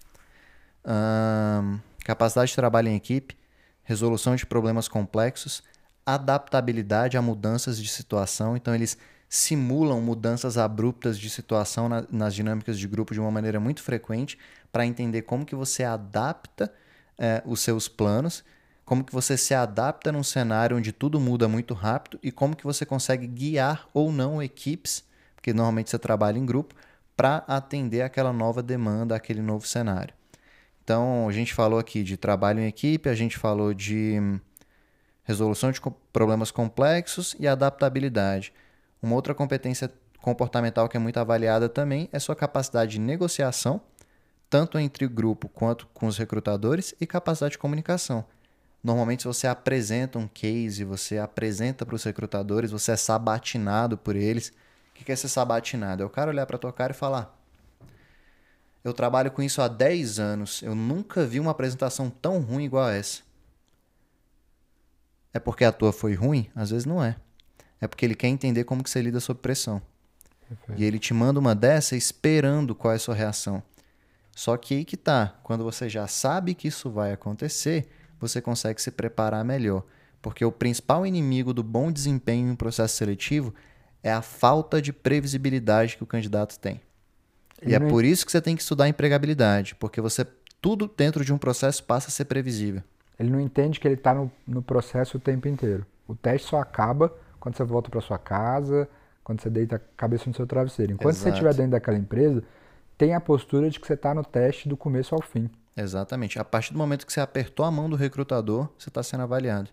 capacidade 2.03 2.49
de 2.49 2.55
trabalho 2.55 2.89
em 2.89 2.95
equipe, 2.95 3.37
resolução 3.83 4.35
de 4.35 4.45
problemas 4.45 4.87
complexos, 4.87 5.63
adaptabilidade 6.05 7.17
a 7.17 7.21
mudanças 7.21 7.81
de 7.81 7.87
situação. 7.87 8.57
Então, 8.57 8.75
eles 8.75 8.97
simulam 9.29 9.99
mudanças 10.01 10.57
abruptas 10.57 11.17
de 11.17 11.29
situação 11.29 11.89
na, 11.89 12.05
nas 12.11 12.35
dinâmicas 12.35 12.77
de 12.77 12.87
grupo 12.87 13.13
de 13.13 13.19
uma 13.19 13.31
maneira 13.31 13.59
muito 13.59 13.81
frequente 13.81 14.37
para 14.73 14.87
entender 14.87 15.21
como 15.21 15.45
que 15.45 15.55
você 15.55 15.83
adapta 15.83 16.73
é, 17.17 17.43
os 17.45 17.59
seus 17.59 17.87
planos, 17.87 18.43
como 18.83 19.03
que 19.03 19.13
você 19.13 19.37
se 19.37 19.53
adapta 19.53 20.11
num 20.11 20.23
cenário 20.23 20.75
onde 20.75 20.91
tudo 20.91 21.19
muda 21.19 21.47
muito 21.47 21.75
rápido 21.75 22.19
e 22.23 22.31
como 22.31 22.55
que 22.55 22.63
você 22.63 22.83
consegue 22.85 23.27
guiar 23.27 23.87
ou 23.93 24.11
não 24.11 24.41
equipes, 24.41 25.03
porque 25.35 25.53
normalmente 25.53 25.91
você 25.91 25.99
trabalha 25.99 26.39
em 26.39 26.45
grupo, 26.45 26.73
para 27.15 27.43
atender 27.47 28.01
aquela 28.01 28.33
nova 28.33 28.63
demanda, 28.63 29.15
aquele 29.15 29.43
novo 29.43 29.67
cenário. 29.67 30.15
Então, 30.83 31.29
a 31.29 31.31
gente 31.31 31.53
falou 31.53 31.77
aqui 31.77 32.01
de 32.01 32.17
trabalho 32.17 32.59
em 32.59 32.67
equipe, 32.67 33.07
a 33.07 33.15
gente 33.15 33.37
falou 33.37 33.75
de 33.75 34.19
resolução 35.23 35.71
de 35.71 35.79
problemas 36.11 36.49
complexos 36.49 37.35
e 37.39 37.47
adaptabilidade. 37.47 38.51
Uma 39.01 39.15
outra 39.15 39.35
competência 39.35 39.89
comportamental 40.23 40.89
que 40.89 40.97
é 40.97 40.99
muito 40.99 41.19
avaliada 41.19 41.69
também 41.69 42.09
é 42.11 42.17
sua 42.17 42.35
capacidade 42.35 42.93
de 42.93 42.99
negociação, 42.99 43.81
tanto 44.53 44.77
entre 44.77 45.03
o 45.03 45.09
grupo 45.09 45.49
quanto 45.49 45.87
com 45.95 46.05
os 46.05 46.15
recrutadores, 46.15 46.93
e 47.01 47.07
capacidade 47.07 47.53
de 47.53 47.57
comunicação. 47.57 48.23
Normalmente, 48.83 49.23
se 49.23 49.27
você 49.27 49.47
apresenta 49.47 50.19
um 50.19 50.27
case, 50.27 50.83
você 50.83 51.17
apresenta 51.17 51.83
para 51.83 51.95
os 51.95 52.03
recrutadores, 52.03 52.69
você 52.69 52.91
é 52.91 52.95
sabatinado 52.95 53.97
por 53.97 54.15
eles. 54.15 54.49
O 54.91 55.03
que 55.03 55.11
é 55.11 55.15
ser 55.15 55.29
sabatinado? 55.29 56.03
É 56.03 56.05
o 56.05 56.09
cara 56.09 56.29
olhar 56.29 56.45
para 56.45 56.57
a 56.57 56.59
tua 56.59 56.71
cara 56.71 56.93
e 56.93 56.95
falar: 56.95 57.35
eu 58.83 58.93
trabalho 58.93 59.31
com 59.31 59.41
isso 59.41 59.59
há 59.59 59.67
10 59.67 60.19
anos. 60.19 60.61
Eu 60.61 60.75
nunca 60.75 61.25
vi 61.25 61.39
uma 61.39 61.49
apresentação 61.49 62.11
tão 62.11 62.39
ruim 62.39 62.65
igual 62.65 62.85
a 62.85 62.93
essa. 62.93 63.23
É 65.33 65.39
porque 65.39 65.65
a 65.65 65.71
tua 65.71 65.91
foi 65.91 66.13
ruim? 66.13 66.47
Às 66.53 66.69
vezes 66.69 66.85
não 66.85 67.03
é. 67.03 67.15
É 67.81 67.87
porque 67.87 68.05
ele 68.05 68.13
quer 68.13 68.27
entender 68.27 68.65
como 68.65 68.83
que 68.83 68.89
você 68.91 69.01
lida 69.01 69.19
sob 69.19 69.39
pressão. 69.39 69.81
Perfeito. 70.47 70.79
E 70.79 70.85
ele 70.85 70.99
te 70.99 71.11
manda 71.11 71.39
uma 71.39 71.55
dessa 71.55 71.95
esperando 71.95 72.75
qual 72.75 72.91
é 72.93 72.97
a 72.97 72.99
sua 72.99 73.15
reação. 73.15 73.63
Só 74.35 74.57
que 74.57 74.75
aí 74.75 74.85
que 74.85 74.97
tá. 74.97 75.35
Quando 75.43 75.63
você 75.63 75.87
já 75.87 76.07
sabe 76.07 76.53
que 76.53 76.67
isso 76.67 76.89
vai 76.89 77.11
acontecer, 77.11 77.87
você 78.19 78.41
consegue 78.41 78.81
se 78.81 78.91
preparar 78.91 79.43
melhor. 79.45 79.83
Porque 80.21 80.43
o 80.43 80.51
principal 80.51 81.05
inimigo 81.05 81.53
do 81.53 81.63
bom 81.63 81.91
desempenho 81.91 82.47
em 82.47 82.51
um 82.51 82.55
processo 82.55 82.95
seletivo 82.95 83.53
é 84.01 84.11
a 84.11 84.21
falta 84.21 84.81
de 84.81 84.91
previsibilidade 84.91 85.97
que 85.97 86.03
o 86.03 86.07
candidato 86.07 86.59
tem. 86.59 86.81
E 87.65 87.73
é 87.73 87.79
por 87.79 88.03
isso 88.03 88.25
que 88.25 88.31
você 88.31 88.41
tem 88.41 88.55
que 88.55 88.61
estudar 88.61 88.89
empregabilidade, 88.89 89.75
porque 89.75 90.01
você 90.01 90.25
tudo 90.61 90.89
dentro 90.95 91.25
de 91.25 91.33
um 91.33 91.37
processo 91.37 91.83
passa 91.83 92.07
a 92.07 92.11
ser 92.11 92.25
previsível. 92.25 92.81
Ele 93.19 93.29
não 93.29 93.39
entende 93.39 93.79
que 93.79 93.87
ele 93.87 93.95
está 93.95 94.13
no, 94.13 94.31
no 94.47 94.61
processo 94.61 95.17
o 95.17 95.19
tempo 95.19 95.47
inteiro. 95.47 95.85
O 96.07 96.15
teste 96.15 96.47
só 96.47 96.59
acaba 96.59 97.13
quando 97.39 97.57
você 97.57 97.63
volta 97.65 97.89
para 97.89 97.99
sua 97.99 98.17
casa, 98.17 98.87
quando 99.23 99.41
você 99.41 99.49
deita 99.49 99.75
a 99.75 99.79
cabeça 99.97 100.23
no 100.27 100.33
seu 100.33 100.47
travesseiro. 100.47 100.93
Enquanto 100.93 101.15
Exato. 101.15 101.23
você 101.23 101.29
estiver 101.29 101.53
dentro 101.53 101.71
daquela 101.71 101.97
empresa, 101.97 102.43
tem 102.97 103.13
a 103.13 103.21
postura 103.21 103.69
de 103.69 103.79
que 103.79 103.87
você 103.87 103.93
está 103.93 104.13
no 104.13 104.23
teste 104.23 104.67
do 104.69 104.77
começo 104.77 105.15
ao 105.15 105.21
fim. 105.21 105.49
Exatamente. 105.75 106.39
A 106.39 106.43
partir 106.43 106.71
do 106.71 106.77
momento 106.77 107.05
que 107.05 107.13
você 107.13 107.19
apertou 107.19 107.65
a 107.65 107.71
mão 107.71 107.89
do 107.89 107.95
recrutador, 107.95 108.69
você 108.77 108.89
está 108.89 109.01
sendo 109.01 109.23
avaliado. 109.23 109.69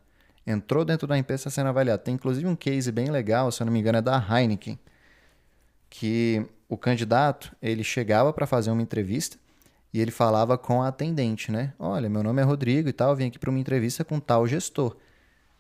Entrou 0.47 0.85
dentro 0.85 1.07
da 1.07 1.19
empresa, 1.19 1.41
está 1.41 1.51
sendo 1.51 1.69
avaliado. 1.69 2.03
Tem 2.03 2.15
inclusive 2.15 2.47
um 2.47 2.57
case 2.57 2.91
bem 2.91 3.11
legal, 3.11 3.53
se 3.53 3.63
eu 3.63 3.67
não 3.67 3.73
me 3.73 3.81
engano, 3.81 3.99
é 3.99 4.03
da 4.03 4.19
Heineken, 4.19 4.79
que 5.89 6.47
o 6.69 6.77
candidato 6.77 7.55
ele 7.61 7.85
chegava 7.85 8.33
para 8.33 8.47
fazer 8.47 8.71
uma 8.71 8.83
entrevista 8.83 9.37
e 9.93 10.01
ele 10.01 10.11
falava 10.11 10.57
com 10.57 10.83
a 10.83 10.89
atendente, 10.89 11.51
né? 11.51 11.75
Olha, 11.79 12.09
meu 12.09 12.23
nome 12.23 12.41
é 12.41 12.45
Rodrigo 12.45 12.89
e 12.89 12.93
tal, 12.93 13.15
vim 13.15 13.27
aqui 13.27 13.39
para 13.39 13.51
uma 13.51 13.59
entrevista 13.59 14.05
com 14.05 14.19
tal 14.21 14.47
gestor. 14.47 14.97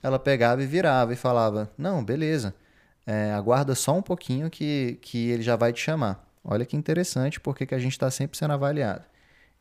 Ela 0.02 0.18
pegava 0.18 0.62
e 0.62 0.66
virava 0.66 1.12
e 1.12 1.16
falava: 1.16 1.70
Não, 1.76 2.02
beleza, 2.02 2.54
é, 3.06 3.32
aguarda 3.32 3.74
só 3.74 3.96
um 3.96 4.02
pouquinho 4.02 4.48
que, 4.48 4.98
que 5.02 5.30
ele 5.30 5.42
já 5.42 5.56
vai 5.56 5.72
te 5.72 5.80
chamar. 5.80 6.29
Olha 6.42 6.64
que 6.64 6.76
interessante, 6.76 7.40
porque 7.40 7.66
que 7.66 7.74
a 7.74 7.78
gente 7.78 7.92
está 7.92 8.10
sempre 8.10 8.36
sendo 8.36 8.52
avaliado. 8.54 9.04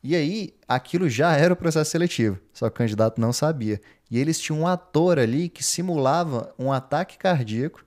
E 0.02 0.16
aí, 0.16 0.54
aquilo 0.66 1.08
já 1.08 1.36
era 1.36 1.52
o 1.52 1.56
processo 1.56 1.90
seletivo, 1.90 2.38
só 2.54 2.70
que 2.70 2.74
o 2.74 2.78
candidato 2.78 3.20
não 3.20 3.32
sabia. 3.32 3.80
E 4.10 4.18
eles 4.18 4.40
tinham 4.40 4.60
um 4.60 4.66
ator 4.66 5.18
ali 5.18 5.48
que 5.48 5.62
simulava 5.62 6.54
um 6.58 6.72
ataque 6.72 7.18
cardíaco 7.18 7.84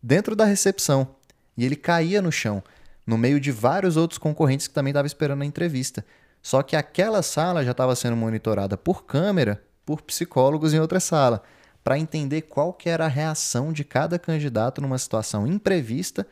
dentro 0.00 0.36
da 0.36 0.44
recepção. 0.44 1.16
E 1.56 1.64
ele 1.64 1.76
caía 1.76 2.22
no 2.22 2.30
chão 2.30 2.62
no 3.06 3.18
meio 3.18 3.40
de 3.40 3.50
vários 3.50 3.96
outros 3.96 4.18
concorrentes 4.18 4.68
que 4.68 4.74
também 4.74 4.92
estavam 4.92 5.06
esperando 5.06 5.42
a 5.42 5.46
entrevista. 5.46 6.04
Só 6.40 6.62
que 6.62 6.76
aquela 6.76 7.22
sala 7.22 7.64
já 7.64 7.72
estava 7.72 7.96
sendo 7.96 8.16
monitorada 8.16 8.76
por 8.76 9.04
câmera, 9.04 9.62
por 9.84 10.00
psicólogos 10.02 10.72
em 10.72 10.78
outra 10.78 11.00
sala, 11.00 11.42
para 11.82 11.98
entender 11.98 12.42
qual 12.42 12.72
que 12.72 12.88
era 12.88 13.06
a 13.06 13.08
reação 13.08 13.72
de 13.72 13.82
cada 13.82 14.18
candidato 14.18 14.80
numa 14.80 14.98
situação 14.98 15.46
imprevista 15.46 16.26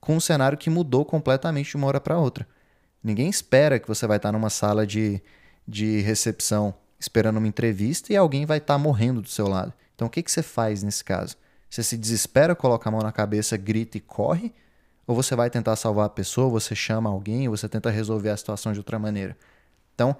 com 0.00 0.16
um 0.16 0.20
cenário 0.20 0.56
que 0.56 0.70
mudou 0.70 1.04
completamente 1.04 1.70
de 1.70 1.76
uma 1.76 1.86
hora 1.86 2.00
para 2.00 2.18
outra. 2.18 2.46
Ninguém 3.02 3.28
espera 3.28 3.78
que 3.78 3.88
você 3.88 4.06
vai 4.06 4.16
estar 4.16 4.32
numa 4.32 4.50
sala 4.50 4.86
de, 4.86 5.22
de 5.66 6.00
recepção 6.00 6.74
esperando 6.98 7.38
uma 7.38 7.48
entrevista 7.48 8.12
e 8.12 8.16
alguém 8.16 8.44
vai 8.44 8.58
estar 8.58 8.76
morrendo 8.78 9.22
do 9.22 9.28
seu 9.28 9.48
lado. 9.48 9.72
Então 9.94 10.06
o 10.06 10.10
que, 10.10 10.22
que 10.22 10.30
você 10.30 10.42
faz 10.42 10.82
nesse 10.82 11.04
caso? 11.04 11.36
Você 11.68 11.82
se 11.82 11.96
desespera, 11.96 12.54
coloca 12.54 12.88
a 12.88 12.92
mão 12.92 13.00
na 13.00 13.12
cabeça, 13.12 13.56
grita 13.56 13.96
e 13.96 14.00
corre? 14.00 14.52
Ou 15.06 15.14
você 15.14 15.34
vai 15.34 15.48
tentar 15.48 15.76
salvar 15.76 16.06
a 16.06 16.10
pessoa, 16.10 16.48
você 16.48 16.74
chama 16.74 17.08
alguém, 17.08 17.48
você 17.48 17.68
tenta 17.68 17.90
resolver 17.90 18.30
a 18.30 18.36
situação 18.36 18.72
de 18.72 18.78
outra 18.78 18.98
maneira. 18.98 19.36
Então, 19.94 20.16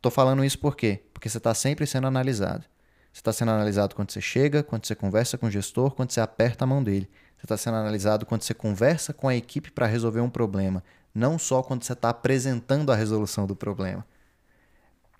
tô 0.00 0.10
falando 0.10 0.44
isso 0.44 0.58
por 0.58 0.76
quê? 0.76 1.02
Porque 1.12 1.28
você 1.28 1.38
está 1.38 1.54
sempre 1.54 1.86
sendo 1.86 2.06
analisado. 2.06 2.64
Você 3.12 3.20
está 3.20 3.32
sendo 3.32 3.50
analisado 3.50 3.94
quando 3.94 4.10
você 4.10 4.20
chega, 4.20 4.62
quando 4.62 4.86
você 4.86 4.94
conversa 4.94 5.36
com 5.36 5.46
o 5.46 5.50
gestor, 5.50 5.92
quando 5.92 6.12
você 6.12 6.20
aperta 6.20 6.64
a 6.64 6.66
mão 6.66 6.82
dele. 6.82 7.08
Você 7.40 7.46
está 7.46 7.56
sendo 7.56 7.78
analisado 7.78 8.26
quando 8.26 8.42
você 8.42 8.52
conversa 8.52 9.14
com 9.14 9.26
a 9.26 9.34
equipe 9.34 9.70
para 9.70 9.86
resolver 9.86 10.20
um 10.20 10.28
problema, 10.28 10.84
não 11.14 11.38
só 11.38 11.62
quando 11.62 11.84
você 11.84 11.94
está 11.94 12.10
apresentando 12.10 12.92
a 12.92 12.94
resolução 12.94 13.46
do 13.46 13.56
problema. 13.56 14.04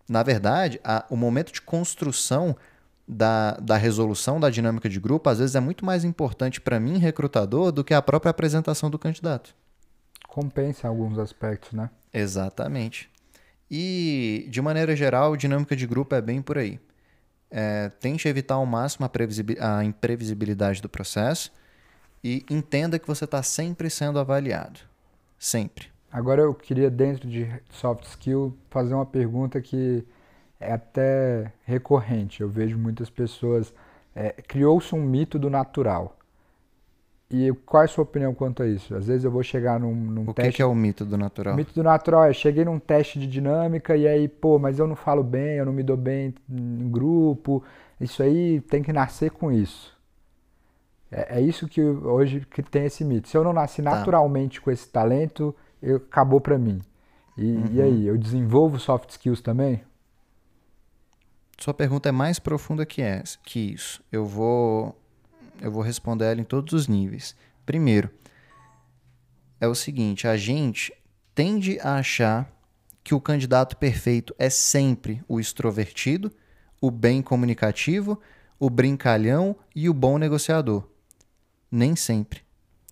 Na 0.06 0.22
verdade, 0.22 0.78
a, 0.84 1.06
o 1.08 1.16
momento 1.16 1.50
de 1.50 1.62
construção 1.62 2.54
da, 3.08 3.52
da 3.52 3.78
resolução 3.78 4.38
da 4.38 4.50
dinâmica 4.50 4.86
de 4.86 5.00
grupo, 5.00 5.30
às 5.30 5.38
vezes 5.38 5.56
é 5.56 5.60
muito 5.60 5.82
mais 5.82 6.04
importante 6.04 6.60
para 6.60 6.78
mim, 6.78 6.98
recrutador, 6.98 7.72
do 7.72 7.82
que 7.82 7.94
a 7.94 8.02
própria 8.02 8.28
apresentação 8.30 8.90
do 8.90 8.98
candidato. 8.98 9.54
Compensa 10.28 10.88
alguns 10.88 11.18
aspectos, 11.18 11.72
né? 11.72 11.88
Exatamente. 12.12 13.08
E, 13.70 14.46
de 14.50 14.60
maneira 14.60 14.94
geral, 14.94 15.36
dinâmica 15.36 15.74
de 15.74 15.86
grupo 15.86 16.14
é 16.14 16.20
bem 16.20 16.42
por 16.42 16.58
aí. 16.58 16.78
é, 17.50 17.88
tente 17.88 18.28
evitar 18.28 18.54
ao 18.54 18.66
máximo 18.66 19.06
a, 19.06 19.78
a 19.78 19.84
imprevisibilidade 19.84 20.80
do 20.80 20.88
processo 20.88 21.50
e 22.22 22.44
entenda 22.50 22.98
que 22.98 23.06
você 23.06 23.24
está 23.24 23.42
sempre 23.42 23.88
sendo 23.88 24.18
avaliado. 24.18 24.80
Sempre. 25.38 25.88
Agora 26.12 26.42
eu 26.42 26.52
queria, 26.52 26.90
dentro 26.90 27.28
de 27.28 27.48
soft 27.70 28.04
skill, 28.04 28.56
fazer 28.68 28.94
uma 28.94 29.06
pergunta 29.06 29.60
que 29.60 30.04
é 30.58 30.72
até 30.72 31.52
recorrente. 31.64 32.40
Eu 32.40 32.48
vejo 32.48 32.76
muitas 32.76 33.08
pessoas. 33.08 33.72
É, 34.14 34.30
Criou-se 34.46 34.94
um 34.94 35.02
mito 35.02 35.38
do 35.38 35.48
natural. 35.48 36.16
E 37.30 37.52
qual 37.64 37.84
é 37.84 37.86
a 37.86 37.88
sua 37.88 38.02
opinião 38.02 38.34
quanto 38.34 38.60
a 38.62 38.66
isso? 38.66 38.92
Às 38.94 39.06
vezes 39.06 39.24
eu 39.24 39.30
vou 39.30 39.42
chegar 39.42 39.78
num, 39.78 39.94
num 39.94 40.28
o 40.28 40.34
teste. 40.34 40.50
O 40.50 40.56
que 40.56 40.62
é 40.62 40.66
o 40.66 40.74
mito 40.74 41.04
do 41.04 41.16
natural? 41.16 41.54
O 41.54 41.56
mito 41.56 41.72
do 41.72 41.82
natural 41.82 42.24
é: 42.24 42.32
cheguei 42.32 42.64
num 42.64 42.80
teste 42.80 43.20
de 43.20 43.26
dinâmica 43.28 43.96
e 43.96 44.06
aí, 44.06 44.26
pô, 44.26 44.58
mas 44.58 44.80
eu 44.80 44.86
não 44.88 44.96
falo 44.96 45.22
bem, 45.22 45.56
eu 45.56 45.64
não 45.64 45.72
me 45.72 45.84
dou 45.84 45.96
bem 45.96 46.34
em 46.50 46.90
grupo. 46.90 47.62
Isso 48.00 48.20
aí 48.20 48.60
tem 48.62 48.82
que 48.82 48.92
nascer 48.92 49.30
com 49.30 49.52
isso. 49.52 49.96
É, 51.10 51.38
é 51.38 51.40
isso 51.40 51.66
que 51.68 51.82
hoje 51.82 52.46
que 52.50 52.62
tem 52.62 52.84
esse 52.84 53.04
mito. 53.04 53.28
Se 53.28 53.36
eu 53.36 53.44
não 53.44 53.52
nasci 53.52 53.82
tá. 53.82 53.90
naturalmente 53.90 54.60
com 54.60 54.70
esse 54.70 54.88
talento, 54.88 55.54
eu, 55.82 55.96
acabou 55.96 56.40
para 56.40 56.58
mim. 56.58 56.80
E, 57.36 57.52
uhum. 57.52 57.68
e 57.72 57.82
aí, 57.82 58.06
eu 58.06 58.18
desenvolvo 58.18 58.78
soft 58.78 59.10
skills 59.10 59.40
também? 59.40 59.82
Sua 61.58 61.74
pergunta 61.74 62.08
é 62.08 62.12
mais 62.12 62.38
profunda 62.38 62.86
que 62.86 63.02
essa, 63.02 63.38
que 63.44 63.58
isso. 63.72 64.02
Eu 64.10 64.24
vou 64.24 64.96
eu 65.60 65.70
vou 65.70 65.82
responder 65.82 66.24
ela 66.24 66.40
em 66.40 66.44
todos 66.44 66.72
os 66.72 66.88
níveis. 66.88 67.36
Primeiro, 67.66 68.10
é 69.60 69.68
o 69.68 69.74
seguinte, 69.74 70.26
a 70.26 70.36
gente 70.36 70.92
tende 71.34 71.78
a 71.80 71.96
achar 71.96 72.50
que 73.04 73.14
o 73.14 73.20
candidato 73.20 73.76
perfeito 73.76 74.34
é 74.38 74.48
sempre 74.48 75.22
o 75.28 75.38
extrovertido, 75.38 76.32
o 76.80 76.90
bem 76.90 77.20
comunicativo, 77.20 78.18
o 78.58 78.70
brincalhão 78.70 79.54
e 79.74 79.88
o 79.88 79.94
bom 79.94 80.16
negociador. 80.16 80.88
Nem 81.70 81.94
sempre. 81.94 82.42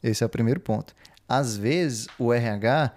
Esse 0.03 0.23
é 0.23 0.27
o 0.27 0.31
primeiro 0.31 0.61
ponto. 0.61 0.95
Às 1.29 1.57
vezes, 1.57 2.07
o 2.19 2.33
RH 2.33 2.93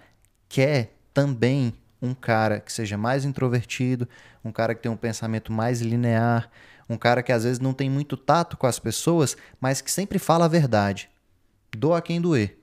quer 0.48 0.96
também 1.12 1.74
um 2.00 2.14
cara 2.14 2.60
que 2.60 2.72
seja 2.72 2.96
mais 2.96 3.24
introvertido, 3.24 4.08
um 4.44 4.50
cara 4.50 4.74
que 4.74 4.82
tenha 4.82 4.92
um 4.92 4.96
pensamento 4.96 5.52
mais 5.52 5.80
linear, 5.80 6.50
um 6.88 6.96
cara 6.96 7.22
que 7.22 7.32
às 7.32 7.44
vezes 7.44 7.58
não 7.60 7.72
tem 7.72 7.88
muito 7.88 8.16
tato 8.16 8.56
com 8.56 8.66
as 8.66 8.78
pessoas, 8.78 9.36
mas 9.60 9.80
que 9.80 9.90
sempre 9.90 10.18
fala 10.18 10.46
a 10.46 10.48
verdade. 10.48 11.08
Doa 11.76 12.02
quem 12.02 12.20
doer. 12.20 12.58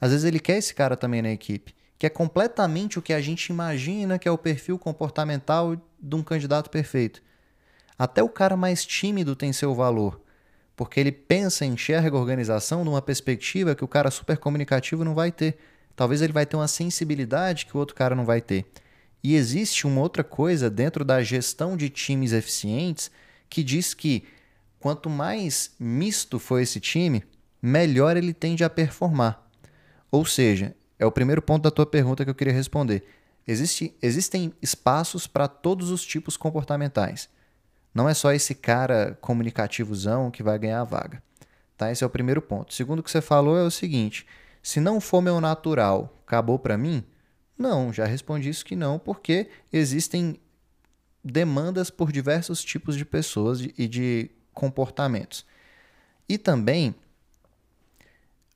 Às 0.00 0.10
vezes 0.10 0.24
ele 0.24 0.40
quer 0.40 0.58
esse 0.58 0.74
cara 0.74 0.96
também 0.96 1.22
na 1.22 1.30
equipe, 1.30 1.74
que 1.98 2.06
é 2.06 2.10
completamente 2.10 2.98
o 2.98 3.02
que 3.02 3.12
a 3.12 3.20
gente 3.20 3.48
imagina 3.48 4.18
que 4.18 4.28
é 4.28 4.30
o 4.30 4.38
perfil 4.38 4.78
comportamental 4.78 5.76
de 5.98 6.16
um 6.16 6.22
candidato 6.22 6.68
perfeito. 6.68 7.22
Até 7.98 8.22
o 8.22 8.28
cara 8.28 8.56
mais 8.56 8.84
tímido 8.84 9.34
tem 9.34 9.52
seu 9.52 9.74
valor, 9.74 10.20
porque 10.76 11.00
ele 11.00 11.10
pensa 11.10 11.64
enxerga 11.64 12.16
a 12.16 12.20
organização 12.20 12.84
numa 12.84 13.00
perspectiva 13.00 13.74
que 13.74 13.82
o 13.84 13.88
cara 13.88 14.10
super 14.10 14.36
comunicativo 14.36 15.02
não 15.02 15.14
vai 15.14 15.32
ter. 15.32 15.56
Talvez 15.96 16.20
ele 16.20 16.34
vai 16.34 16.44
ter 16.44 16.56
uma 16.56 16.68
sensibilidade 16.68 17.64
que 17.64 17.74
o 17.74 17.80
outro 17.80 17.96
cara 17.96 18.14
não 18.14 18.26
vai 18.26 18.42
ter. 18.42 18.66
E 19.24 19.34
existe 19.34 19.86
uma 19.86 20.02
outra 20.02 20.22
coisa 20.22 20.68
dentro 20.68 21.04
da 21.04 21.22
gestão 21.22 21.76
de 21.76 21.88
times 21.88 22.32
eficientes 22.32 23.10
que 23.48 23.64
diz 23.64 23.94
que 23.94 24.24
quanto 24.78 25.08
mais 25.08 25.74
misto 25.80 26.38
for 26.38 26.60
esse 26.60 26.78
time, 26.78 27.24
melhor 27.60 28.16
ele 28.16 28.34
tende 28.34 28.62
a 28.62 28.70
performar. 28.70 29.42
Ou 30.10 30.26
seja, 30.26 30.76
é 30.98 31.06
o 31.06 31.10
primeiro 31.10 31.40
ponto 31.40 31.62
da 31.62 31.70
tua 31.70 31.86
pergunta 31.86 32.24
que 32.24 32.30
eu 32.30 32.34
queria 32.34 32.52
responder. 32.52 33.02
Existe, 33.48 33.94
existem 34.02 34.52
espaços 34.60 35.26
para 35.26 35.48
todos 35.48 35.90
os 35.90 36.04
tipos 36.04 36.36
comportamentais. 36.36 37.28
Não 37.96 38.06
é 38.06 38.12
só 38.12 38.30
esse 38.30 38.54
cara 38.54 39.16
comunicativozão 39.22 40.30
que 40.30 40.42
vai 40.42 40.58
ganhar 40.58 40.82
a 40.82 40.84
vaga. 40.84 41.22
Tá? 41.78 41.90
Esse 41.90 42.04
é 42.04 42.06
o 42.06 42.10
primeiro 42.10 42.42
ponto. 42.42 42.68
O 42.68 42.74
segundo 42.74 43.02
que 43.02 43.10
você 43.10 43.22
falou 43.22 43.56
é 43.56 43.62
o 43.62 43.70
seguinte: 43.70 44.26
se 44.62 44.80
não 44.80 45.00
for 45.00 45.22
meu 45.22 45.40
natural, 45.40 46.14
acabou 46.26 46.58
para 46.58 46.76
mim? 46.76 47.02
Não, 47.56 47.90
já 47.90 48.04
respondi 48.04 48.50
isso 48.50 48.66
que 48.66 48.76
não, 48.76 48.98
porque 48.98 49.48
existem 49.72 50.38
demandas 51.24 51.88
por 51.88 52.12
diversos 52.12 52.62
tipos 52.62 52.96
de 52.96 53.04
pessoas 53.06 53.62
e 53.62 53.88
de 53.88 54.30
comportamentos. 54.52 55.46
E 56.28 56.36
também 56.36 56.94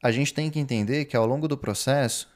a 0.03 0.13
gente 0.13 0.35
tem 0.35 0.51
que 0.51 0.61
entender 0.61 1.07
que 1.07 1.17
ao 1.17 1.25
longo 1.25 1.49
do 1.49 1.57
processo, 1.57 2.29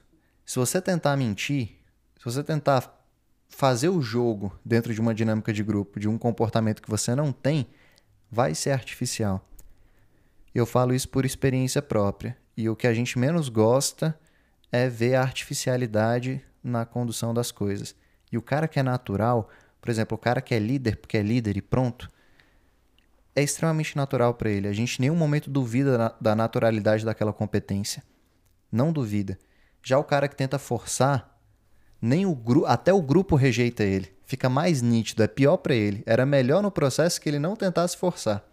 se 0.43 0.59
você 0.59 0.81
tentar 0.81 1.19
mentir, 1.19 1.77
se 2.19 2.25
você 2.25 2.43
tentar 2.43 3.04
fazer 3.49 3.89
o 3.89 4.03
jogo 4.03 4.59
dentro 4.65 4.93
de 4.93 5.01
uma 5.01 5.15
dinâmica 5.15 5.53
de 5.53 5.63
grupo, 5.63 6.01
de 6.01 6.09
um 6.09 6.19
comportamento 6.19 6.83
que 6.83 6.91
você 6.91 7.15
não 7.15 7.33
tem, 7.33 7.67
vai 8.31 8.55
ser 8.55 8.71
artificial. 8.71 9.47
Eu 10.55 10.67
falo 10.67 10.95
isso 10.95 11.09
por 11.09 11.25
experiência 11.25 11.83
própria. 11.83 12.37
E 12.57 12.69
o 12.69 12.77
que 12.77 12.87
a 12.87 12.95
gente 12.95 13.19
menos 13.19 13.49
gosta 13.49 14.19
é 14.71 14.89
ver 14.89 15.17
a 15.17 15.23
artificialidade 15.23 16.41
na 16.63 16.85
condução 16.85 17.35
das 17.35 17.51
coisas. 17.51 17.95
E 18.31 18.39
o 18.39 18.43
cara 18.43 18.69
que 18.69 18.79
é 18.79 18.83
natural, 18.83 19.49
por 19.81 19.91
exemplo, 19.91 20.15
o 20.15 20.19
cara 20.19 20.41
que 20.41 20.55
é 20.55 20.59
líder 20.59 20.97
porque 20.97 21.17
é 21.17 21.23
líder 21.23 21.57
e 21.57 21.63
pronto, 21.63 22.09
é 23.35 23.43
extremamente 23.43 23.97
natural 23.97 24.35
para 24.35 24.51
ele. 24.51 24.69
A 24.69 24.73
gente 24.73 24.99
em 24.99 25.03
nenhum 25.03 25.17
momento 25.17 25.51
duvida 25.51 26.15
da 26.21 26.35
naturalidade 26.35 27.05
daquela 27.05 27.33
competência. 27.33 28.03
Não 28.71 28.93
duvida. 28.93 29.39
Já 29.83 29.99
o 29.99 30.05
cara 30.05 30.29
que 30.29 30.37
tenta 30.37 30.59
forçar, 30.59 31.34
nem 32.05 32.27
o 32.27 32.35
grupo, 32.35 32.67
até 32.67 32.93
o 32.93 33.01
grupo 33.01 33.37
rejeita 33.37 33.83
ele. 33.83 34.13
Fica 34.27 34.49
mais 34.49 34.83
nítido, 34.83 35.23
é 35.23 35.27
pior 35.27 35.57
para 35.57 35.75
ele. 35.75 36.03
Era 36.07 36.25
melhor 36.25 36.63
no 36.63 36.71
processo 36.71 37.21
que 37.21 37.29
ele 37.29 37.39
não 37.39 37.57
tentasse 37.57 37.97
forçar. 37.97 38.45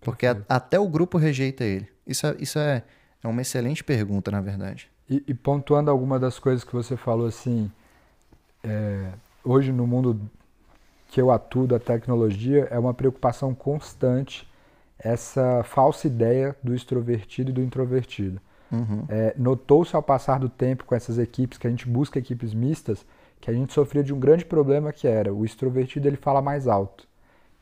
Porque 0.00 0.26
a, 0.26 0.36
até 0.48 0.78
o 0.78 0.88
grupo 0.88 1.18
rejeita 1.18 1.64
ele. 1.64 1.88
Isso 2.06 2.26
é, 2.26 2.36
isso 2.38 2.58
é 2.58 2.82
é 3.22 3.28
uma 3.28 3.42
excelente 3.42 3.84
pergunta, 3.84 4.30
na 4.30 4.40
verdade. 4.40 4.90
E, 5.08 5.22
e 5.28 5.34
pontuando 5.34 5.90
alguma 5.90 6.18
das 6.18 6.38
coisas 6.38 6.64
que 6.64 6.72
você 6.72 6.96
falou, 6.96 7.26
assim, 7.26 7.70
é, 8.64 9.12
hoje 9.44 9.72
no 9.72 9.86
mundo 9.86 10.20
que 11.08 11.20
eu 11.20 11.30
atuo 11.30 11.66
da 11.66 11.78
tecnologia, 11.78 12.68
é 12.70 12.78
uma 12.78 12.94
preocupação 12.94 13.54
constante 13.54 14.48
essa 14.98 15.62
falsa 15.64 16.06
ideia 16.06 16.54
do 16.62 16.74
extrovertido 16.74 17.50
e 17.50 17.52
do 17.54 17.62
introvertido. 17.62 18.40
Uhum. 18.70 19.04
É, 19.08 19.34
Notou-se 19.36 19.94
ao 19.94 20.02
passar 20.02 20.38
do 20.38 20.48
tempo 20.48 20.84
com 20.84 20.94
essas 20.94 21.18
equipes, 21.18 21.58
que 21.58 21.66
a 21.66 21.70
gente 21.70 21.88
busca 21.88 22.18
equipes 22.18 22.54
mistas, 22.54 23.04
que 23.40 23.50
a 23.50 23.54
gente 23.54 23.72
sofria 23.72 24.02
de 24.02 24.12
um 24.12 24.20
grande 24.20 24.44
problema 24.44 24.92
que 24.92 25.08
era 25.08 25.32
o 25.32 25.44
extrovertido 25.44 26.06
ele 26.06 26.16
fala 26.16 26.42
mais 26.42 26.68
alto. 26.68 27.08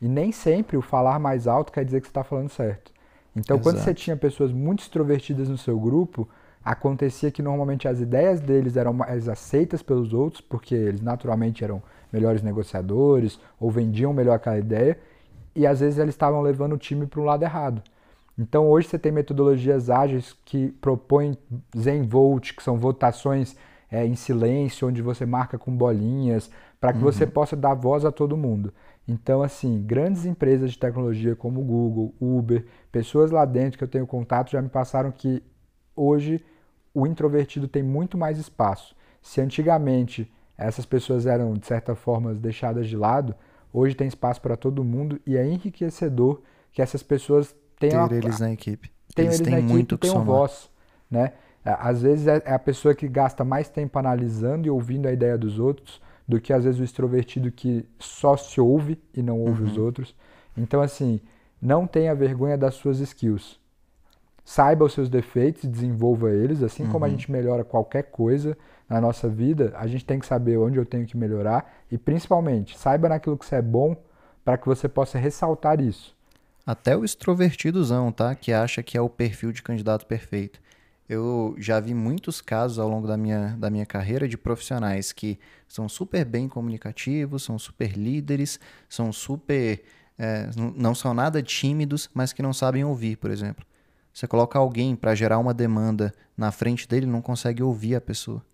E 0.00 0.08
nem 0.08 0.30
sempre 0.32 0.76
o 0.76 0.82
falar 0.82 1.18
mais 1.18 1.46
alto 1.46 1.72
quer 1.72 1.84
dizer 1.84 2.00
que 2.00 2.06
você 2.06 2.10
está 2.10 2.24
falando 2.24 2.48
certo. 2.48 2.92
Então, 3.34 3.56
Exato. 3.56 3.62
quando 3.62 3.82
você 3.82 3.94
tinha 3.94 4.16
pessoas 4.16 4.52
muito 4.52 4.80
extrovertidas 4.80 5.48
no 5.48 5.58
seu 5.58 5.78
grupo, 5.78 6.28
acontecia 6.64 7.30
que 7.30 7.42
normalmente 7.42 7.88
as 7.88 8.00
ideias 8.00 8.40
deles 8.40 8.76
eram 8.76 8.92
mais 8.92 9.28
aceitas 9.28 9.82
pelos 9.82 10.12
outros, 10.12 10.40
porque 10.40 10.74
eles 10.74 11.00
naturalmente 11.00 11.64
eram 11.64 11.82
melhores 12.12 12.42
negociadores 12.42 13.38
ou 13.60 13.70
vendiam 13.70 14.12
melhor 14.12 14.34
aquela 14.34 14.58
ideia, 14.58 14.98
e 15.54 15.66
às 15.66 15.80
vezes 15.80 15.98
eles 15.98 16.14
estavam 16.14 16.40
levando 16.40 16.74
o 16.74 16.78
time 16.78 17.06
para 17.06 17.20
um 17.20 17.24
lado 17.24 17.42
errado. 17.42 17.82
Então 18.38 18.70
hoje 18.70 18.88
você 18.88 18.98
tem 18.98 19.10
metodologias 19.10 19.90
ágeis 19.90 20.36
que 20.44 20.68
propõem 20.80 21.36
Zen 21.76 22.02
Vote, 22.02 22.54
que 22.54 22.62
são 22.62 22.78
votações 22.78 23.56
é, 23.90 24.06
em 24.06 24.14
silêncio, 24.14 24.86
onde 24.86 25.02
você 25.02 25.26
marca 25.26 25.58
com 25.58 25.76
bolinhas, 25.76 26.50
para 26.80 26.92
que 26.92 26.98
uhum. 26.98 27.04
você 27.04 27.26
possa 27.26 27.56
dar 27.56 27.74
voz 27.74 28.04
a 28.04 28.12
todo 28.12 28.36
mundo. 28.36 28.72
Então, 29.06 29.42
assim, 29.42 29.82
grandes 29.82 30.26
empresas 30.26 30.70
de 30.70 30.78
tecnologia 30.78 31.34
como 31.34 31.62
Google, 31.62 32.14
Uber, 32.20 32.64
pessoas 32.92 33.30
lá 33.30 33.44
dentro 33.44 33.78
que 33.78 33.84
eu 33.84 33.88
tenho 33.88 34.06
contato 34.06 34.50
já 34.50 34.60
me 34.60 34.68
passaram 34.68 35.10
que 35.10 35.42
hoje 35.96 36.44
o 36.94 37.06
introvertido 37.06 37.66
tem 37.66 37.82
muito 37.82 38.18
mais 38.18 38.38
espaço. 38.38 38.94
Se 39.22 39.40
antigamente 39.40 40.30
essas 40.56 40.84
pessoas 40.84 41.26
eram, 41.26 41.54
de 41.54 41.66
certa 41.66 41.94
forma, 41.94 42.34
deixadas 42.34 42.86
de 42.86 42.96
lado, 42.96 43.34
hoje 43.72 43.94
tem 43.94 44.06
espaço 44.06 44.40
para 44.40 44.56
todo 44.56 44.84
mundo 44.84 45.20
e 45.26 45.36
é 45.36 45.46
enriquecedor 45.46 46.42
que 46.72 46.82
essas 46.82 47.02
pessoas 47.02 47.54
tenham... 47.78 48.08
Ter 48.08 48.16
eles 48.16 48.40
na 48.40 48.52
equipe. 48.52 48.90
Tenham 49.14 49.30
eles, 49.30 49.40
eles 49.40 49.52
na 49.52 49.58
equipe 49.58 49.72
muito 49.72 49.94
e 49.94 49.98
tenham 49.98 50.24
voz, 50.24 50.70
né? 51.10 51.32
Às 51.64 52.02
vezes 52.02 52.26
é, 52.26 52.42
é 52.44 52.54
a 52.54 52.58
pessoa 52.58 52.94
que 52.94 53.06
gasta 53.08 53.44
mais 53.44 53.68
tempo 53.68 53.98
analisando 53.98 54.66
e 54.66 54.70
ouvindo 54.70 55.06
a 55.06 55.12
ideia 55.12 55.36
dos 55.36 55.58
outros 55.58 56.00
do 56.26 56.40
que 56.40 56.52
às 56.52 56.64
vezes 56.64 56.78
o 56.78 56.84
extrovertido 56.84 57.50
que 57.50 57.88
só 57.98 58.36
se 58.36 58.60
ouve 58.60 59.00
e 59.14 59.22
não 59.22 59.40
ouve 59.40 59.62
uhum. 59.62 59.68
os 59.68 59.78
outros. 59.78 60.14
Então, 60.56 60.82
assim, 60.82 61.20
não 61.60 61.86
tenha 61.86 62.14
vergonha 62.14 62.56
das 62.56 62.74
suas 62.74 63.00
skills. 63.00 63.58
Saiba 64.44 64.84
os 64.84 64.92
seus 64.92 65.08
defeitos 65.08 65.64
e 65.64 65.68
desenvolva 65.68 66.30
eles, 66.30 66.62
assim 66.62 66.84
uhum. 66.84 66.90
como 66.90 67.04
a 67.04 67.08
uhum. 67.08 67.14
gente 67.14 67.32
melhora 67.32 67.64
qualquer 67.64 68.04
coisa 68.04 68.56
na 68.88 69.00
nossa 69.00 69.28
vida, 69.28 69.72
a 69.76 69.86
gente 69.86 70.04
tem 70.04 70.18
que 70.18 70.26
saber 70.26 70.56
onde 70.56 70.78
eu 70.78 70.86
tenho 70.86 71.06
que 71.06 71.16
melhorar 71.16 71.70
e 71.90 71.98
principalmente, 71.98 72.78
saiba 72.78 73.08
naquilo 73.08 73.36
que 73.36 73.44
você 73.44 73.56
é 73.56 73.62
bom 73.62 73.94
para 74.42 74.56
que 74.56 74.66
você 74.66 74.88
possa 74.88 75.18
ressaltar 75.18 75.78
isso. 75.80 76.16
Até 76.68 76.94
o 76.94 77.02
extrovertidozão, 77.02 78.12
tá? 78.12 78.34
Que 78.34 78.52
acha 78.52 78.82
que 78.82 78.94
é 78.94 79.00
o 79.00 79.08
perfil 79.08 79.52
de 79.52 79.62
candidato 79.62 80.04
perfeito. 80.04 80.60
Eu 81.08 81.54
já 81.56 81.80
vi 81.80 81.94
muitos 81.94 82.42
casos 82.42 82.78
ao 82.78 82.86
longo 82.86 83.08
da 83.08 83.16
minha, 83.16 83.56
da 83.58 83.70
minha 83.70 83.86
carreira 83.86 84.28
de 84.28 84.36
profissionais 84.36 85.10
que 85.10 85.38
são 85.66 85.88
super 85.88 86.26
bem 86.26 86.46
comunicativos, 86.46 87.42
são 87.42 87.58
super 87.58 87.96
líderes, 87.96 88.60
são 88.86 89.10
super 89.10 89.82
é, 90.18 90.50
não 90.76 90.94
são 90.94 91.14
nada 91.14 91.42
tímidos, 91.42 92.10
mas 92.12 92.34
que 92.34 92.42
não 92.42 92.52
sabem 92.52 92.84
ouvir, 92.84 93.16
por 93.16 93.30
exemplo. 93.30 93.64
Você 94.12 94.26
coloca 94.26 94.58
alguém 94.58 94.94
para 94.94 95.14
gerar 95.14 95.38
uma 95.38 95.54
demanda 95.54 96.12
na 96.36 96.52
frente 96.52 96.86
dele, 96.86 97.06
não 97.06 97.22
consegue 97.22 97.62
ouvir 97.62 97.94
a 97.94 98.00
pessoa. 98.00 98.44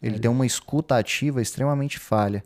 Ele 0.00 0.14
é. 0.14 0.18
tem 0.20 0.30
uma 0.30 0.46
escuta 0.46 0.96
ativa 0.96 1.42
extremamente 1.42 1.98
falha. 1.98 2.44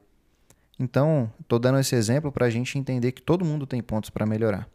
Então, 0.81 1.31
estou 1.39 1.59
dando 1.59 1.79
esse 1.79 1.95
exemplo 1.95 2.33
para 2.33 2.47
a 2.47 2.51
gente 2.51 2.79
entender 2.79 3.13
que 3.13 3.21
todo 3.21 3.45
mundo 3.45 3.67
tem 3.67 3.83
pontos 3.83 4.09
para 4.09 4.25
melhorar. 4.25 4.67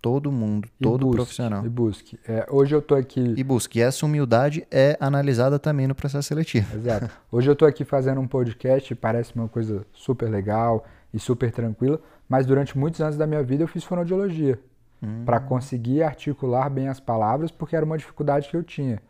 Todo 0.00 0.32
mundo, 0.32 0.68
e 0.80 0.82
todo 0.82 1.06
busque, 1.06 1.16
profissional. 1.16 1.64
E 1.64 1.68
busque. 1.68 2.18
É, 2.26 2.44
hoje 2.50 2.74
eu 2.74 2.80
estou 2.80 2.98
aqui. 2.98 3.34
E 3.36 3.44
busque. 3.44 3.78
E 3.78 3.82
essa 3.82 4.04
humildade 4.04 4.66
é 4.68 4.96
analisada 4.98 5.60
também 5.60 5.86
no 5.86 5.94
processo 5.94 6.26
seletivo. 6.26 6.76
Exato. 6.76 7.08
Hoje 7.30 7.48
eu 7.48 7.52
estou 7.52 7.68
aqui 7.68 7.84
fazendo 7.84 8.20
um 8.20 8.26
podcast, 8.26 8.92
parece 8.96 9.32
uma 9.36 9.46
coisa 9.48 9.86
super 9.92 10.28
legal 10.28 10.84
e 11.14 11.20
super 11.20 11.52
tranquila, 11.52 12.00
mas 12.28 12.44
durante 12.44 12.76
muitos 12.76 13.00
anos 13.00 13.16
da 13.16 13.28
minha 13.28 13.44
vida 13.44 13.62
eu 13.62 13.68
fiz 13.68 13.84
fonoaudiologia 13.84 14.58
hum. 15.00 15.24
para 15.24 15.38
conseguir 15.38 16.02
articular 16.02 16.68
bem 16.68 16.88
as 16.88 16.98
palavras, 16.98 17.52
porque 17.52 17.76
era 17.76 17.86
uma 17.86 17.96
dificuldade 17.96 18.48
que 18.48 18.56
eu 18.56 18.64
tinha. 18.64 19.00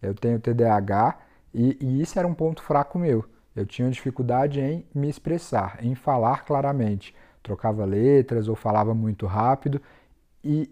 Eu 0.00 0.14
tenho 0.14 0.40
TDAH 0.40 1.18
e, 1.52 1.76
e 1.78 2.00
isso 2.00 2.18
era 2.18 2.26
um 2.26 2.32
ponto 2.32 2.62
fraco 2.62 2.98
meu. 2.98 3.26
Eu 3.58 3.66
tinha 3.66 3.90
dificuldade 3.90 4.60
em 4.60 4.86
me 4.94 5.08
expressar, 5.08 5.78
em 5.82 5.92
falar 5.96 6.44
claramente. 6.44 7.12
Trocava 7.42 7.84
letras 7.84 8.46
ou 8.46 8.54
falava 8.54 8.94
muito 8.94 9.26
rápido 9.26 9.82
e 10.44 10.70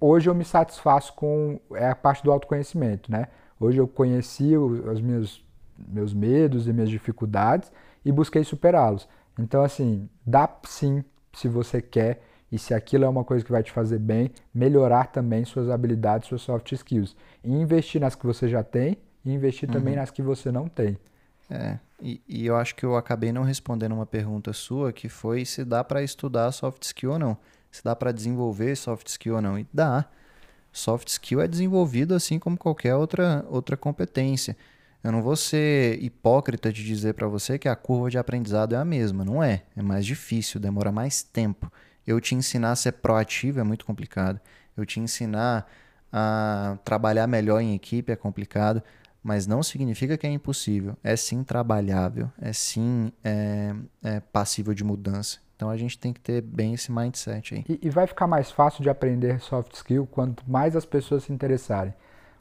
hoje 0.00 0.30
eu 0.30 0.34
me 0.36 0.44
satisfaço 0.44 1.12
com 1.14 1.58
é 1.74 1.88
a 1.88 1.96
parte 1.96 2.22
do 2.22 2.30
autoconhecimento, 2.30 3.10
né? 3.10 3.26
Hoje 3.58 3.78
eu 3.78 3.88
conheci 3.88 4.56
os 4.56 5.00
meus 5.00 5.44
meus 5.76 6.14
medos 6.14 6.68
e 6.68 6.72
minhas 6.72 6.90
dificuldades 6.90 7.72
e 8.04 8.12
busquei 8.12 8.44
superá-los. 8.44 9.08
Então 9.36 9.64
assim, 9.64 10.08
dá 10.24 10.48
sim, 10.64 11.04
se 11.32 11.48
você 11.48 11.82
quer 11.82 12.22
e 12.52 12.58
se 12.58 12.72
aquilo 12.72 13.04
é 13.04 13.08
uma 13.08 13.24
coisa 13.24 13.44
que 13.44 13.50
vai 13.50 13.64
te 13.64 13.72
fazer 13.72 13.98
bem, 13.98 14.30
melhorar 14.54 15.08
também 15.08 15.44
suas 15.44 15.68
habilidades, 15.68 16.28
suas 16.28 16.42
soft 16.42 16.70
skills. 16.70 17.16
E 17.42 17.52
investir 17.52 18.00
nas 18.00 18.14
que 18.14 18.24
você 18.24 18.48
já 18.48 18.62
tem 18.62 18.96
e 19.24 19.32
investir 19.32 19.68
uhum. 19.68 19.74
também 19.74 19.96
nas 19.96 20.12
que 20.12 20.22
você 20.22 20.52
não 20.52 20.68
tem. 20.68 20.96
É, 21.50 21.78
e, 22.02 22.20
e, 22.28 22.46
eu 22.46 22.56
acho 22.56 22.74
que 22.74 22.84
eu 22.84 22.96
acabei 22.96 23.32
não 23.32 23.42
respondendo 23.42 23.92
uma 23.92 24.06
pergunta 24.06 24.52
sua, 24.52 24.92
que 24.92 25.08
foi 25.08 25.44
se 25.44 25.64
dá 25.64 25.82
para 25.82 26.02
estudar 26.02 26.52
soft 26.52 26.82
skill 26.82 27.12
ou 27.12 27.18
não 27.18 27.38
se 27.70 27.84
dá 27.84 27.94
para 27.94 28.12
desenvolver 28.12 28.76
soft 28.76 29.06
skill 29.08 29.36
ou 29.36 29.42
não. 29.42 29.58
E 29.58 29.66
dá. 29.72 30.06
Soft 30.72 31.08
skill 31.08 31.40
é 31.40 31.48
desenvolvido 31.48 32.14
assim 32.14 32.38
como 32.38 32.56
qualquer 32.56 32.94
outra, 32.94 33.44
outra 33.48 33.76
competência. 33.76 34.56
Eu 35.02 35.12
não 35.12 35.22
vou 35.22 35.36
ser 35.36 36.02
hipócrita 36.02 36.72
de 36.72 36.84
dizer 36.84 37.14
para 37.14 37.26
você 37.28 37.58
que 37.58 37.68
a 37.68 37.76
curva 37.76 38.10
de 38.10 38.18
aprendizado 38.18 38.74
é 38.74 38.78
a 38.78 38.84
mesma. 38.84 39.24
Não 39.24 39.42
é. 39.42 39.62
É 39.76 39.82
mais 39.82 40.04
difícil, 40.04 40.60
demora 40.60 40.92
mais 40.92 41.22
tempo. 41.22 41.72
Eu 42.06 42.20
te 42.20 42.34
ensinar 42.34 42.72
a 42.72 42.76
ser 42.76 42.92
proativo 42.92 43.60
é 43.60 43.62
muito 43.62 43.84
complicado. 43.84 44.40
Eu 44.76 44.84
te 44.84 45.00
ensinar 45.00 45.70
a 46.12 46.78
trabalhar 46.84 47.26
melhor 47.26 47.60
em 47.60 47.74
equipe 47.74 48.10
é 48.10 48.16
complicado, 48.16 48.82
mas 49.22 49.46
não 49.46 49.62
significa 49.62 50.16
que 50.16 50.26
é 50.26 50.30
impossível. 50.30 50.96
É 51.02 51.16
sim 51.16 51.42
trabalhável, 51.42 52.30
é 52.40 52.52
sim 52.52 53.12
é, 53.24 53.74
é 54.02 54.20
passível 54.20 54.72
de 54.74 54.84
mudança. 54.84 55.38
Então 55.56 55.70
a 55.70 55.76
gente 55.76 55.98
tem 55.98 56.12
que 56.12 56.20
ter 56.20 56.40
bem 56.40 56.74
esse 56.74 56.92
mindset 56.92 57.54
aí. 57.54 57.64
E, 57.68 57.80
e, 57.82 57.90
vai 57.90 58.06
ficar 58.06 58.28
mais 58.28 58.50
fácil 58.50 58.80
de 58.80 58.88
aprender 58.88 59.40
soft 59.40 59.74
skill 59.74 60.06
quanto 60.06 60.48
mais 60.48 60.76
as 60.76 60.84
pessoas 60.84 61.24
se 61.24 61.32
interessarem. 61.32 61.92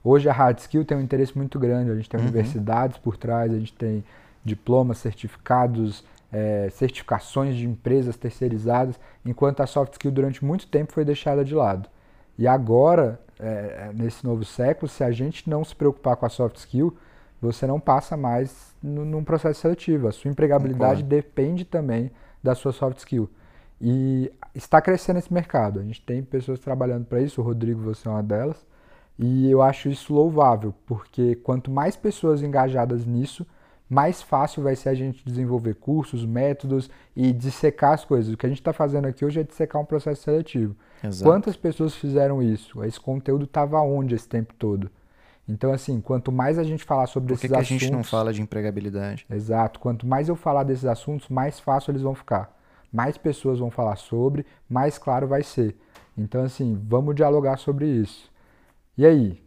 Hoje 0.03 0.29
a 0.29 0.33
hard 0.33 0.59
skill 0.59 0.85
tem 0.85 0.95
um 0.95 1.01
interesse 1.01 1.35
muito 1.35 1.57
grande, 1.57 1.89
a 1.89 1.95
gente 1.95 2.07
tem 2.07 2.19
uhum. 2.19 2.27
universidades 2.27 2.97
por 2.97 3.17
trás, 3.17 3.51
a 3.51 3.57
gente 3.57 3.73
tem 3.73 4.03
diplomas, 4.45 4.99
certificados, 4.99 6.05
é, 6.31 6.69
certificações 6.71 7.55
de 7.55 7.65
empresas 7.65 8.15
terceirizadas, 8.15 8.99
enquanto 9.25 9.61
a 9.61 9.67
soft 9.67 9.93
skill 9.93 10.11
durante 10.11 10.45
muito 10.45 10.67
tempo 10.67 10.93
foi 10.93 11.03
deixada 11.03 11.43
de 11.43 11.55
lado. 11.55 11.89
E 12.37 12.47
agora, 12.47 13.19
é, 13.39 13.91
nesse 13.93 14.25
novo 14.25 14.43
século, 14.43 14.89
se 14.89 15.03
a 15.03 15.11
gente 15.11 15.49
não 15.49 15.63
se 15.63 15.75
preocupar 15.75 16.15
com 16.15 16.25
a 16.25 16.29
soft 16.29 16.57
skill, 16.57 16.95
você 17.41 17.67
não 17.67 17.79
passa 17.79 18.17
mais 18.17 18.75
no, 18.81 19.05
num 19.05 19.23
processo 19.23 19.61
seletivo. 19.61 20.07
A 20.07 20.11
sua 20.11 20.31
empregabilidade 20.31 21.03
Concordo. 21.03 21.15
depende 21.15 21.65
também 21.65 22.11
da 22.41 22.55
sua 22.55 22.71
soft 22.71 22.97
skill. 22.97 23.29
E 23.79 24.31
está 24.55 24.81
crescendo 24.81 25.19
esse 25.19 25.31
mercado. 25.31 25.79
A 25.79 25.83
gente 25.83 26.01
tem 26.01 26.23
pessoas 26.23 26.59
trabalhando 26.59 27.05
para 27.05 27.21
isso, 27.21 27.41
o 27.41 27.43
Rodrigo, 27.43 27.81
você 27.81 28.07
é 28.07 28.11
uma 28.11 28.23
delas. 28.23 28.65
E 29.19 29.49
eu 29.49 29.61
acho 29.61 29.89
isso 29.89 30.13
louvável, 30.13 30.73
porque 30.85 31.35
quanto 31.35 31.71
mais 31.71 31.95
pessoas 31.95 32.41
engajadas 32.41 33.05
nisso, 33.05 33.45
mais 33.89 34.21
fácil 34.21 34.63
vai 34.63 34.75
ser 34.75 34.89
a 34.89 34.93
gente 34.93 35.23
desenvolver 35.23 35.75
cursos, 35.75 36.25
métodos 36.25 36.89
e 37.15 37.31
dissecar 37.31 37.93
as 37.93 38.03
coisas. 38.03 38.33
O 38.33 38.37
que 38.37 38.45
a 38.45 38.49
gente 38.49 38.59
está 38.59 38.73
fazendo 38.73 39.07
aqui 39.07 39.23
hoje 39.23 39.39
é 39.39 39.43
dissecar 39.43 39.81
um 39.81 39.85
processo 39.85 40.23
seletivo. 40.23 40.75
Exato. 41.03 41.29
Quantas 41.29 41.55
pessoas 41.55 41.95
fizeram 41.95 42.41
isso? 42.43 42.83
Esse 42.83 42.99
conteúdo 42.99 43.45
estava 43.45 43.79
onde 43.81 44.15
esse 44.15 44.27
tempo 44.27 44.53
todo? 44.57 44.89
Então, 45.47 45.71
assim, 45.71 46.01
quanto 46.01 46.31
mais 46.31 46.59
a 46.59 46.63
gente 46.63 46.83
falar 46.83 47.07
sobre 47.07 47.29
Por 47.29 47.39
que 47.39 47.45
esses 47.45 47.49
que 47.49 47.55
assuntos. 47.55 47.69
Por 47.69 47.79
que 47.79 47.85
a 47.85 47.87
gente 47.87 47.95
não 47.95 48.03
fala 48.03 48.33
de 48.33 48.41
empregabilidade? 48.41 49.25
Exato. 49.29 49.79
Quanto 49.79 50.05
mais 50.05 50.27
eu 50.27 50.35
falar 50.35 50.63
desses 50.63 50.83
assuntos, 50.83 51.29
mais 51.29 51.57
fácil 51.57 51.91
eles 51.91 52.01
vão 52.01 52.13
ficar. 52.13 52.53
Mais 52.91 53.17
pessoas 53.17 53.59
vão 53.59 53.71
falar 53.71 53.95
sobre, 53.95 54.45
mais 54.69 54.97
claro 54.97 55.27
vai 55.27 55.43
ser. 55.43 55.77
Então, 56.17 56.43
assim, 56.43 56.77
vamos 56.85 57.15
dialogar 57.15 57.57
sobre 57.57 57.85
isso. 57.85 58.29
E 58.97 59.05
aí? 59.05 59.41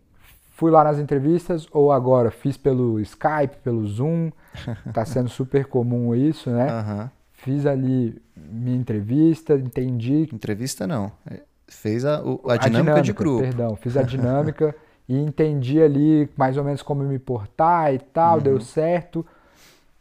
Fui 0.60 0.70
lá 0.70 0.84
nas 0.84 0.98
entrevistas 0.98 1.66
ou 1.72 1.90
agora 1.90 2.30
fiz 2.30 2.58
pelo 2.58 3.00
Skype, 3.00 3.56
pelo 3.64 3.86
Zoom? 3.86 4.30
Tá 4.92 5.06
sendo 5.06 5.30
super 5.30 5.64
comum 5.64 6.14
isso, 6.14 6.50
né? 6.50 6.66
Uhum. 6.70 7.08
Fiz 7.32 7.64
ali 7.64 8.20
minha 8.36 8.76
entrevista, 8.76 9.54
entendi. 9.54 10.28
Entrevista 10.30 10.86
não. 10.86 11.10
É, 11.30 11.40
fez 11.66 12.04
a, 12.04 12.16
a, 12.16 12.18
dinâmica, 12.18 12.52
a 12.52 12.68
dinâmica 12.68 13.00
de 13.00 13.12
grupo. 13.14 13.40
Perdão, 13.40 13.74
fiz 13.74 13.96
a 13.96 14.02
dinâmica. 14.04 14.76
e 15.08 15.16
entendi 15.16 15.80
ali 15.80 16.28
mais 16.36 16.58
ou 16.58 16.62
menos 16.62 16.82
como 16.82 17.04
me 17.04 17.18
portar 17.18 17.94
e 17.94 17.98
tal, 17.98 18.36
uhum. 18.36 18.42
deu 18.42 18.60
certo. 18.60 19.24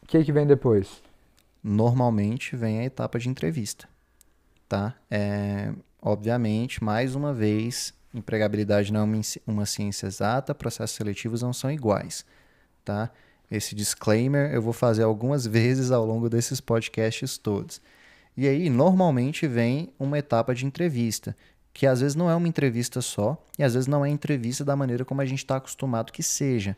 O 0.03 0.07
que, 0.07 0.25
que 0.25 0.31
vem 0.33 0.45
depois? 0.45 1.01
Normalmente 1.63 2.57
vem 2.57 2.79
a 2.79 2.83
etapa 2.83 3.17
de 3.17 3.29
entrevista, 3.29 3.87
tá? 4.67 4.93
É, 5.09 5.71
obviamente, 6.01 6.83
mais 6.83 7.15
uma 7.15 7.33
vez, 7.33 7.93
empregabilidade 8.13 8.91
não 8.91 9.01
é 9.01 9.21
uma 9.45 9.65
ciência 9.65 10.07
exata, 10.07 10.55
processos 10.55 10.95
seletivos 10.95 11.41
não 11.41 11.53
são 11.53 11.71
iguais, 11.71 12.25
tá? 12.83 13.11
Esse 13.49 13.73
disclaimer 13.73 14.51
eu 14.53 14.61
vou 14.61 14.73
fazer 14.73 15.03
algumas 15.03 15.45
vezes 15.45 15.91
ao 15.91 16.05
longo 16.05 16.29
desses 16.29 16.61
podcasts 16.61 17.37
todos. 17.37 17.81
E 18.37 18.47
aí, 18.47 18.69
normalmente 18.69 19.47
vem 19.47 19.91
uma 19.99 20.17
etapa 20.17 20.53
de 20.53 20.65
entrevista, 20.65 21.35
que 21.73 21.85
às 21.85 22.01
vezes 22.01 22.15
não 22.15 22.29
é 22.29 22.35
uma 22.35 22.47
entrevista 22.47 23.01
só 23.01 23.41
e 23.57 23.63
às 23.63 23.73
vezes 23.73 23.87
não 23.87 24.05
é 24.05 24.09
entrevista 24.09 24.63
da 24.63 24.75
maneira 24.75 25.03
como 25.03 25.21
a 25.21 25.25
gente 25.25 25.39
está 25.39 25.57
acostumado 25.57 26.11
que 26.11 26.23
seja. 26.23 26.77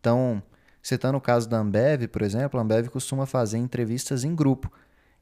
Então, 0.00 0.42
você 0.82 0.94
está 0.96 1.12
no 1.12 1.20
caso 1.20 1.48
da 1.48 1.58
Ambev, 1.58 2.08
por 2.08 2.22
exemplo, 2.22 2.58
a 2.58 2.62
Ambev 2.62 2.88
costuma 2.88 3.26
fazer 3.26 3.58
entrevistas 3.58 4.24
em 4.24 4.34
grupo. 4.34 4.70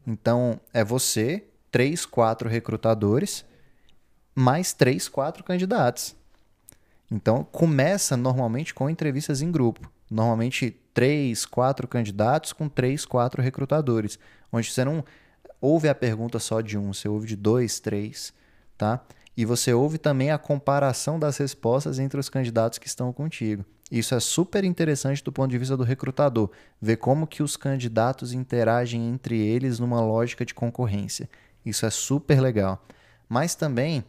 Então, 0.07 0.61
é 0.73 0.85
você, 0.85 1.45
três, 1.71 2.07
quatro 2.07 2.49
recrutadores, 2.49 3.45
mais 4.41 4.72
três, 4.72 5.09
quatro 5.09 5.45
candidatos. 5.45 6.16
Então, 7.11 7.45
começa 7.45 8.16
normalmente 8.16 8.72
com 8.72 8.88
entrevistas 8.88 9.43
em 9.43 9.51
grupo. 9.51 9.91
Normalmente, 10.11 10.76
três, 10.95 11.45
quatro 11.45 11.86
candidatos 11.86 12.53
com 12.53 12.68
três, 12.68 13.05
quatro 13.05 13.43
recrutadores. 13.43 14.18
Onde 14.53 14.70
você 14.70 14.84
não 14.84 15.05
ouve 15.61 15.88
a 15.88 15.95
pergunta 15.95 16.38
só 16.38 16.61
de 16.61 16.78
um, 16.78 16.93
você 16.93 17.09
ouve 17.09 17.26
de 17.26 17.36
dois, 17.36 17.80
três 17.80 18.32
tá? 18.80 19.05
E 19.36 19.45
você 19.45 19.74
ouve 19.74 19.99
também 19.99 20.30
a 20.30 20.38
comparação 20.38 21.18
das 21.18 21.36
respostas 21.36 21.99
entre 21.99 22.18
os 22.18 22.30
candidatos 22.30 22.78
que 22.78 22.86
estão 22.86 23.12
contigo. 23.12 23.64
Isso 23.91 24.14
é 24.14 24.20
super 24.20 24.64
interessante 24.64 25.22
do 25.22 25.30
ponto 25.30 25.51
de 25.51 25.59
vista 25.59 25.76
do 25.76 25.84
recrutador, 25.84 26.51
ver 26.80 26.97
como 26.97 27.26
que 27.26 27.43
os 27.43 27.57
candidatos 27.57 28.32
interagem 28.32 29.09
entre 29.09 29.38
eles 29.38 29.78
numa 29.78 30.01
lógica 30.01 30.45
de 30.47 30.55
concorrência. 30.55 31.28
Isso 31.64 31.84
é 31.84 31.91
super 31.91 32.41
legal. 32.41 32.82
Mas 33.28 33.55
também 33.55 34.05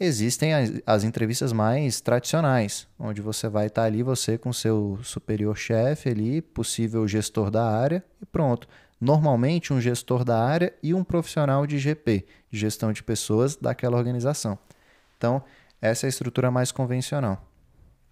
existem 0.00 0.54
as, 0.54 0.72
as 0.86 1.04
entrevistas 1.04 1.52
mais 1.52 2.00
tradicionais, 2.00 2.88
onde 2.98 3.20
você 3.20 3.48
vai 3.48 3.66
estar 3.66 3.84
ali 3.84 4.02
você 4.02 4.38
com 4.38 4.52
seu 4.52 4.98
superior 5.02 5.56
chefe 5.56 6.08
ali, 6.08 6.40
possível 6.40 7.06
gestor 7.06 7.50
da 7.50 7.64
área 7.64 8.02
e 8.20 8.26
pronto 8.26 8.66
normalmente 9.00 9.72
um 9.72 9.80
gestor 9.80 10.24
da 10.24 10.44
área 10.44 10.72
e 10.82 10.92
um 10.92 11.02
profissional 11.02 11.66
de 11.66 11.78
GP, 11.78 12.26
de 12.50 12.58
gestão 12.58 12.92
de 12.92 13.02
pessoas 13.02 13.56
daquela 13.56 13.96
organização. 13.96 14.58
Então, 15.16 15.42
essa 15.80 16.06
é 16.06 16.08
a 16.08 16.10
estrutura 16.10 16.50
mais 16.50 16.70
convencional. 16.70 17.42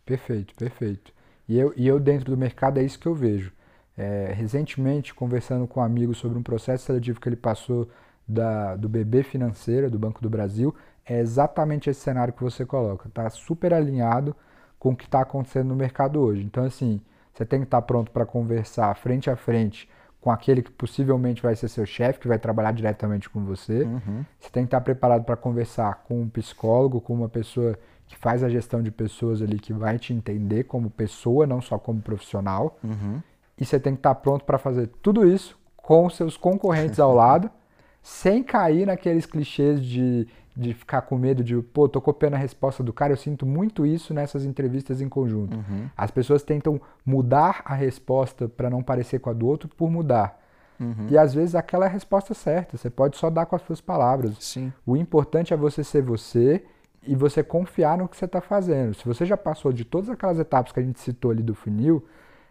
Perfeito, 0.06 0.54
perfeito. 0.54 1.12
E 1.46 1.58
eu, 1.58 1.74
e 1.76 1.86
eu 1.86 2.00
dentro 2.00 2.30
do 2.30 2.36
mercado 2.36 2.78
é 2.78 2.82
isso 2.82 2.98
que 2.98 3.06
eu 3.06 3.14
vejo. 3.14 3.52
É, 3.96 4.32
recentemente, 4.34 5.12
conversando 5.12 5.66
com 5.66 5.80
um 5.80 5.82
amigo 5.82 6.14
sobre 6.14 6.38
um 6.38 6.42
processo 6.42 6.86
seletivo 6.86 7.20
que 7.20 7.28
ele 7.28 7.36
passou 7.36 7.88
da, 8.26 8.76
do 8.76 8.88
BB 8.88 9.22
Financeira, 9.22 9.90
do 9.90 9.98
Banco 9.98 10.22
do 10.22 10.30
Brasil, 10.30 10.74
é 11.08 11.18
exatamente 11.18 11.88
esse 11.88 12.00
cenário 12.00 12.34
que 12.34 12.42
você 12.42 12.66
coloca. 12.66 13.08
Está 13.08 13.28
super 13.30 13.72
alinhado 13.72 14.36
com 14.78 14.90
o 14.90 14.96
que 14.96 15.04
está 15.04 15.20
acontecendo 15.20 15.68
no 15.68 15.76
mercado 15.76 16.20
hoje. 16.20 16.42
Então, 16.44 16.64
assim, 16.64 17.00
você 17.32 17.44
tem 17.44 17.60
que 17.60 17.66
estar 17.66 17.80
tá 17.80 17.86
pronto 17.86 18.10
para 18.10 18.26
conversar 18.26 18.94
frente 18.96 19.30
a 19.30 19.36
frente 19.36 19.88
com 20.20 20.30
aquele 20.30 20.62
que 20.62 20.70
possivelmente 20.70 21.40
vai 21.42 21.54
ser 21.54 21.68
seu 21.68 21.86
chefe, 21.86 22.18
que 22.18 22.28
vai 22.28 22.38
trabalhar 22.38 22.72
diretamente 22.72 23.30
com 23.30 23.44
você. 23.44 23.84
Uhum. 23.84 24.24
Você 24.38 24.50
tem 24.50 24.64
que 24.64 24.68
estar 24.68 24.80
preparado 24.80 25.24
para 25.24 25.36
conversar 25.36 26.02
com 26.06 26.20
um 26.20 26.28
psicólogo, 26.28 27.00
com 27.00 27.14
uma 27.14 27.28
pessoa 27.28 27.78
que 28.06 28.16
faz 28.16 28.42
a 28.42 28.48
gestão 28.48 28.82
de 28.82 28.90
pessoas 28.90 29.40
ali, 29.40 29.58
que 29.58 29.72
vai 29.72 29.98
te 29.98 30.12
entender 30.12 30.64
como 30.64 30.90
pessoa, 30.90 31.46
não 31.46 31.60
só 31.60 31.78
como 31.78 32.00
profissional. 32.00 32.78
Uhum. 32.82 33.22
E 33.56 33.64
você 33.64 33.78
tem 33.78 33.94
que 33.94 34.00
estar 34.00 34.14
pronto 34.16 34.44
para 34.44 34.58
fazer 34.58 34.88
tudo 35.02 35.26
isso 35.26 35.58
com 35.76 36.08
seus 36.10 36.36
concorrentes 36.36 36.98
ao 36.98 37.14
lado, 37.14 37.50
sem 38.02 38.42
cair 38.42 38.86
naqueles 38.86 39.26
clichês 39.26 39.82
de, 39.82 40.26
de 40.58 40.74
ficar 40.74 41.02
com 41.02 41.16
medo 41.16 41.44
de, 41.44 41.56
pô, 41.62 41.88
tô 41.88 42.00
copiando 42.00 42.34
a 42.34 42.38
resposta 42.38 42.82
do 42.82 42.92
cara. 42.92 43.12
Eu 43.12 43.16
sinto 43.16 43.46
muito 43.46 43.86
isso 43.86 44.12
nessas 44.12 44.44
entrevistas 44.44 45.00
em 45.00 45.08
conjunto. 45.08 45.56
Uhum. 45.56 45.88
As 45.96 46.10
pessoas 46.10 46.42
tentam 46.42 46.80
mudar 47.06 47.62
a 47.64 47.74
resposta 47.74 48.48
para 48.48 48.68
não 48.68 48.82
parecer 48.82 49.20
com 49.20 49.30
a 49.30 49.32
do 49.32 49.46
outro 49.46 49.68
por 49.68 49.88
mudar. 49.88 50.42
Uhum. 50.80 51.06
E 51.10 51.16
às 51.16 51.32
vezes 51.32 51.54
aquela 51.54 51.86
é 51.86 51.88
a 51.88 51.90
resposta 51.90 52.34
certa, 52.34 52.76
você 52.76 52.90
pode 52.90 53.16
só 53.16 53.30
dar 53.30 53.46
com 53.46 53.54
as 53.54 53.62
suas 53.62 53.80
palavras. 53.80 54.36
Sim. 54.40 54.72
O 54.84 54.96
importante 54.96 55.54
é 55.54 55.56
você 55.56 55.84
ser 55.84 56.02
você 56.02 56.64
e 57.06 57.14
você 57.14 57.42
confiar 57.42 57.96
no 57.96 58.08
que 58.08 58.16
você 58.16 58.24
está 58.24 58.40
fazendo. 58.40 58.94
Se 58.94 59.06
você 59.06 59.24
já 59.24 59.36
passou 59.36 59.72
de 59.72 59.84
todas 59.84 60.10
aquelas 60.10 60.40
etapas 60.40 60.72
que 60.72 60.80
a 60.80 60.82
gente 60.82 60.98
citou 60.98 61.30
ali 61.30 61.42
do 61.42 61.54
funil, 61.54 62.04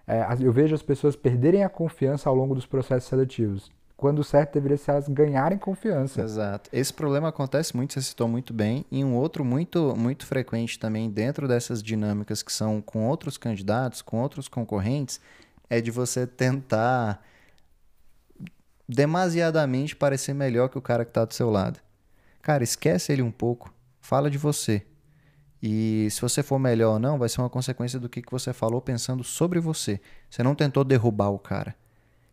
é, 0.08 0.26
eu 0.40 0.52
vejo 0.54 0.74
as 0.74 0.82
pessoas 0.82 1.18
perderem 1.18 1.66
a 1.66 1.70
confiança 1.70 2.30
ao 2.30 2.36
longo 2.36 2.56
dos 2.56 2.66
processos 2.66 3.10
seletivos. 3.10 3.70
Quando 3.98 4.20
o 4.20 4.24
certo 4.24 4.54
deveria 4.54 4.78
ser 4.78 4.92
elas 4.92 5.10
ganharem 5.10 5.58
confiança. 5.58 6.22
Exato. 6.22 6.70
Esse 6.72 6.94
problema 6.94 7.30
acontece 7.30 7.76
muito, 7.76 7.94
você 7.94 8.02
citou 8.04 8.28
muito 8.28 8.54
bem, 8.54 8.86
e 8.92 9.04
um 9.04 9.16
outro 9.16 9.44
muito, 9.44 9.96
muito 9.98 10.24
frequente 10.24 10.78
também 10.78 11.10
dentro 11.10 11.48
dessas 11.48 11.82
dinâmicas 11.82 12.44
que 12.44 12.54
são 12.54 12.80
com 12.80 13.08
outros 13.08 13.40
candidatos, 13.40 14.04
com 14.04 14.22
outros 14.22 14.48
concorrentes, 14.48 15.20
é 15.68 15.82
de 15.82 15.90
você 15.90 16.28
tentar 16.28 17.26
demasiadamente 18.88 19.96
parecer 19.96 20.34
melhor 20.34 20.70
que 20.70 20.78
o 20.78 20.82
cara 20.82 21.04
que 21.04 21.10
está 21.10 21.26
do 21.26 21.34
seu 21.34 21.50
lado. 21.50 21.80
Cara, 22.40 22.64
esquece 22.64 23.12
ele 23.12 23.24
um 23.24 23.32
pouco, 23.32 23.74
fala 24.00 24.30
de 24.30 24.38
você. 24.38 24.86
E 25.62 26.08
se 26.12 26.22
você 26.22 26.44
for 26.44 26.60
melhor 26.60 26.94
ou 26.94 27.00
não, 27.00 27.18
vai 27.18 27.28
ser 27.28 27.42
uma 27.42 27.50
consequência 27.50 28.00
do 28.00 28.08
que, 28.08 28.22
que 28.22 28.32
você 28.32 28.54
falou 28.54 28.80
pensando 28.80 29.24
sobre 29.24 29.60
você. 29.60 30.00
Você 30.30 30.44
não 30.44 30.54
tentou 30.54 30.84
derrubar 30.84 31.30
o 31.30 31.40
cara. 31.40 31.76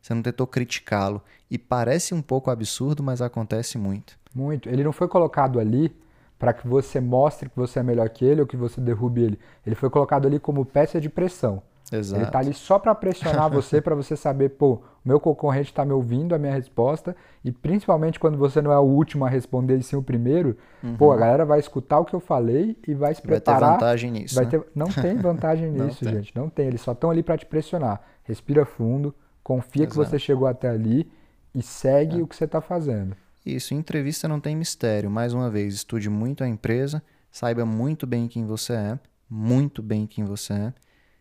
Você 0.04 0.12
não 0.12 0.20
tentou 0.20 0.46
criticá-lo. 0.46 1.22
E 1.50 1.56
parece 1.56 2.12
um 2.12 2.20
pouco 2.20 2.50
absurdo, 2.50 3.02
mas 3.02 3.22
acontece 3.22 3.78
muito. 3.78 4.18
Muito. 4.34 4.68
Ele 4.68 4.84
não 4.84 4.92
foi 4.92 5.08
colocado 5.08 5.58
ali 5.58 5.96
para 6.38 6.52
que 6.52 6.68
você 6.68 7.00
mostre 7.00 7.48
que 7.48 7.56
você 7.56 7.78
é 7.78 7.82
melhor 7.82 8.06
que 8.10 8.22
ele 8.22 8.42
ou 8.42 8.46
que 8.46 8.54
você 8.54 8.82
derrube 8.82 9.22
ele. 9.22 9.38
Ele 9.66 9.74
foi 9.74 9.88
colocado 9.88 10.26
ali 10.26 10.38
como 10.38 10.62
peça 10.62 11.00
de 11.00 11.08
pressão. 11.08 11.62
Exato. 11.90 12.20
Ele 12.20 12.26
está 12.26 12.38
ali 12.38 12.52
só 12.52 12.78
para 12.78 12.94
pressionar 12.94 13.48
você, 13.48 13.80
para 13.80 13.94
você 13.94 14.14
saber, 14.14 14.50
pô, 14.50 14.74
o 14.74 14.82
meu 15.06 15.18
concorrente 15.18 15.70
está 15.70 15.86
me 15.86 15.92
ouvindo 15.92 16.34
a 16.34 16.38
minha 16.38 16.52
resposta, 16.52 17.16
e 17.42 17.50
principalmente 17.50 18.20
quando 18.20 18.36
você 18.36 18.60
não 18.60 18.72
é 18.72 18.78
o 18.78 18.82
último 18.82 19.24
a 19.24 19.28
responder 19.28 19.78
e 19.78 19.82
sim 19.82 19.96
o 19.96 20.02
primeiro, 20.02 20.56
uhum. 20.82 20.96
pô, 20.96 21.12
a 21.12 21.16
galera 21.16 21.46
vai 21.46 21.60
escutar 21.60 22.00
o 22.00 22.04
que 22.04 22.14
eu 22.14 22.20
falei 22.20 22.76
e 22.86 22.92
vai 22.92 23.14
se 23.14 23.22
preparar. 23.22 23.60
Vai 23.60 23.68
ter 23.70 23.74
vantagem 23.74 24.10
nisso. 24.10 24.34
Vai 24.34 24.44
né? 24.44 24.50
ter... 24.50 24.64
Não 24.74 24.88
tem 24.88 25.16
vantagem 25.16 25.70
nisso, 25.72 26.04
tem. 26.04 26.14
gente. 26.14 26.36
Não 26.36 26.50
tem. 26.50 26.66
Eles 26.66 26.82
só 26.82 26.92
estão 26.92 27.10
ali 27.10 27.22
para 27.22 27.38
te 27.38 27.46
pressionar. 27.46 28.02
Respira 28.24 28.64
fundo, 28.64 29.14
confia 29.44 29.82
Exato. 29.84 29.90
que 29.90 29.96
você 30.10 30.18
chegou 30.18 30.48
até 30.48 30.68
ali 30.68 31.08
e 31.54 31.62
segue 31.62 32.18
É. 32.18 32.22
o 32.22 32.26
que 32.26 32.34
você 32.34 32.44
está 32.44 32.60
fazendo. 32.60 33.14
Isso, 33.46 33.74
entrevista 33.74 34.26
não 34.26 34.40
tem 34.40 34.56
mistério. 34.56 35.10
Mais 35.10 35.34
uma 35.34 35.50
vez, 35.50 35.74
estude 35.74 36.08
muito 36.08 36.42
a 36.42 36.48
empresa, 36.48 37.02
saiba 37.30 37.64
muito 37.66 38.06
bem 38.06 38.26
quem 38.26 38.46
você 38.46 38.72
é, 38.72 38.98
muito 39.28 39.82
bem 39.82 40.06
quem 40.06 40.24
você 40.24 40.54
é. 40.54 40.74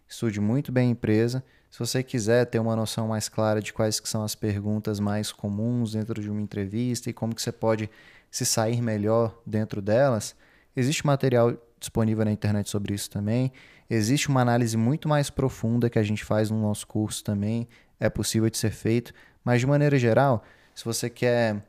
Estude 0.08 0.40
muito 0.40 0.72
bem 0.72 0.88
a 0.88 0.92
empresa. 0.92 1.44
Se 1.70 1.80
você 1.80 2.02
quiser 2.02 2.46
ter 2.46 2.60
uma 2.60 2.76
noção 2.76 3.08
mais 3.08 3.28
clara 3.28 3.60
de 3.62 3.74
quais 3.74 4.00
que 4.00 4.08
são 4.08 4.24
as 4.24 4.36
perguntas 4.36 5.00
mais 5.00 5.32
comuns 5.32 5.94
dentro 5.94 6.22
de 6.22 6.30
uma 6.30 6.40
entrevista 6.40 7.10
e 7.10 7.14
como 7.14 7.36
que 7.36 7.42
você 7.42 7.52
pode 7.52 7.90
se 8.32 8.46
sair 8.46 8.82
melhor 8.82 9.38
dentro 9.46 9.82
delas, 9.82 10.36
existe 10.76 11.06
material 11.06 11.54
disponível 11.80 12.24
na 12.24 12.32
internet 12.32 12.70
sobre 12.70 12.94
isso 12.94 13.10
também. 13.10 13.52
Existe 13.90 14.30
uma 14.30 14.42
análise 14.42 14.78
muito 14.78 15.10
mais 15.10 15.30
profunda 15.30 15.90
que 15.90 16.00
a 16.00 16.04
gente 16.04 16.24
faz 16.24 16.50
no 16.50 16.62
nosso 16.62 16.88
curso 16.88 17.24
também, 17.24 17.68
é 18.00 18.10
possível 18.10 18.50
de 18.50 18.58
ser 18.58 18.72
feito, 18.72 19.14
mas 19.44 19.60
de 19.60 19.68
maneira 19.68 19.98
geral, 19.98 20.44
se 20.74 20.84
você 20.84 21.10
quer 21.10 21.62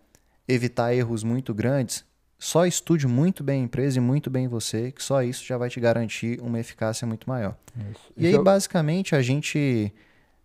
evitar 0.47 0.95
erros 0.95 1.23
muito 1.23 1.55
grandes, 1.55 2.05
só 2.39 2.67
estude 2.67 3.07
muito 3.07 3.43
bem 3.43 3.63
a 3.63 3.65
empresa 3.65 3.99
e 3.99 4.01
muito 4.01 4.29
bem 4.29 4.47
você, 4.47 4.93
que 4.93 5.03
só 5.03 5.23
isso 5.23 5.45
já 5.45 5.57
vai 5.57 5.71
te 5.71 5.81
garantir 5.81 6.41
uma 6.41 6.59
eficácia 6.61 7.07
muito 7.07 7.29
maior. 7.29 7.57
Isso. 7.91 8.13
E 8.17 8.27
aí, 8.27 8.39
basicamente, 8.39 9.15
a 9.15 9.23
gente 9.23 9.93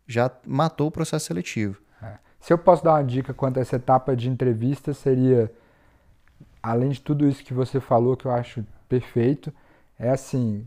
já 0.08 0.32
matou 0.46 0.88
o 0.88 0.92
processo 0.92 1.26
seletivo. 1.26 1.82
É. 2.02 2.14
Se 2.40 2.54
eu 2.54 2.58
posso 2.58 2.84
dar 2.84 2.94
uma 2.94 3.04
dica 3.04 3.34
quanto 3.34 3.58
a 3.58 3.62
essa 3.62 3.76
etapa 3.76 4.16
de 4.16 4.30
entrevista, 4.30 4.94
seria, 4.94 5.52
além 6.64 6.90
de 6.90 7.02
tudo 7.02 7.28
isso 7.28 7.44
que 7.44 7.54
você 7.54 7.80
falou, 7.80 8.16
que 8.16 8.26
eu 8.26 8.32
acho 8.32 8.66
perfeito, 8.88 9.54
é 10.00 10.10
assim, 10.10 10.66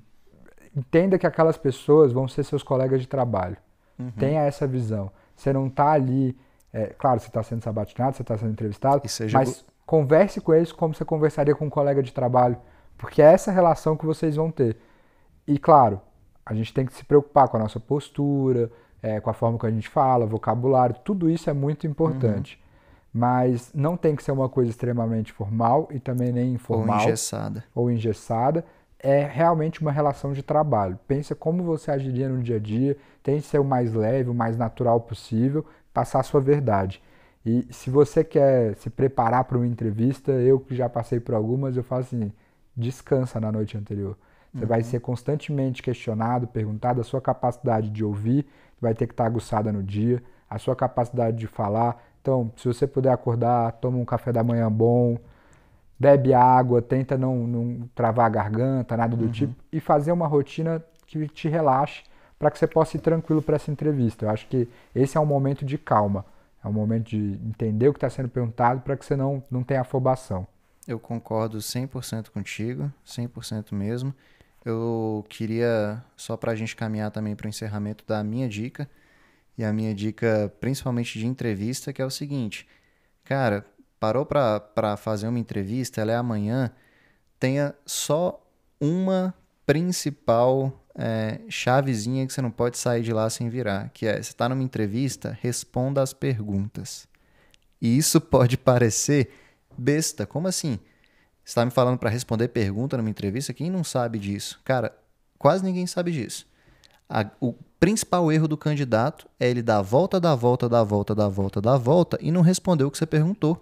entenda 0.77 1.19
que 1.19 1.27
aquelas 1.27 1.57
pessoas 1.57 2.13
vão 2.13 2.29
ser 2.29 2.45
seus 2.45 2.63
colegas 2.63 3.01
de 3.01 3.09
trabalho. 3.09 3.57
Uhum. 3.99 4.11
Tenha 4.13 4.43
essa 4.43 4.67
visão. 4.67 5.11
Você 5.35 5.53
não 5.53 5.67
está 5.67 5.93
ali, 5.93 6.37
é, 6.73 6.87
claro, 6.99 7.21
você 7.21 7.29
está 7.29 7.43
sendo 7.43 7.63
sabatinado, 7.63 8.17
você 8.17 8.23
está 8.23 8.37
sendo 8.37 8.53
entrevistado, 8.53 9.07
seja... 9.09 9.39
mas 9.39 9.65
converse 9.85 10.41
com 10.41 10.55
eles 10.55 10.73
como 10.73 10.95
você 10.95 11.05
conversaria 11.05 11.55
com 11.55 11.67
um 11.67 11.71
colega 11.71 12.03
de 12.03 12.13
trabalho, 12.13 12.57
porque 12.97 13.21
é 13.21 13.33
essa 13.33 13.51
relação 13.51 13.97
que 13.97 14.07
vocês 14.07 14.37
vão 14.37 14.51
ter. 14.51 14.77
E 15.47 15.59
claro, 15.59 16.01
a 16.45 16.55
gente 16.55 16.73
tem 16.73 16.87
que 16.87 16.95
se 16.95 17.05
preocupar 17.05 17.49
com 17.49 17.57
a 17.57 17.61
nossa 17.61 17.81
postura, 17.81 18.71
é, 19.03 19.21
com 19.21 19.31
a 19.31 19.33
forma 19.33 19.59
que 19.59 19.67
a 19.67 19.71
gente 19.71 19.89
fala, 19.89 20.25
vocabulário, 20.25 20.95
tudo 21.05 21.29
isso 21.29 21.51
é 21.51 21.53
muito 21.53 21.87
importante. 21.87 22.57
Uhum. 22.57 22.63
Mas 23.15 23.71
não 23.75 23.97
tem 23.97 24.17
que 24.17 24.23
ser 24.23 24.33
uma 24.33 24.49
coisa 24.49 24.71
extremamente 24.71 25.33
formal 25.33 25.89
e 25.91 25.99
também 25.99 26.33
nem 26.33 26.55
informal. 26.55 26.97
Ou 26.99 27.05
engessada. 27.05 27.65
Ou 27.75 27.91
engessada. 27.91 28.65
É 28.99 29.25
realmente 29.25 29.83
uma 29.83 29.91
relação 29.91 30.33
de 30.33 30.43
trabalho. 30.43 30.99
Pensa 31.07 31.35
como 31.35 31.63
você 31.65 31.91
agiria 31.91 32.29
no 32.29 32.41
dia 32.41 32.57
a 32.57 32.61
dia, 32.61 32.97
tente 33.23 33.47
ser 33.47 33.59
o 33.59 33.65
mais 33.65 33.93
leve, 33.93 34.31
o 34.31 34.35
mais 34.35 34.57
natural 34.57 35.01
possível, 35.01 35.65
passar 35.93 36.21
a 36.21 36.23
sua 36.23 36.41
verdade. 36.41 37.03
E 37.45 37.67
se 37.71 37.91
você 37.91 38.23
quer 38.23 38.75
se 38.77 38.89
preparar 38.89 39.45
para 39.45 39.57
uma 39.57 39.67
entrevista, 39.67 40.33
eu 40.33 40.61
que 40.61 40.75
já 40.75 40.89
passei 40.89 41.19
por 41.19 41.35
algumas, 41.35 41.77
eu 41.77 41.83
falo 41.83 42.03
assim, 42.03 42.33
descansa 42.77 43.41
na 43.41 43.51
noite 43.51 43.77
anterior. 43.77 44.17
Você 44.55 44.65
uhum. 44.65 44.69
vai 44.69 44.83
ser 44.83 45.01
constantemente 45.01 45.83
questionado, 45.83 46.47
perguntado, 46.47 47.01
a 47.01 47.05
sua 47.05 47.21
capacidade 47.21 47.91
de 47.91 48.05
ouvir 48.05 48.47
vai 48.81 48.95
ter 48.95 49.07
que 49.07 49.13
estar 49.13 49.25
aguçada 49.25 49.73
no 49.73 49.83
dia, 49.83 50.23
a 50.49 50.59
sua 50.59 50.77
capacidade 50.77 51.37
de 51.37 51.47
falar. 51.47 52.03
Então, 52.21 52.53
se 52.57 52.69
você 52.69 52.87
puder 52.87 53.13
acordar, 53.13 53.73
toma 53.73 53.99
um 53.99 54.05
café 54.05 54.31
da 54.33 54.45
manhã 54.45 54.71
bom, 54.71 55.17
bebe 55.99 56.35
água, 56.35 56.83
tenta 56.83 57.17
não, 57.17 57.47
não 57.47 57.89
travar 57.95 58.27
a 58.27 58.29
garganta, 58.29 58.97
nada 58.97 59.17
do 59.17 59.25
uhum. 59.25 59.31
tipo, 59.31 59.55
e 59.73 59.81
fazer 59.81 60.13
uma 60.13 60.27
rotina 60.27 60.85
que 61.07 61.27
te 61.29 61.49
relaxe 61.49 62.03
para 62.43 62.51
que 62.51 62.59
você 62.59 62.67
possa 62.67 62.97
ir 62.97 63.01
tranquilo 63.01 63.41
para 63.41 63.55
essa 63.55 63.71
entrevista. 63.71 64.25
Eu 64.27 64.31
acho 64.31 64.49
que 64.49 64.67
esse 64.93 65.17
é 65.17 65.21
um 65.21 65.25
momento 65.25 65.65
de 65.65 65.79
calma, 65.79 66.27
é 66.63 66.67
um 66.67 66.73
momento 66.73 67.11
de 67.11 67.39
entender 67.47 67.89
o 67.89 67.93
que 67.93 67.99
está 67.99 68.11
sendo 68.11 68.29
perguntado 68.29 68.81
para 68.81 68.97
que 68.97 69.05
você 69.05 69.15
não, 69.15 69.45
não 69.49 69.63
tenha 69.63 69.83
afobação. 69.83 70.45
Eu 70.89 70.99
concordo 70.99 71.59
100% 71.59 72.31
contigo, 72.31 72.93
100% 73.07 73.71
mesmo. 73.71 74.13
Eu 74.65 75.25
queria, 75.29 76.03
só 76.17 76.37
para 76.37 76.51
a 76.51 76.57
gente 76.57 76.75
caminhar 76.75 77.13
também 77.13 77.37
para 77.37 77.47
o 77.47 77.49
encerramento, 77.49 78.05
da 78.05 78.25
minha 78.25 78.49
dica, 78.49 78.91
e 79.57 79.63
a 79.63 79.73
minha 79.73 79.95
dica 79.95 80.53
principalmente 80.59 81.21
de 81.21 81.29
entrevista, 81.29 81.93
que 81.93 82.03
é 82.03 82.05
o 82.05 82.11
seguinte, 82.11 82.67
cara, 83.23 83.65
parou 84.01 84.27
para 84.27 84.97
fazer 84.97 85.29
uma 85.29 85.39
entrevista, 85.39 86.01
ela 86.01 86.11
é 86.11 86.17
amanhã, 86.17 86.73
tenha 87.39 87.73
só 87.87 88.45
uma 88.81 89.33
principal 89.65 90.82
é, 90.95 91.41
chavezinha 91.49 92.27
que 92.27 92.33
você 92.33 92.43
não 92.43 92.51
pode 92.51 92.79
sair 92.79 93.03
de 93.03 93.13
lá 93.13 93.29
sem 93.31 93.49
virar, 93.49 93.91
que 93.91 94.07
é, 94.07 94.15
você 94.15 94.31
está 94.31 94.49
numa 94.49 94.63
entrevista, 94.63 95.37
responda 95.41 96.03
as 96.03 96.13
perguntas. 96.13 97.07
E 97.81 97.97
isso 97.97 98.21
pode 98.23 98.57
parecer 98.57 99.31
besta, 99.77 100.27
como 100.27 100.49
assim? 100.49 100.79
Você 101.45 101.51
está 101.51 101.65
me 101.65 101.71
falando 101.71 101.99
para 101.99 102.11
responder 102.11 102.49
pergunta 102.49 102.97
numa 102.97 103.11
entrevista? 103.11 103.53
Quem 103.53 103.71
não 103.71 103.83
sabe 103.83 104.19
disso? 104.19 104.61
Cara, 104.65 104.97
quase 105.39 105.65
ninguém 105.65 105.87
sabe 105.87 106.13
disso. 106.13 106.47
A, 107.09 107.29
o 107.41 107.55
principal 107.81 108.31
erro 108.31 108.47
do 108.47 108.57
candidato 108.57 109.29
é 109.41 109.51
ele 109.51 109.61
dar 109.61 109.79
a 109.79 109.83
volta, 109.83 110.21
da 110.21 110.35
volta, 110.35 110.69
da 110.69 110.85
volta, 110.85 111.15
da 111.15 111.29
volta, 111.29 111.61
da 111.61 111.77
volta 111.77 112.19
e 112.21 112.31
não 112.31 112.43
responder 112.43 112.85
o 112.85 112.91
que 112.91 112.97
você 112.97 113.07
perguntou. 113.07 113.61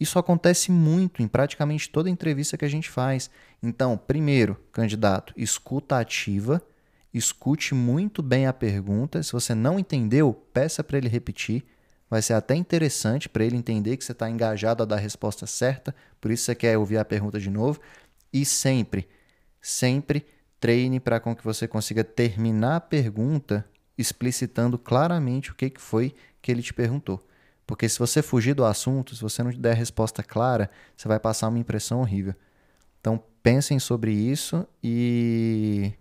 Isso 0.00 0.18
acontece 0.18 0.70
muito 0.70 1.22
em 1.22 1.28
praticamente 1.28 1.90
toda 1.90 2.08
entrevista 2.08 2.56
que 2.56 2.64
a 2.64 2.68
gente 2.68 2.88
faz. 2.88 3.30
Então, 3.62 3.96
primeiro, 3.96 4.56
candidato, 4.70 5.32
escuta 5.36 5.98
ativa, 5.98 6.62
escute 7.12 7.74
muito 7.74 8.22
bem 8.22 8.46
a 8.46 8.52
pergunta. 8.52 9.22
Se 9.22 9.32
você 9.32 9.54
não 9.54 9.78
entendeu, 9.78 10.32
peça 10.52 10.84
para 10.84 10.98
ele 10.98 11.08
repetir. 11.08 11.64
Vai 12.08 12.22
ser 12.22 12.34
até 12.34 12.54
interessante 12.54 13.28
para 13.28 13.44
ele 13.44 13.56
entender 13.56 13.96
que 13.96 14.04
você 14.04 14.12
está 14.12 14.30
engajado 14.30 14.82
a 14.82 14.86
dar 14.86 14.96
a 14.96 15.00
resposta 15.00 15.46
certa, 15.46 15.94
por 16.20 16.30
isso 16.30 16.44
você 16.44 16.54
quer 16.54 16.78
ouvir 16.78 16.96
a 16.96 17.04
pergunta 17.04 17.38
de 17.38 17.50
novo. 17.50 17.80
E 18.32 18.44
sempre, 18.44 19.06
sempre 19.60 20.24
treine 20.58 21.00
para 21.00 21.20
com 21.20 21.34
que 21.34 21.44
você 21.44 21.68
consiga 21.68 22.02
terminar 22.02 22.76
a 22.76 22.80
pergunta 22.80 23.68
explicitando 23.96 24.78
claramente 24.78 25.50
o 25.50 25.54
que, 25.54 25.72
foi 25.76 26.14
que 26.40 26.50
ele 26.50 26.62
te 26.62 26.72
perguntou. 26.72 27.20
Porque 27.68 27.86
se 27.86 27.98
você 27.98 28.22
fugir 28.22 28.54
do 28.54 28.64
assunto, 28.64 29.14
se 29.14 29.20
você 29.20 29.42
não 29.42 29.50
der 29.50 29.76
resposta 29.76 30.22
clara, 30.22 30.70
você 30.96 31.06
vai 31.06 31.20
passar 31.20 31.48
uma 31.48 31.58
impressão 31.58 32.00
horrível. 32.00 32.34
Então 32.98 33.22
pensem 33.42 33.78
sobre 33.78 34.10
isso 34.10 34.66
e 34.82 35.92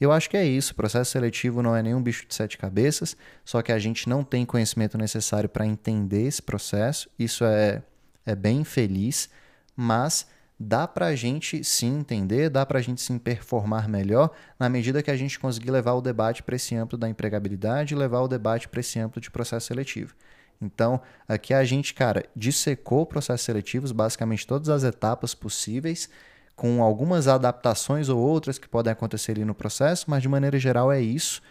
eu 0.00 0.12
acho 0.12 0.30
que 0.30 0.36
é 0.36 0.46
isso. 0.46 0.72
O 0.72 0.76
processo 0.76 1.10
seletivo 1.10 1.64
não 1.64 1.74
é 1.74 1.82
nenhum 1.82 2.00
bicho 2.00 2.28
de 2.28 2.32
sete 2.32 2.56
cabeças, 2.56 3.16
só 3.44 3.60
que 3.60 3.72
a 3.72 3.78
gente 3.80 4.08
não 4.08 4.22
tem 4.22 4.46
conhecimento 4.46 4.96
necessário 4.96 5.48
para 5.48 5.66
entender 5.66 6.28
esse 6.28 6.40
processo. 6.40 7.10
Isso 7.18 7.44
é, 7.44 7.82
é 8.24 8.36
bem 8.36 8.60
infeliz, 8.60 9.28
mas 9.74 10.28
dá 10.56 10.86
para 10.86 11.06
a 11.06 11.16
gente 11.16 11.64
sim 11.64 11.98
entender, 11.98 12.48
dá 12.48 12.64
para 12.64 12.78
a 12.78 12.82
gente 12.82 13.00
sim 13.00 13.18
performar 13.18 13.88
melhor 13.88 14.30
na 14.60 14.68
medida 14.68 15.02
que 15.02 15.10
a 15.10 15.16
gente 15.16 15.40
conseguir 15.40 15.72
levar 15.72 15.94
o 15.94 16.00
debate 16.00 16.44
para 16.44 16.54
esse 16.54 16.76
âmbito 16.76 16.96
da 16.96 17.08
empregabilidade 17.08 17.96
levar 17.96 18.20
o 18.20 18.28
debate 18.28 18.68
para 18.68 18.78
esse 18.78 18.96
âmbito 19.00 19.20
de 19.20 19.28
processo 19.28 19.66
seletivo. 19.66 20.14
Então, 20.60 21.00
aqui 21.28 21.52
a 21.52 21.64
gente, 21.64 21.94
cara, 21.94 22.24
dissecou 22.34 23.04
processos 23.04 23.44
seletivos, 23.44 23.92
basicamente 23.92 24.46
todas 24.46 24.68
as 24.68 24.84
etapas 24.84 25.34
possíveis, 25.34 26.08
com 26.54 26.82
algumas 26.82 27.28
adaptações 27.28 28.08
ou 28.08 28.18
outras 28.18 28.58
que 28.58 28.68
podem 28.68 28.92
acontecer 28.92 29.32
ali 29.32 29.44
no 29.44 29.54
processo, 29.54 30.06
mas 30.08 30.22
de 30.22 30.28
maneira 30.28 30.58
geral 30.58 30.90
é 30.90 31.00
isso. 31.00 31.42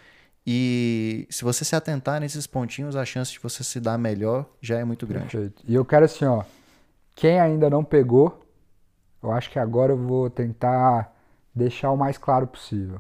E 0.47 1.27
se 1.29 1.43
você 1.43 1.63
se 1.65 1.75
atentar 1.75 2.19
nesses 2.19 2.45
pontinhos, 2.45 2.95
a 2.95 3.05
chance 3.05 3.31
de 3.31 3.39
você 3.39 3.63
se 3.63 3.79
dar 3.79 3.97
melhor 3.97 4.45
já 4.61 4.79
é 4.79 4.83
muito 4.83 5.05
grande. 5.05 5.29
Perfeito. 5.29 5.63
E 5.67 5.73
eu 5.73 5.85
quero 5.85 6.05
assim, 6.05 6.25
ó, 6.25 6.43
quem 7.15 7.39
ainda 7.39 7.69
não 7.69 7.83
pegou, 7.83 8.43
eu 9.23 9.31
acho 9.31 9.49
que 9.49 9.57
agora 9.57 9.93
eu 9.93 9.97
vou 9.97 10.29
tentar 10.29 11.15
deixar 11.53 11.91
o 11.91 11.97
mais 11.97 12.17
claro 12.17 12.45
possível. 12.45 12.99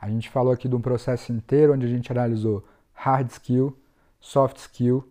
A 0.00 0.08
gente 0.08 0.30
falou 0.30 0.52
aqui 0.52 0.68
de 0.68 0.76
um 0.76 0.80
processo 0.80 1.32
inteiro 1.32 1.74
onde 1.74 1.84
a 1.84 1.88
gente 1.88 2.10
analisou 2.12 2.64
hard 2.92 3.30
skill, 3.30 3.76
soft 4.20 4.58
skill 4.58 5.06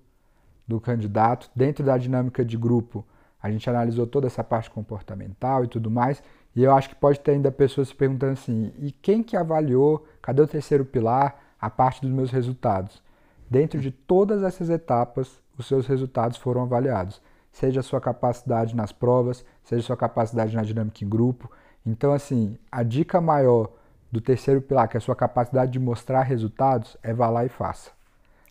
do 0.67 0.79
candidato. 0.79 1.49
Dentro 1.55 1.83
da 1.83 1.97
dinâmica 1.97 2.43
de 2.43 2.57
grupo, 2.57 3.05
a 3.41 3.49
gente 3.49 3.69
analisou 3.69 4.05
toda 4.05 4.27
essa 4.27 4.43
parte 4.43 4.69
comportamental 4.69 5.63
e 5.63 5.67
tudo 5.67 5.89
mais. 5.89 6.21
E 6.55 6.63
eu 6.63 6.73
acho 6.73 6.89
que 6.89 6.95
pode 6.95 7.19
ter 7.19 7.31
ainda 7.31 7.51
pessoas 7.51 7.89
se 7.89 7.95
perguntando 7.95 8.33
assim: 8.33 8.73
e 8.79 8.91
quem 8.91 9.23
que 9.23 9.37
avaliou? 9.37 10.05
Cadê 10.21 10.41
o 10.41 10.47
terceiro 10.47 10.85
pilar? 10.85 11.43
A 11.59 11.71
parte 11.71 12.01
dos 12.01 12.11
meus 12.11 12.29
resultados. 12.29 13.01
Dentro 13.49 13.79
de 13.79 13.89
todas 13.89 14.43
essas 14.43 14.69
etapas, 14.69 15.41
os 15.57 15.65
seus 15.65 15.87
resultados 15.87 16.37
foram 16.37 16.61
avaliados 16.61 17.19
seja 17.57 17.79
a 17.79 17.83
sua 17.83 17.99
capacidade 17.99 18.75
nas 18.75 18.91
provas, 18.91 19.43
seja 19.63 19.81
a 19.81 19.85
sua 19.85 19.97
capacidade 19.97 20.55
na 20.55 20.61
dinâmica 20.61 21.03
em 21.03 21.09
grupo. 21.09 21.51
Então, 21.85 22.13
assim, 22.13 22.57
a 22.71 22.83
dica 22.83 23.19
maior 23.19 23.71
do 24.11 24.21
terceiro 24.21 24.61
pilar, 24.61 24.87
que 24.87 24.95
é 24.95 24.99
a 24.99 25.01
sua 25.01 25.15
capacidade 25.15 25.71
de 25.71 25.79
mostrar 25.79 26.21
resultados, 26.21 26.95
é 27.01 27.13
vá 27.13 27.29
lá 27.29 27.45
e 27.45 27.49
faça. 27.49 27.91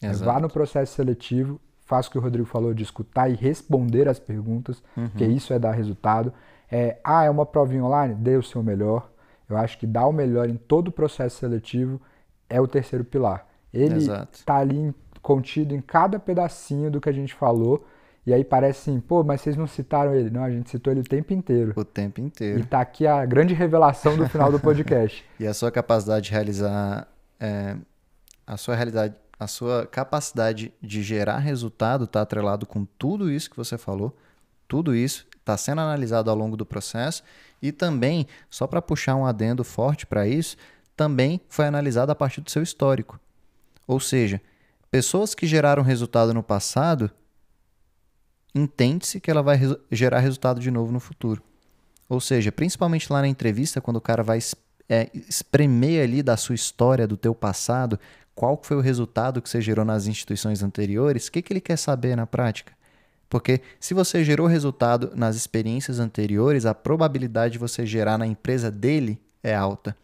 É 0.03 0.13
vá 0.13 0.41
no 0.41 0.49
processo 0.49 0.95
seletivo, 0.95 1.61
faça 1.87 2.09
o 2.09 2.13
que 2.13 2.19
o 2.19 2.21
Rodrigo 2.21 2.47
falou 2.47 2.75
de 2.75 2.83
escutar 2.83 3.31
e 3.31 3.35
responder 3.35 4.09
as 4.09 4.19
perguntas, 4.19 4.83
uhum. 4.97 5.09
que 5.09 5.25
isso 5.25 5.53
é 5.53 5.59
dar 5.59 5.73
resultado. 5.73 6.33
É, 6.71 6.99
ah, 7.03 7.25
é 7.25 7.31
uma 7.31 7.47
provinha 7.47 7.85
online? 7.85 8.15
Dê 8.15 8.37
o 8.37 8.43
seu 8.43 8.63
melhor. 8.63 9.11
Eu 9.49 9.57
acho 9.57 9.79
que 9.79 9.87
dar 9.87 10.07
o 10.07 10.13
melhor 10.13 10.49
em 10.49 10.57
todo 10.57 10.89
o 10.89 10.93
processo 10.93 11.39
seletivo 11.39 12.01
é 12.51 12.61
o 12.61 12.67
terceiro 12.67 13.05
pilar. 13.05 13.47
Ele 13.73 13.99
está 14.33 14.57
ali 14.57 14.95
contido 15.23 15.75
em 15.75 15.81
cada 15.81 16.19
pedacinho 16.19 16.91
do 16.91 17.01
que 17.01 17.09
a 17.09 17.13
gente 17.13 17.35
falou 17.35 17.87
e 18.27 18.35
aí 18.35 18.43
parece 18.43 18.91
assim, 18.91 18.99
pô, 18.99 19.23
mas 19.23 19.41
vocês 19.41 19.57
não 19.57 19.69
citaram 19.69 20.13
ele. 20.13 20.31
Não, 20.31 20.43
a 20.43 20.51
gente 20.51 20.69
citou 20.69 20.93
ele 20.93 21.01
o 21.01 21.05
tempo 21.05 21.33
inteiro. 21.33 21.73
O 21.77 21.85
tempo 21.85 22.21
inteiro. 22.21 22.59
E 22.59 22.65
tá 22.65 22.81
aqui 22.81 23.07
a 23.07 23.25
grande 23.25 23.55
revelação 23.55 24.17
do 24.17 24.29
final 24.29 24.51
do 24.51 24.59
podcast. 24.61 25.25
e 25.39 25.47
a 25.47 25.55
sua 25.55 25.71
capacidade 25.71 26.27
de 26.27 26.33
realizar. 26.33 27.07
É, 27.39 27.77
a 28.45 28.57
sua 28.57 28.75
realidade. 28.75 29.15
A 29.39 29.47
sua 29.47 29.87
capacidade 29.87 30.73
de 30.81 31.03
gerar 31.03 31.39
resultado 31.39 32.05
está 32.05 32.23
atrelado 32.23 32.67
com 32.67 32.85
tudo 32.85 33.31
isso 33.31 33.51
que 33.51 33.57
você 33.57 33.77
falou. 33.77 34.17
Tudo 34.67 34.95
isso 34.95 35.27
está 35.39 35.57
sendo 35.57 35.81
analisado 35.81 36.31
ao 36.31 36.37
longo 36.37 36.57
do 36.57 36.65
processo. 36.65 37.23
E 37.61 37.71
também, 37.71 38.27
só 38.49 38.67
para 38.67 38.81
puxar 38.81 39.15
um 39.15 39.27
adendo 39.27 39.63
forte 39.63 40.07
para 40.07 40.27
isso, 40.27 40.57
também 40.97 41.41
foi 41.49 41.67
analisado 41.67 42.11
a 42.11 42.15
partir 42.15 42.41
do 42.41 42.51
seu 42.51 42.63
histórico. 42.63 43.21
Ou 43.87 44.01
seja, 44.01 44.41
pessoas 44.91 45.35
que 45.35 45.47
geraram 45.47 45.83
resultado 45.83 46.33
no 46.33 46.43
passado 46.43 47.11
entende-se 48.55 49.21
que 49.21 49.31
ela 49.31 49.43
vai 49.43 49.61
gerar 49.93 50.21
resultado 50.21 50.61
de 50.61 50.71
novo 50.71 50.91
no 50.91 50.99
futuro. 50.99 51.43
Ou 52.09 52.21
seja, 52.21 52.51
principalmente 52.51 53.13
lá 53.13 53.21
na 53.21 53.29
entrevista, 53.29 53.81
quando 53.81 53.97
o 53.97 54.01
cara 54.01 54.23
vai 54.23 54.39
é, 54.89 55.11
espremer 55.13 56.03
ali 56.03 56.23
da 56.23 56.37
sua 56.37 56.55
história, 56.55 57.07
do 57.07 57.17
teu 57.17 57.35
passado, 57.35 57.99
qual 58.37 58.61
foi 58.63 58.77
o 58.77 58.81
resultado 58.81 59.41
que 59.41 59.49
você 59.49 59.63
gerou 59.63 59.83
nas 59.83 60.07
instituições 60.07 60.63
anteriores, 60.63 61.27
o 61.27 61.33
que, 61.33 61.41
que 61.41 61.53
ele 61.55 61.61
quer 61.61 61.79
saber 61.79 62.15
na 62.15 62.27
prática? 62.27 62.75
Porque 63.31 63.63
se 63.81 63.95
você 63.95 64.23
gerou 64.23 64.47
resultado 64.47 65.11
nas 65.17 65.35
experiências 65.37 65.99
anteriores, 65.99 66.67
a 66.67 66.75
probabilidade 66.75 67.55
de 67.55 67.59
você 67.59 67.87
gerar 67.87 68.19
na 68.19 68.27
empresa 68.27 68.71
dele 68.71 69.19
é 69.43 69.55
alta. 69.55 69.97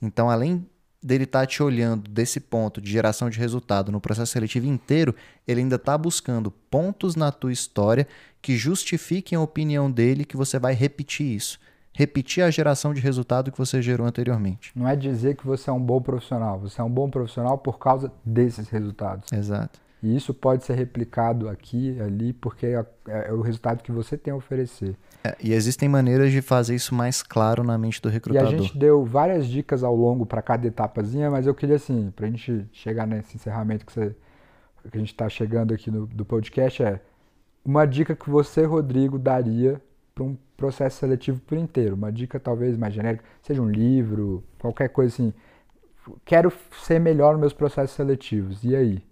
Então, 0.00 0.30
além 0.30 0.66
dele 1.02 1.24
estar 1.24 1.40
tá 1.40 1.46
te 1.46 1.62
olhando 1.62 2.10
desse 2.10 2.40
ponto 2.40 2.80
de 2.80 2.90
geração 2.90 3.28
de 3.28 3.38
resultado 3.38 3.92
no 3.92 4.00
processo 4.00 4.32
seletivo 4.32 4.66
inteiro, 4.66 5.14
ele 5.46 5.60
ainda 5.60 5.76
está 5.76 5.96
buscando 5.96 6.50
pontos 6.50 7.14
na 7.14 7.30
tua 7.30 7.52
história 7.52 8.08
que 8.40 8.56
justifiquem 8.56 9.36
a 9.36 9.42
opinião 9.42 9.90
dele 9.90 10.24
que 10.24 10.38
você 10.38 10.58
vai 10.58 10.72
repetir 10.72 11.26
isso. 11.36 11.60
Repetir 11.98 12.44
a 12.44 12.50
geração 12.50 12.94
de 12.94 13.00
resultado 13.00 13.50
que 13.50 13.58
você 13.58 13.82
gerou 13.82 14.06
anteriormente. 14.06 14.70
Não 14.72 14.86
é 14.86 14.94
dizer 14.94 15.34
que 15.34 15.44
você 15.44 15.68
é 15.68 15.72
um 15.72 15.80
bom 15.80 16.00
profissional, 16.00 16.56
você 16.56 16.80
é 16.80 16.84
um 16.84 16.88
bom 16.88 17.10
profissional 17.10 17.58
por 17.58 17.76
causa 17.80 18.12
desses 18.24 18.68
resultados. 18.68 19.32
Exato. 19.32 19.80
E 20.00 20.14
isso 20.14 20.32
pode 20.32 20.62
ser 20.62 20.74
replicado 20.74 21.48
aqui, 21.48 22.00
ali, 22.00 22.32
porque 22.32 22.66
é, 22.66 22.86
é 23.08 23.32
o 23.32 23.40
resultado 23.40 23.82
que 23.82 23.90
você 23.90 24.16
tem 24.16 24.32
a 24.32 24.36
oferecer. 24.36 24.94
É, 25.24 25.36
e 25.42 25.52
existem 25.52 25.88
maneiras 25.88 26.30
de 26.30 26.40
fazer 26.40 26.76
isso 26.76 26.94
mais 26.94 27.20
claro 27.20 27.64
na 27.64 27.76
mente 27.76 28.00
do 28.00 28.08
recrutador. 28.08 28.52
E 28.52 28.54
a 28.54 28.58
gente 28.58 28.78
deu 28.78 29.04
várias 29.04 29.48
dicas 29.48 29.82
ao 29.82 29.96
longo 29.96 30.24
para 30.24 30.40
cada 30.40 30.68
etapazinha, 30.68 31.28
mas 31.32 31.48
eu 31.48 31.54
queria 31.56 31.74
assim, 31.74 32.12
para 32.14 32.28
a 32.28 32.30
gente 32.30 32.64
chegar 32.70 33.08
nesse 33.08 33.34
encerramento 33.34 33.84
que, 33.84 33.92
você, 33.92 34.14
que 34.88 34.96
a 34.96 35.00
gente 35.00 35.12
está 35.12 35.28
chegando 35.28 35.74
aqui 35.74 35.90
no, 35.90 36.06
do 36.06 36.24
podcast, 36.24 36.80
é 36.80 37.00
uma 37.64 37.84
dica 37.84 38.14
que 38.14 38.30
você, 38.30 38.64
Rodrigo, 38.64 39.18
daria 39.18 39.82
para 40.18 40.24
um 40.24 40.36
processo 40.56 40.98
seletivo 40.98 41.40
por 41.40 41.56
inteiro. 41.56 41.94
Uma 41.94 42.10
dica 42.10 42.40
talvez 42.40 42.76
mais 42.76 42.92
genérica, 42.92 43.24
seja 43.40 43.62
um 43.62 43.70
livro, 43.70 44.42
qualquer 44.58 44.88
coisa 44.88 45.14
assim. 45.14 45.32
Quero 46.24 46.52
ser 46.82 46.98
melhor 46.98 47.32
nos 47.32 47.40
meus 47.40 47.52
processos 47.52 47.94
seletivos. 47.94 48.64
E 48.64 48.74
aí? 48.74 49.04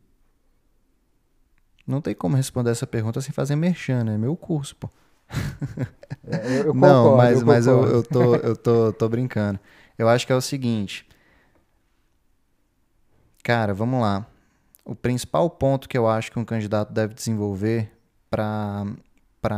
Não 1.87 2.01
tem 2.01 2.15
como 2.15 2.35
responder 2.35 2.71
essa 2.71 2.87
pergunta 2.87 3.21
sem 3.21 3.33
fazer 3.33 3.55
merchan, 3.55 4.03
né? 4.03 4.19
Meu 4.19 4.37
curso, 4.37 4.75
pô. 4.77 4.91
É, 6.29 6.61
eu, 6.61 6.67
eu 6.67 6.75
concordo, 6.75 6.75
Não, 6.81 7.17
mas, 7.17 7.41
eu, 7.41 7.47
mas 7.47 7.67
eu, 7.69 7.85
eu, 7.85 8.03
tô, 8.03 8.35
eu 8.35 8.57
tô, 8.57 8.93
tô 8.93 9.09
brincando. 9.09 9.61
Eu 9.97 10.09
acho 10.09 10.27
que 10.27 10.33
é 10.33 10.37
o 10.37 10.41
seguinte. 10.41 11.07
Cara, 13.45 13.73
vamos 13.73 14.01
lá. 14.01 14.27
O 14.85 14.95
principal 14.95 15.49
ponto 15.49 15.89
que 15.89 15.97
eu 15.97 16.09
acho 16.09 16.33
que 16.33 16.39
um 16.39 16.45
candidato 16.45 16.93
deve 16.93 17.15
desenvolver 17.15 17.93
para 18.29 18.87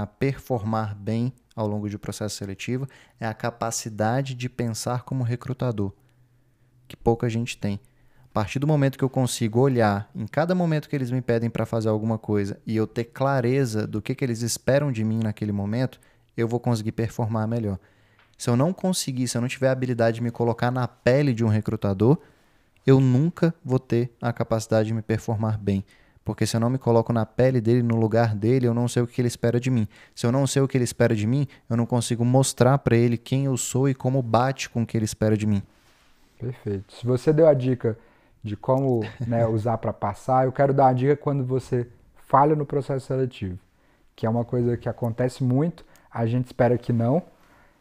performar 0.06 0.94
bem 0.94 1.32
ao 1.54 1.66
longo 1.66 1.88
de 1.88 1.98
processo 1.98 2.36
seletivo 2.36 2.86
é 3.18 3.26
a 3.26 3.34
capacidade 3.34 4.34
de 4.34 4.48
pensar 4.48 5.02
como 5.02 5.24
recrutador, 5.24 5.92
que 6.86 6.96
pouca 6.96 7.28
gente 7.28 7.58
tem. 7.58 7.80
A 8.24 8.32
partir 8.32 8.58
do 8.58 8.66
momento 8.66 8.96
que 8.96 9.04
eu 9.04 9.10
consigo 9.10 9.60
olhar 9.60 10.08
em 10.14 10.26
cada 10.26 10.54
momento 10.54 10.88
que 10.88 10.94
eles 10.94 11.10
me 11.10 11.20
pedem 11.20 11.50
para 11.50 11.66
fazer 11.66 11.88
alguma 11.88 12.18
coisa 12.18 12.60
e 12.66 12.76
eu 12.76 12.86
ter 12.86 13.04
clareza 13.04 13.86
do 13.86 14.00
que, 14.00 14.14
que 14.14 14.24
eles 14.24 14.42
esperam 14.42 14.92
de 14.92 15.02
mim 15.02 15.20
naquele 15.22 15.50
momento, 15.50 15.98
eu 16.36 16.46
vou 16.46 16.60
conseguir 16.60 16.92
performar 16.92 17.48
melhor. 17.48 17.78
Se 18.36 18.48
eu 18.48 18.56
não 18.56 18.72
conseguir, 18.72 19.26
se 19.26 19.36
eu 19.36 19.40
não 19.40 19.48
tiver 19.48 19.68
a 19.68 19.72
habilidade 19.72 20.16
de 20.16 20.22
me 20.22 20.30
colocar 20.30 20.70
na 20.70 20.86
pele 20.86 21.34
de 21.34 21.44
um 21.44 21.48
recrutador, 21.48 22.18
eu 22.86 23.00
nunca 23.00 23.52
vou 23.64 23.80
ter 23.80 24.14
a 24.22 24.32
capacidade 24.32 24.88
de 24.88 24.94
me 24.94 25.02
performar 25.02 25.58
bem. 25.58 25.84
Porque 26.28 26.44
se 26.44 26.54
eu 26.54 26.60
não 26.60 26.68
me 26.68 26.76
coloco 26.76 27.10
na 27.10 27.24
pele 27.24 27.58
dele, 27.58 27.82
no 27.82 27.96
lugar 27.96 28.34
dele, 28.34 28.66
eu 28.66 28.74
não 28.74 28.86
sei 28.86 29.02
o 29.02 29.06
que 29.06 29.18
ele 29.18 29.28
espera 29.28 29.58
de 29.58 29.70
mim. 29.70 29.88
Se 30.14 30.26
eu 30.26 30.30
não 30.30 30.46
sei 30.46 30.60
o 30.60 30.68
que 30.68 30.76
ele 30.76 30.84
espera 30.84 31.16
de 31.16 31.26
mim, 31.26 31.48
eu 31.70 31.74
não 31.74 31.86
consigo 31.86 32.22
mostrar 32.22 32.76
para 32.76 32.94
ele 32.94 33.16
quem 33.16 33.46
eu 33.46 33.56
sou 33.56 33.88
e 33.88 33.94
como 33.94 34.20
bate 34.20 34.68
com 34.68 34.82
o 34.82 34.86
que 34.86 34.94
ele 34.94 35.06
espera 35.06 35.38
de 35.38 35.46
mim. 35.46 35.62
Perfeito. 36.38 36.92
Se 36.92 37.06
você 37.06 37.32
deu 37.32 37.48
a 37.48 37.54
dica 37.54 37.96
de 38.44 38.58
como 38.58 39.00
né, 39.26 39.46
usar 39.48 39.78
para 39.78 39.90
passar, 39.90 40.44
eu 40.44 40.52
quero 40.52 40.74
dar 40.74 40.88
uma 40.88 40.92
dica 40.92 41.16
quando 41.16 41.42
você 41.46 41.88
falha 42.26 42.54
no 42.54 42.66
processo 42.66 43.06
seletivo, 43.06 43.58
que 44.14 44.26
é 44.26 44.28
uma 44.28 44.44
coisa 44.44 44.76
que 44.76 44.86
acontece 44.86 45.42
muito, 45.42 45.82
a 46.12 46.26
gente 46.26 46.44
espera 46.44 46.76
que 46.76 46.92
não. 46.92 47.22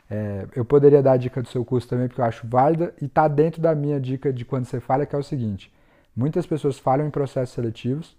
É, 0.10 0.48
eu 0.56 0.64
poderia 0.64 1.04
dar 1.04 1.12
a 1.12 1.18
dica 1.18 1.42
do 1.42 1.50
seu 1.50 1.66
curso 1.66 1.90
também, 1.90 2.08
porque 2.08 2.22
eu 2.22 2.26
acho 2.26 2.48
válida, 2.48 2.94
e 3.02 3.08
está 3.08 3.28
dentro 3.28 3.62
da 3.62 3.76
minha 3.76 4.00
dica 4.00 4.32
de 4.32 4.46
quando 4.46 4.64
você 4.64 4.80
falha, 4.80 5.06
que 5.06 5.14
é 5.14 5.20
o 5.20 5.24
seguinte: 5.24 5.70
muitas 6.16 6.48
pessoas 6.48 6.80
falham 6.80 7.06
em 7.06 7.12
processos 7.12 7.54
seletivos 7.54 8.16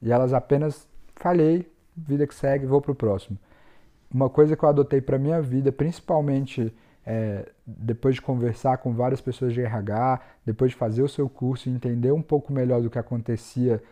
e 0.00 0.12
elas 0.12 0.32
apenas 0.32 0.86
falhei, 1.16 1.70
vida 1.96 2.26
que 2.26 2.34
segue, 2.34 2.66
vou 2.66 2.80
para 2.80 2.92
o 2.92 2.94
próximo. 2.94 3.38
Uma 4.12 4.30
coisa 4.30 4.56
que 4.56 4.64
eu 4.64 4.68
adotei 4.68 5.00
para 5.00 5.18
minha 5.18 5.40
vida, 5.42 5.70
principalmente 5.70 6.72
é, 7.04 7.48
depois 7.66 8.14
de 8.14 8.22
conversar 8.22 8.78
com 8.78 8.92
várias 8.92 9.20
pessoas 9.20 9.52
de 9.52 9.60
RH, 9.60 10.20
depois 10.44 10.70
de 10.70 10.76
fazer 10.76 11.02
o 11.02 11.08
seu 11.08 11.28
curso 11.28 11.68
e 11.68 11.72
entender 11.72 12.12
um 12.12 12.22
pouco 12.22 12.52
melhor 12.52 12.80
do 12.80 12.90
que 12.90 12.98
acontecia 12.98 13.82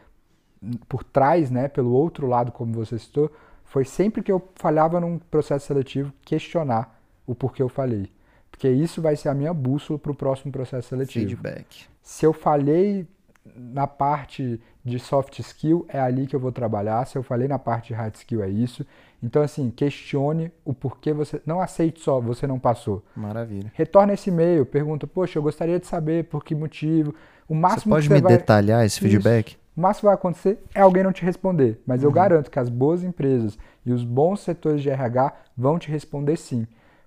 por 0.88 1.04
trás, 1.04 1.50
né, 1.50 1.68
pelo 1.68 1.92
outro 1.92 2.26
lado, 2.26 2.52
como 2.52 2.72
você 2.72 2.98
citou, 2.98 3.30
foi 3.64 3.84
sempre 3.84 4.22
que 4.22 4.30
eu 4.30 4.42
falhava 4.54 5.00
num 5.00 5.18
processo 5.18 5.66
seletivo 5.66 6.12
questionar 6.24 6.98
o 7.26 7.34
porquê 7.34 7.62
eu 7.62 7.68
falhei. 7.68 8.10
Porque 8.50 8.68
isso 8.68 9.02
vai 9.02 9.16
ser 9.16 9.28
a 9.28 9.34
minha 9.34 9.52
bússola 9.52 9.98
para 9.98 10.12
o 10.12 10.14
próximo 10.14 10.52
processo 10.52 10.88
seletivo. 10.88 11.28
Feedback. 11.28 11.86
Se 12.00 12.24
eu 12.24 12.32
falhei 12.32 13.06
na 13.54 13.86
parte 13.86 14.60
de 14.84 14.98
soft 14.98 15.38
skill, 15.40 15.84
é 15.88 16.00
ali 16.00 16.26
que 16.26 16.34
eu 16.34 16.40
vou 16.40 16.52
trabalhar. 16.52 17.04
Se 17.06 17.16
eu 17.16 17.22
falei 17.22 17.46
na 17.48 17.58
parte 17.58 17.88
de 17.88 17.94
hard 17.94 18.14
skill, 18.14 18.42
é 18.42 18.48
isso. 18.48 18.86
Então, 19.22 19.42
assim, 19.42 19.70
questione 19.70 20.52
o 20.64 20.72
porquê 20.74 21.12
você. 21.12 21.40
Não 21.46 21.60
aceite 21.60 22.00
só, 22.00 22.20
você 22.20 22.46
não 22.46 22.58
passou. 22.58 23.02
Maravilha. 23.16 23.72
Retorna 23.74 24.12
esse 24.14 24.30
e-mail, 24.30 24.64
pergunta, 24.66 25.06
poxa, 25.06 25.38
eu 25.38 25.42
gostaria 25.42 25.78
de 25.80 25.86
saber 25.86 26.24
por 26.24 26.44
que 26.44 26.54
motivo. 26.54 27.14
O 27.48 27.54
máximo 27.54 27.94
você 27.94 27.96
pode 27.96 28.08
que 28.08 28.14
me 28.14 28.18
você 28.20 28.22
vai... 28.24 28.36
detalhar 28.36 28.84
esse 28.84 29.00
feedback? 29.00 29.50
Isso. 29.52 29.58
O 29.76 29.80
máximo 29.80 30.00
que 30.00 30.06
vai 30.06 30.14
acontecer 30.14 30.58
é 30.74 30.80
alguém 30.80 31.02
não 31.02 31.12
te 31.12 31.24
responder. 31.24 31.80
Mas 31.86 32.02
Uhum. 32.02 32.08
eu 32.08 32.12
garanto 32.12 32.50
que 32.50 32.58
as 32.58 32.68
boas 32.68 33.02
empresas 33.02 33.58
e 33.84 33.92
os 33.92 34.04
bons 34.04 34.40
setores 34.40 34.82
de 34.82 34.90
RH 34.90 35.32
vão 35.56 35.78
te 35.78 35.90
responder 35.90 36.36
sim. 36.36 36.66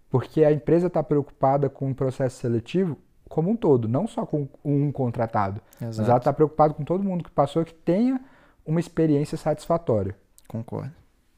Porque 0.09 0.43
a 0.43 0.51
empresa 0.51 0.87
está 0.87 1.03
preocupada 1.03 1.69
com 1.69 1.89
o 1.91 1.95
processo 1.95 2.37
seletivo 2.39 2.97
como 3.29 3.51
um 3.51 3.55
todo, 3.55 3.87
não 3.87 4.07
só 4.07 4.25
com 4.25 4.49
um 4.65 4.91
contratado. 4.91 5.61
Mas 5.79 5.95
Exato. 5.95 6.09
ela 6.09 6.17
está 6.17 6.33
preocupada 6.33 6.73
com 6.73 6.83
todo 6.83 7.03
mundo 7.03 7.23
que 7.23 7.31
passou 7.31 7.63
que 7.63 7.73
tenha 7.73 8.19
uma 8.65 8.79
experiência 8.79 9.37
satisfatória. 9.37 10.15
Concordo. 10.47 10.91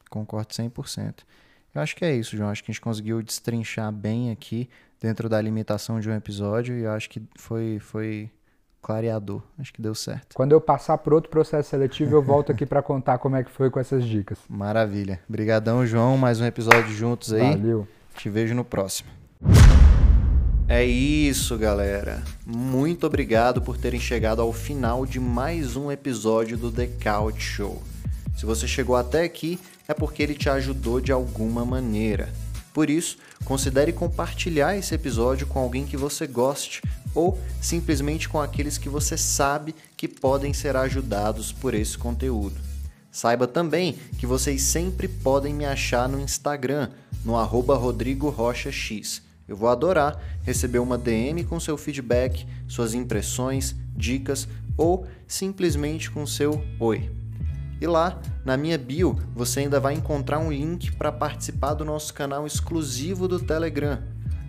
Concordo 0.09 0.53
100%. 0.53 1.19
Eu 1.75 1.81
acho 1.81 1.95
que 1.95 2.03
é 2.03 2.13
isso, 2.13 2.35
João. 2.35 2.49
Acho 2.49 2.63
que 2.63 2.71
a 2.71 2.73
gente 2.73 2.81
conseguiu 2.81 3.21
destrinchar 3.21 3.91
bem 3.91 4.31
aqui 4.31 4.69
dentro 4.99 5.29
da 5.29 5.39
limitação 5.41 5.99
de 5.99 6.09
um 6.09 6.15
episódio 6.15 6.77
e 6.77 6.83
eu 6.83 6.91
acho 6.91 7.09
que 7.09 7.21
foi, 7.37 7.79
foi 7.79 8.29
clareador. 8.81 9.41
Acho 9.57 9.73
que 9.73 9.81
deu 9.81 9.95
certo. 9.95 10.35
Quando 10.35 10.51
eu 10.51 10.61
passar 10.61 10.97
por 10.97 11.13
outro 11.13 11.29
processo 11.29 11.69
seletivo, 11.69 12.15
eu 12.15 12.21
volto 12.21 12.51
aqui 12.51 12.65
para 12.65 12.81
contar 12.81 13.17
como 13.17 13.35
é 13.35 13.43
que 13.43 13.51
foi 13.51 13.69
com 13.69 13.79
essas 13.79 14.03
dicas. 14.05 14.39
Maravilha. 14.49 15.19
Obrigadão, 15.29 15.85
João. 15.85 16.17
Mais 16.17 16.41
um 16.41 16.45
episódio 16.45 16.91
juntos 16.91 17.33
aí. 17.33 17.51
Valeu. 17.51 17.87
Te 18.15 18.29
vejo 18.29 18.53
no 18.53 18.65
próximo. 18.65 19.09
É 20.73 20.85
isso, 20.85 21.57
galera. 21.57 22.23
Muito 22.45 23.05
obrigado 23.05 23.61
por 23.61 23.75
terem 23.75 23.99
chegado 23.99 24.41
ao 24.41 24.53
final 24.53 25.05
de 25.05 25.19
mais 25.19 25.75
um 25.75 25.91
episódio 25.91 26.57
do 26.57 26.71
The 26.71 26.87
Couch 26.87 27.41
Show. 27.41 27.83
Se 28.37 28.45
você 28.45 28.65
chegou 28.69 28.95
até 28.95 29.25
aqui, 29.25 29.59
é 29.85 29.93
porque 29.93 30.23
ele 30.23 30.33
te 30.33 30.49
ajudou 30.49 31.01
de 31.01 31.11
alguma 31.11 31.65
maneira. 31.65 32.33
Por 32.73 32.89
isso, 32.89 33.17
considere 33.43 33.91
compartilhar 33.91 34.77
esse 34.77 34.95
episódio 34.95 35.45
com 35.45 35.59
alguém 35.59 35.85
que 35.85 35.97
você 35.97 36.25
goste 36.25 36.81
ou 37.13 37.37
simplesmente 37.61 38.29
com 38.29 38.39
aqueles 38.39 38.77
que 38.77 38.87
você 38.87 39.17
sabe 39.17 39.75
que 39.97 40.07
podem 40.07 40.53
ser 40.53 40.77
ajudados 40.77 41.51
por 41.51 41.73
esse 41.73 41.97
conteúdo. 41.97 42.55
Saiba 43.11 43.45
também 43.45 43.97
que 44.17 44.25
vocês 44.25 44.61
sempre 44.61 45.09
podem 45.09 45.53
me 45.53 45.65
achar 45.65 46.07
no 46.07 46.21
Instagram, 46.21 46.91
no 47.25 47.35
arroba 47.35 47.75
Rocha 47.75 48.71
X. 48.71 49.30
Eu 49.51 49.57
vou 49.57 49.67
adorar 49.67 50.17
receber 50.43 50.79
uma 50.79 50.97
DM 50.97 51.43
com 51.43 51.59
seu 51.59 51.77
feedback, 51.77 52.47
suas 52.69 52.93
impressões, 52.93 53.75
dicas 53.93 54.47
ou 54.77 55.05
simplesmente 55.27 56.09
com 56.09 56.25
seu 56.25 56.63
oi. 56.79 57.11
E 57.81 57.85
lá, 57.85 58.21
na 58.45 58.55
minha 58.55 58.77
bio, 58.77 59.19
você 59.35 59.59
ainda 59.59 59.77
vai 59.77 59.93
encontrar 59.93 60.39
um 60.39 60.53
link 60.53 60.93
para 60.93 61.11
participar 61.11 61.73
do 61.73 61.83
nosso 61.83 62.13
canal 62.13 62.47
exclusivo 62.47 63.27
do 63.27 63.41
Telegram. 63.41 64.01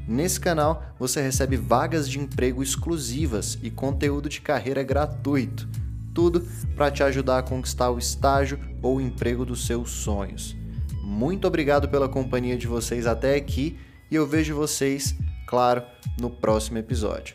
Nesse 0.07 0.39
canal, 0.39 0.85
você 1.01 1.21
recebe 1.21 1.57
vagas 1.57 2.09
de 2.09 2.21
emprego 2.21 2.63
exclusivas 2.63 3.59
e 3.61 3.73
conteúdo 3.73 4.29
de 4.29 4.41
carreira 4.41 4.85
gratuito. 4.85 5.69
Tudo 6.15 6.47
para 6.77 6.93
te 6.93 7.03
ajudar 7.03 7.39
a 7.39 7.43
conquistar 7.43 7.91
o 7.91 7.99
estágio 7.99 8.57
ou 8.81 8.99
o 8.99 9.01
emprego 9.01 9.45
dos 9.45 9.67
seus 9.67 9.91
sonhos. 9.91 10.55
Muito 11.03 11.45
obrigado 11.49 11.89
pela 11.89 12.09
companhia 12.09 12.57
de 12.57 12.69
vocês 12.69 13.05
até 13.05 13.35
aqui 13.35 13.77
e 14.13 14.15
eu 14.15 14.27
vejo 14.27 14.55
vocês, 14.55 15.17
claro, 15.47 15.83
no 16.21 16.29
próximo 16.29 16.77
episódio. 16.77 17.35